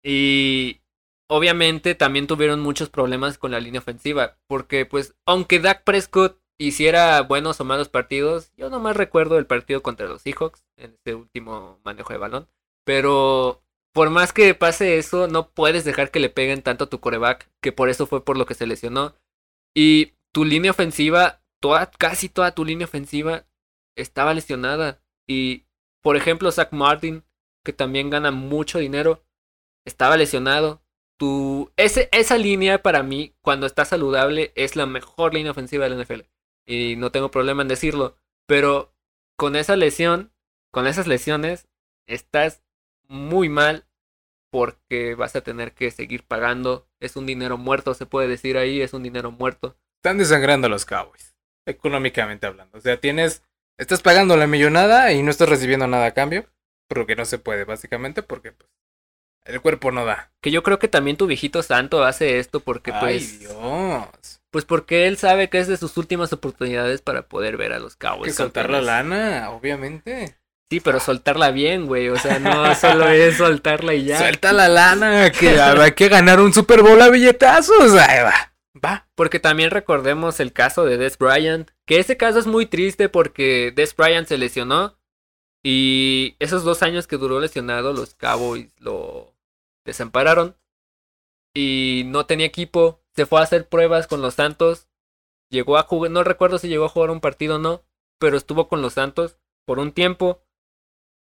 y 0.03 0.81
obviamente 1.27 1.95
también 1.95 2.27
tuvieron 2.27 2.59
muchos 2.59 2.89
problemas 2.89 3.37
con 3.37 3.51
la 3.51 3.59
línea 3.59 3.81
ofensiva 3.81 4.37
porque 4.47 4.85
pues 4.85 5.15
aunque 5.25 5.59
Dak 5.59 5.83
Prescott 5.83 6.39
hiciera 6.57 7.21
buenos 7.21 7.59
o 7.59 7.65
malos 7.65 7.89
partidos, 7.89 8.51
yo 8.55 8.69
nomás 8.69 8.95
recuerdo 8.95 9.37
el 9.37 9.47
partido 9.47 9.81
contra 9.81 10.07
los 10.07 10.21
Seahawks 10.21 10.65
en 10.77 10.93
ese 10.93 11.15
último 11.15 11.79
manejo 11.83 12.13
de 12.13 12.19
balón, 12.19 12.47
pero 12.85 13.63
por 13.93 14.09
más 14.09 14.33
que 14.33 14.53
pase 14.55 14.97
eso, 14.97 15.27
no 15.27 15.51
puedes 15.51 15.85
dejar 15.85 16.11
que 16.11 16.19
le 16.19 16.29
peguen 16.29 16.63
tanto 16.63 16.85
a 16.85 16.89
tu 16.89 16.99
coreback, 16.99 17.49
que 17.61 17.71
por 17.71 17.89
eso 17.89 18.07
fue 18.07 18.25
por 18.25 18.37
lo 18.37 18.45
que 18.47 18.55
se 18.55 18.65
lesionó. 18.65 19.15
Y 19.75 20.13
tu 20.33 20.43
línea 20.43 20.71
ofensiva, 20.71 21.41
toda, 21.61 21.89
casi 21.91 22.27
toda 22.27 22.53
tu 22.53 22.65
línea 22.65 22.85
ofensiva 22.85 23.45
estaba 23.95 24.33
lesionada. 24.33 25.01
Y, 25.27 25.65
por 26.01 26.17
ejemplo, 26.17 26.51
Zach 26.51 26.73
Martin, 26.73 27.23
que 27.63 27.71
también 27.71 28.09
gana 28.09 28.31
mucho 28.31 28.79
dinero, 28.79 29.23
estaba 29.85 30.17
lesionado. 30.17 30.81
Tu, 31.17 31.71
ese, 31.77 32.09
esa 32.11 32.37
línea 32.37 32.81
para 32.81 33.03
mí, 33.03 33.35
cuando 33.41 33.67
está 33.67 33.85
saludable, 33.85 34.51
es 34.55 34.75
la 34.75 34.87
mejor 34.87 35.33
línea 35.33 35.51
ofensiva 35.51 35.87
de 35.87 35.95
la 35.95 36.03
NFL. 36.03 36.21
Y 36.65 36.95
no 36.97 37.11
tengo 37.11 37.31
problema 37.31 37.61
en 37.61 37.67
decirlo. 37.67 38.17
Pero 38.47 38.93
con 39.37 39.55
esa 39.55 39.75
lesión, 39.75 40.33
con 40.71 40.87
esas 40.87 41.07
lesiones, 41.07 41.69
estás 42.07 42.63
muy 43.07 43.49
mal 43.49 43.85
porque 44.51 45.15
vas 45.15 45.35
a 45.35 45.41
tener 45.41 45.73
que 45.73 45.91
seguir 45.91 46.23
pagando. 46.25 46.87
Es 46.99 47.15
un 47.15 47.25
dinero 47.27 47.57
muerto, 47.57 47.93
se 47.93 48.05
puede 48.07 48.27
decir 48.27 48.57
ahí, 48.57 48.81
es 48.81 48.93
un 48.93 49.03
dinero 49.03 49.31
muerto. 49.31 49.77
Están 50.03 50.17
desangrando 50.17 50.67
a 50.67 50.69
los 50.69 50.83
Cowboys, 50.83 51.33
económicamente 51.65 52.45
hablando. 52.45 52.77
O 52.77 52.81
sea, 52.81 52.99
tienes, 52.99 53.41
estás 53.77 54.01
pagando 54.01 54.35
la 54.35 54.47
millonada 54.47 55.13
y 55.13 55.23
no 55.23 55.31
estás 55.31 55.47
recibiendo 55.47 55.87
nada 55.87 56.07
a 56.07 56.13
cambio, 56.13 56.45
porque 56.89 57.15
no 57.15 57.23
se 57.23 57.37
puede, 57.37 57.63
básicamente, 57.63 58.21
porque 58.21 58.51
pues, 58.51 58.69
el 59.45 59.61
cuerpo 59.61 59.93
no 59.93 60.03
da. 60.03 60.29
Que 60.41 60.51
yo 60.51 60.61
creo 60.61 60.77
que 60.77 60.89
también 60.89 61.15
tu 61.15 61.25
viejito 61.25 61.63
santo 61.63 62.03
hace 62.03 62.39
esto 62.39 62.59
porque 62.59 62.91
Ay, 62.91 62.99
pues... 62.99 63.39
Dios. 63.39 64.41
Pues 64.51 64.65
porque 64.65 65.07
él 65.07 65.17
sabe 65.17 65.49
que 65.49 65.59
es 65.59 65.69
de 65.69 65.77
sus 65.77 65.95
últimas 65.95 66.33
oportunidades 66.33 67.01
para 67.01 67.21
poder 67.21 67.55
ver 67.55 67.71
a 67.71 67.79
los 67.79 67.93
Hay 67.93 67.97
que 67.99 68.07
Cowboys. 68.07 68.35
soltar 68.35 68.69
la 68.69 68.81
lana, 68.81 69.51
obviamente. 69.51 70.35
Sí, 70.69 70.81
pero 70.81 70.99
soltarla 70.99 71.51
bien, 71.51 71.85
güey. 71.85 72.09
O 72.09 72.17
sea, 72.17 72.39
no 72.39 72.75
solo 72.75 73.07
es 73.07 73.37
soltarla 73.37 73.93
y 73.93 74.03
ya. 74.03 74.17
Suelta 74.17 74.51
la 74.51 74.67
lana, 74.67 75.31
que 75.31 75.61
hay 75.61 75.93
que 75.93 76.09
ganar 76.09 76.41
un 76.41 76.53
Super 76.53 76.81
Bowl 76.81 77.01
a 77.01 77.07
billetazos. 77.09 77.93
Ahí 77.93 78.21
va. 78.21 78.52
Va. 78.73 79.07
Porque 79.15 79.39
también 79.39 79.71
recordemos 79.71 80.39
el 80.39 80.53
caso 80.53 80.85
de 80.85 80.97
Des 80.97 81.17
Bryant. 81.17 81.69
Que 81.85 81.99
ese 81.99 82.17
caso 82.17 82.39
es 82.39 82.47
muy 82.47 82.65
triste 82.65 83.09
porque 83.09 83.71
Des 83.75 83.95
Bryant 83.95 84.27
se 84.27 84.37
lesionó. 84.37 84.97
Y 85.63 86.35
esos 86.39 86.63
dos 86.63 86.83
años 86.83 87.07
que 87.07 87.17
duró 87.17 87.39
lesionado, 87.39 87.93
los 87.93 88.15
Cowboys 88.15 88.73
lo 88.79 89.35
desampararon. 89.85 90.57
Y 91.53 92.03
no 92.07 92.25
tenía 92.25 92.47
equipo. 92.47 93.01
Se 93.15 93.25
fue 93.25 93.39
a 93.39 93.43
hacer 93.43 93.69
pruebas 93.69 94.07
con 94.07 94.21
los 94.21 94.35
Santos. 94.35 94.87
Llegó 95.49 95.77
a 95.77 95.83
jugar, 95.83 96.11
no 96.11 96.23
recuerdo 96.23 96.57
si 96.57 96.67
llegó 96.67 96.85
a 96.85 96.89
jugar 96.89 97.11
un 97.11 97.21
partido 97.21 97.55
o 97.55 97.59
no. 97.59 97.83
Pero 98.19 98.37
estuvo 98.37 98.67
con 98.67 98.81
los 98.81 98.93
Santos 98.93 99.37
por 99.65 99.79
un 99.79 99.91
tiempo. 99.91 100.41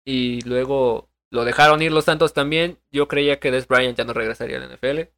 Y 0.05 0.41
luego 0.43 1.11
lo 1.31 1.45
dejaron 1.45 1.83
ir 1.83 1.93
los 1.93 2.07
Santos 2.07 2.33
también. 2.33 2.79
Yo 2.91 3.09
creía 3.09 3.41
que 3.41 3.51
Des 3.51 3.69
Bryant 3.69 3.97
ya 3.97 4.05
no 4.05 4.15
regresaría 4.15 4.57
al 4.57 4.75
NFL. 4.75 5.13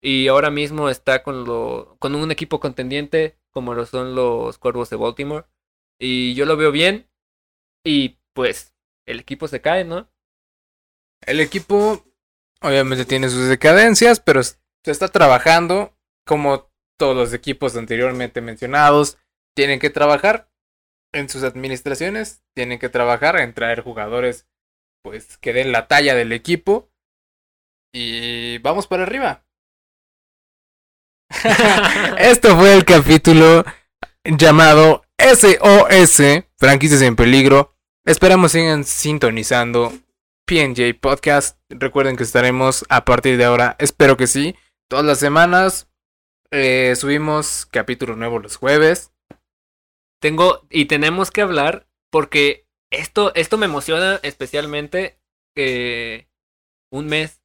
Y 0.00 0.28
ahora 0.28 0.50
mismo 0.50 0.88
está 0.88 1.22
con, 1.22 1.44
lo, 1.44 1.96
con 1.98 2.14
un 2.14 2.30
equipo 2.30 2.60
contendiente 2.60 3.38
como 3.50 3.74
lo 3.74 3.86
son 3.86 4.14
los 4.14 4.58
Cuervos 4.58 4.90
de 4.90 4.96
Baltimore. 4.96 5.46
Y 5.98 6.34
yo 6.34 6.46
lo 6.46 6.56
veo 6.56 6.70
bien. 6.70 7.10
Y 7.84 8.20
pues 8.32 8.74
el 9.06 9.20
equipo 9.20 9.48
se 9.48 9.60
cae, 9.60 9.84
¿no? 9.84 10.08
El 11.26 11.40
equipo 11.40 12.04
obviamente 12.60 13.04
tiene 13.04 13.28
sus 13.28 13.48
decadencias, 13.48 14.20
pero 14.20 14.42
se 14.42 14.56
está 14.84 15.08
trabajando 15.08 15.96
como 16.24 16.70
todos 16.96 17.16
los 17.16 17.32
equipos 17.32 17.76
anteriormente 17.76 18.40
mencionados. 18.40 19.18
Tienen 19.56 19.80
que 19.80 19.90
trabajar 19.90 20.50
en 21.12 21.28
sus 21.28 21.42
administraciones, 21.42 22.44
tienen 22.54 22.78
que 22.78 22.88
trabajar 22.88 23.40
en 23.40 23.54
traer 23.54 23.82
jugadores 23.82 24.46
pues 25.02 25.38
que 25.38 25.52
den 25.52 25.72
la 25.72 25.88
talla 25.88 26.14
del 26.14 26.32
equipo. 26.32 26.92
Y 27.92 28.58
vamos 28.58 28.86
para 28.86 29.04
arriba. 29.04 29.47
Esto 32.18 32.56
fue 32.56 32.74
el 32.74 32.84
capítulo 32.84 33.64
llamado 34.24 35.02
SOS, 35.18 36.44
franquicias 36.56 37.02
en 37.02 37.16
peligro. 37.16 37.74
Esperamos 38.04 38.52
sigan 38.52 38.84
sintonizando 38.84 39.92
PNJ 40.46 40.94
Podcast. 40.98 41.58
Recuerden 41.68 42.16
que 42.16 42.22
estaremos 42.22 42.84
a 42.88 43.04
partir 43.04 43.36
de 43.36 43.44
ahora, 43.44 43.76
espero 43.78 44.16
que 44.16 44.26
sí, 44.26 44.56
todas 44.88 45.04
las 45.04 45.18
semanas. 45.18 45.88
Eh, 46.50 46.94
subimos 46.96 47.66
capítulo 47.66 48.16
nuevo 48.16 48.38
los 48.38 48.56
jueves. 48.56 49.12
Tengo 50.20 50.66
y 50.70 50.86
tenemos 50.86 51.30
que 51.30 51.42
hablar 51.42 51.86
porque 52.10 52.66
esto, 52.90 53.34
esto 53.34 53.58
me 53.58 53.66
emociona 53.66 54.18
especialmente 54.22 55.18
que 55.54 56.26
un 56.90 57.06
mes, 57.06 57.42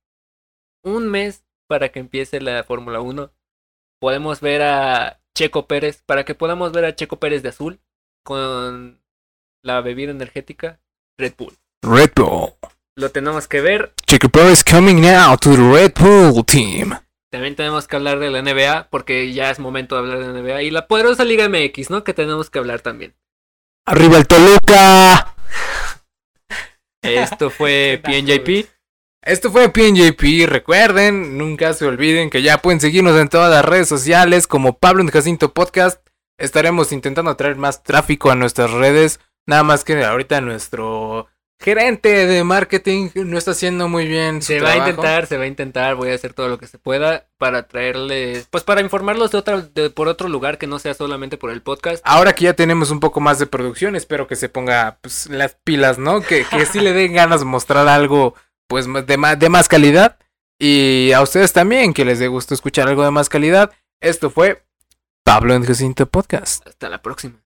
un 0.83 1.09
mes 1.09 1.43
para 1.67 1.89
que 1.89 1.99
empiece 1.99 2.39
la 2.39 2.63
Fórmula 2.63 3.01
1 3.01 3.31
podemos 4.03 4.41
ver 4.41 4.61
a 4.63 5.21
Checo 5.33 5.65
Pérez, 5.65 6.03
para 6.05 6.25
que 6.25 6.35
podamos 6.35 6.73
ver 6.73 6.83
a 6.83 6.93
Checo 6.93 7.21
Pérez 7.21 7.41
de 7.41 7.47
azul 7.47 7.79
con 8.25 9.01
la 9.63 9.79
bebida 9.79 10.11
energética 10.11 10.81
Red 11.17 11.35
Bull. 11.37 11.57
Red 11.81 12.11
Bull. 12.13 12.51
Lo 12.97 13.11
tenemos 13.11 13.47
que 13.47 13.61
ver. 13.61 13.93
Checo 14.05 14.27
Pérez 14.27 14.61
coming 14.61 14.99
now 14.99 15.37
to 15.37 15.51
the 15.51 15.71
Red 15.71 15.93
Bull 15.93 16.45
team. 16.45 16.99
También 17.31 17.55
tenemos 17.55 17.87
que 17.87 17.95
hablar 17.95 18.19
de 18.19 18.29
la 18.29 18.41
NBA, 18.41 18.89
porque 18.89 19.31
ya 19.31 19.49
es 19.49 19.59
momento 19.59 19.95
de 19.95 19.99
hablar 19.99 20.19
de 20.19 20.33
la 20.33 20.41
NBA. 20.41 20.63
Y 20.63 20.71
la 20.71 20.85
poderosa 20.87 21.23
Liga 21.23 21.47
MX, 21.47 21.89
¿no? 21.89 22.03
Que 22.03 22.13
tenemos 22.13 22.49
que 22.49 22.59
hablar 22.59 22.81
también. 22.81 23.15
¡Arriba 23.85 24.17
el 24.17 24.27
Toluca! 24.27 25.33
Esto 27.01 27.49
fue 27.49 28.01
PNJP. 28.03 28.67
Esto 29.25 29.51
fue 29.51 29.69
PNJP. 29.69 30.47
Recuerden, 30.47 31.37
nunca 31.37 31.73
se 31.73 31.85
olviden 31.85 32.29
que 32.29 32.41
ya 32.41 32.57
pueden 32.57 32.81
seguirnos 32.81 33.17
en 33.17 33.29
todas 33.29 33.49
las 33.49 33.63
redes 33.63 33.87
sociales 33.87 34.47
como 34.47 34.77
Pablo 34.79 35.01
en 35.01 35.07
Jacinto 35.07 35.53
Podcast. 35.53 36.05
Estaremos 36.37 36.91
intentando 36.91 37.33
traer 37.37 37.55
más 37.55 37.83
tráfico 37.83 38.31
a 38.31 38.35
nuestras 38.35 38.71
redes. 38.71 39.21
Nada 39.47 39.63
más 39.63 39.85
que 39.85 40.03
ahorita 40.03 40.41
nuestro 40.41 41.29
gerente 41.57 42.27
de 42.27 42.43
marketing 42.43 43.11
no 43.15 43.37
está 43.37 43.51
haciendo 43.51 43.87
muy 43.87 44.07
bien 44.07 44.41
su 44.41 44.47
Se 44.47 44.59
va 44.59 44.71
a 44.71 44.77
intentar, 44.77 45.25
se 45.25 45.37
va 45.37 45.45
a 45.45 45.47
intentar. 45.47 45.95
Voy 45.95 46.09
a 46.09 46.15
hacer 46.15 46.33
todo 46.33 46.49
lo 46.49 46.57
que 46.57 46.67
se 46.67 46.77
pueda 46.77 47.29
para 47.37 47.69
traerles, 47.69 48.49
pues 48.51 48.65
para 48.65 48.81
informarlos 48.81 49.31
de 49.31 49.37
otra, 49.37 49.61
de, 49.61 49.89
por 49.89 50.09
otro 50.09 50.27
lugar 50.27 50.57
que 50.57 50.67
no 50.67 50.79
sea 50.79 50.95
solamente 50.95 51.37
por 51.37 51.49
el 51.49 51.61
podcast. 51.61 52.03
Ahora 52.05 52.33
que 52.33 52.43
ya 52.43 52.55
tenemos 52.55 52.91
un 52.91 52.99
poco 52.99 53.21
más 53.21 53.39
de 53.39 53.45
producción, 53.45 53.95
espero 53.95 54.27
que 54.27 54.35
se 54.35 54.49
ponga 54.49 54.97
pues, 54.99 55.29
las 55.29 55.55
pilas, 55.63 55.97
¿no? 55.97 56.19
Que, 56.19 56.43
que 56.43 56.65
sí 56.65 56.81
le 56.81 56.91
den 56.91 57.13
ganas 57.13 57.39
de 57.39 57.45
mostrar 57.45 57.87
algo 57.87 58.35
pues 58.67 58.87
de 59.05 59.17
más, 59.17 59.39
de 59.39 59.49
más 59.49 59.67
calidad. 59.67 60.17
Y 60.59 61.11
a 61.11 61.21
ustedes 61.21 61.53
también, 61.53 61.93
que 61.93 62.05
les 62.05 62.19
dé 62.19 62.27
gusto 62.27 62.53
escuchar 62.53 62.87
algo 62.87 63.03
de 63.03 63.11
más 63.11 63.29
calidad. 63.29 63.71
Esto 64.01 64.29
fue 64.29 64.63
Pablo 65.23 65.55
en 65.55 65.63
Jacinto 65.63 66.05
Podcast. 66.05 66.65
Hasta 66.67 66.89
la 66.89 67.01
próxima. 67.01 67.39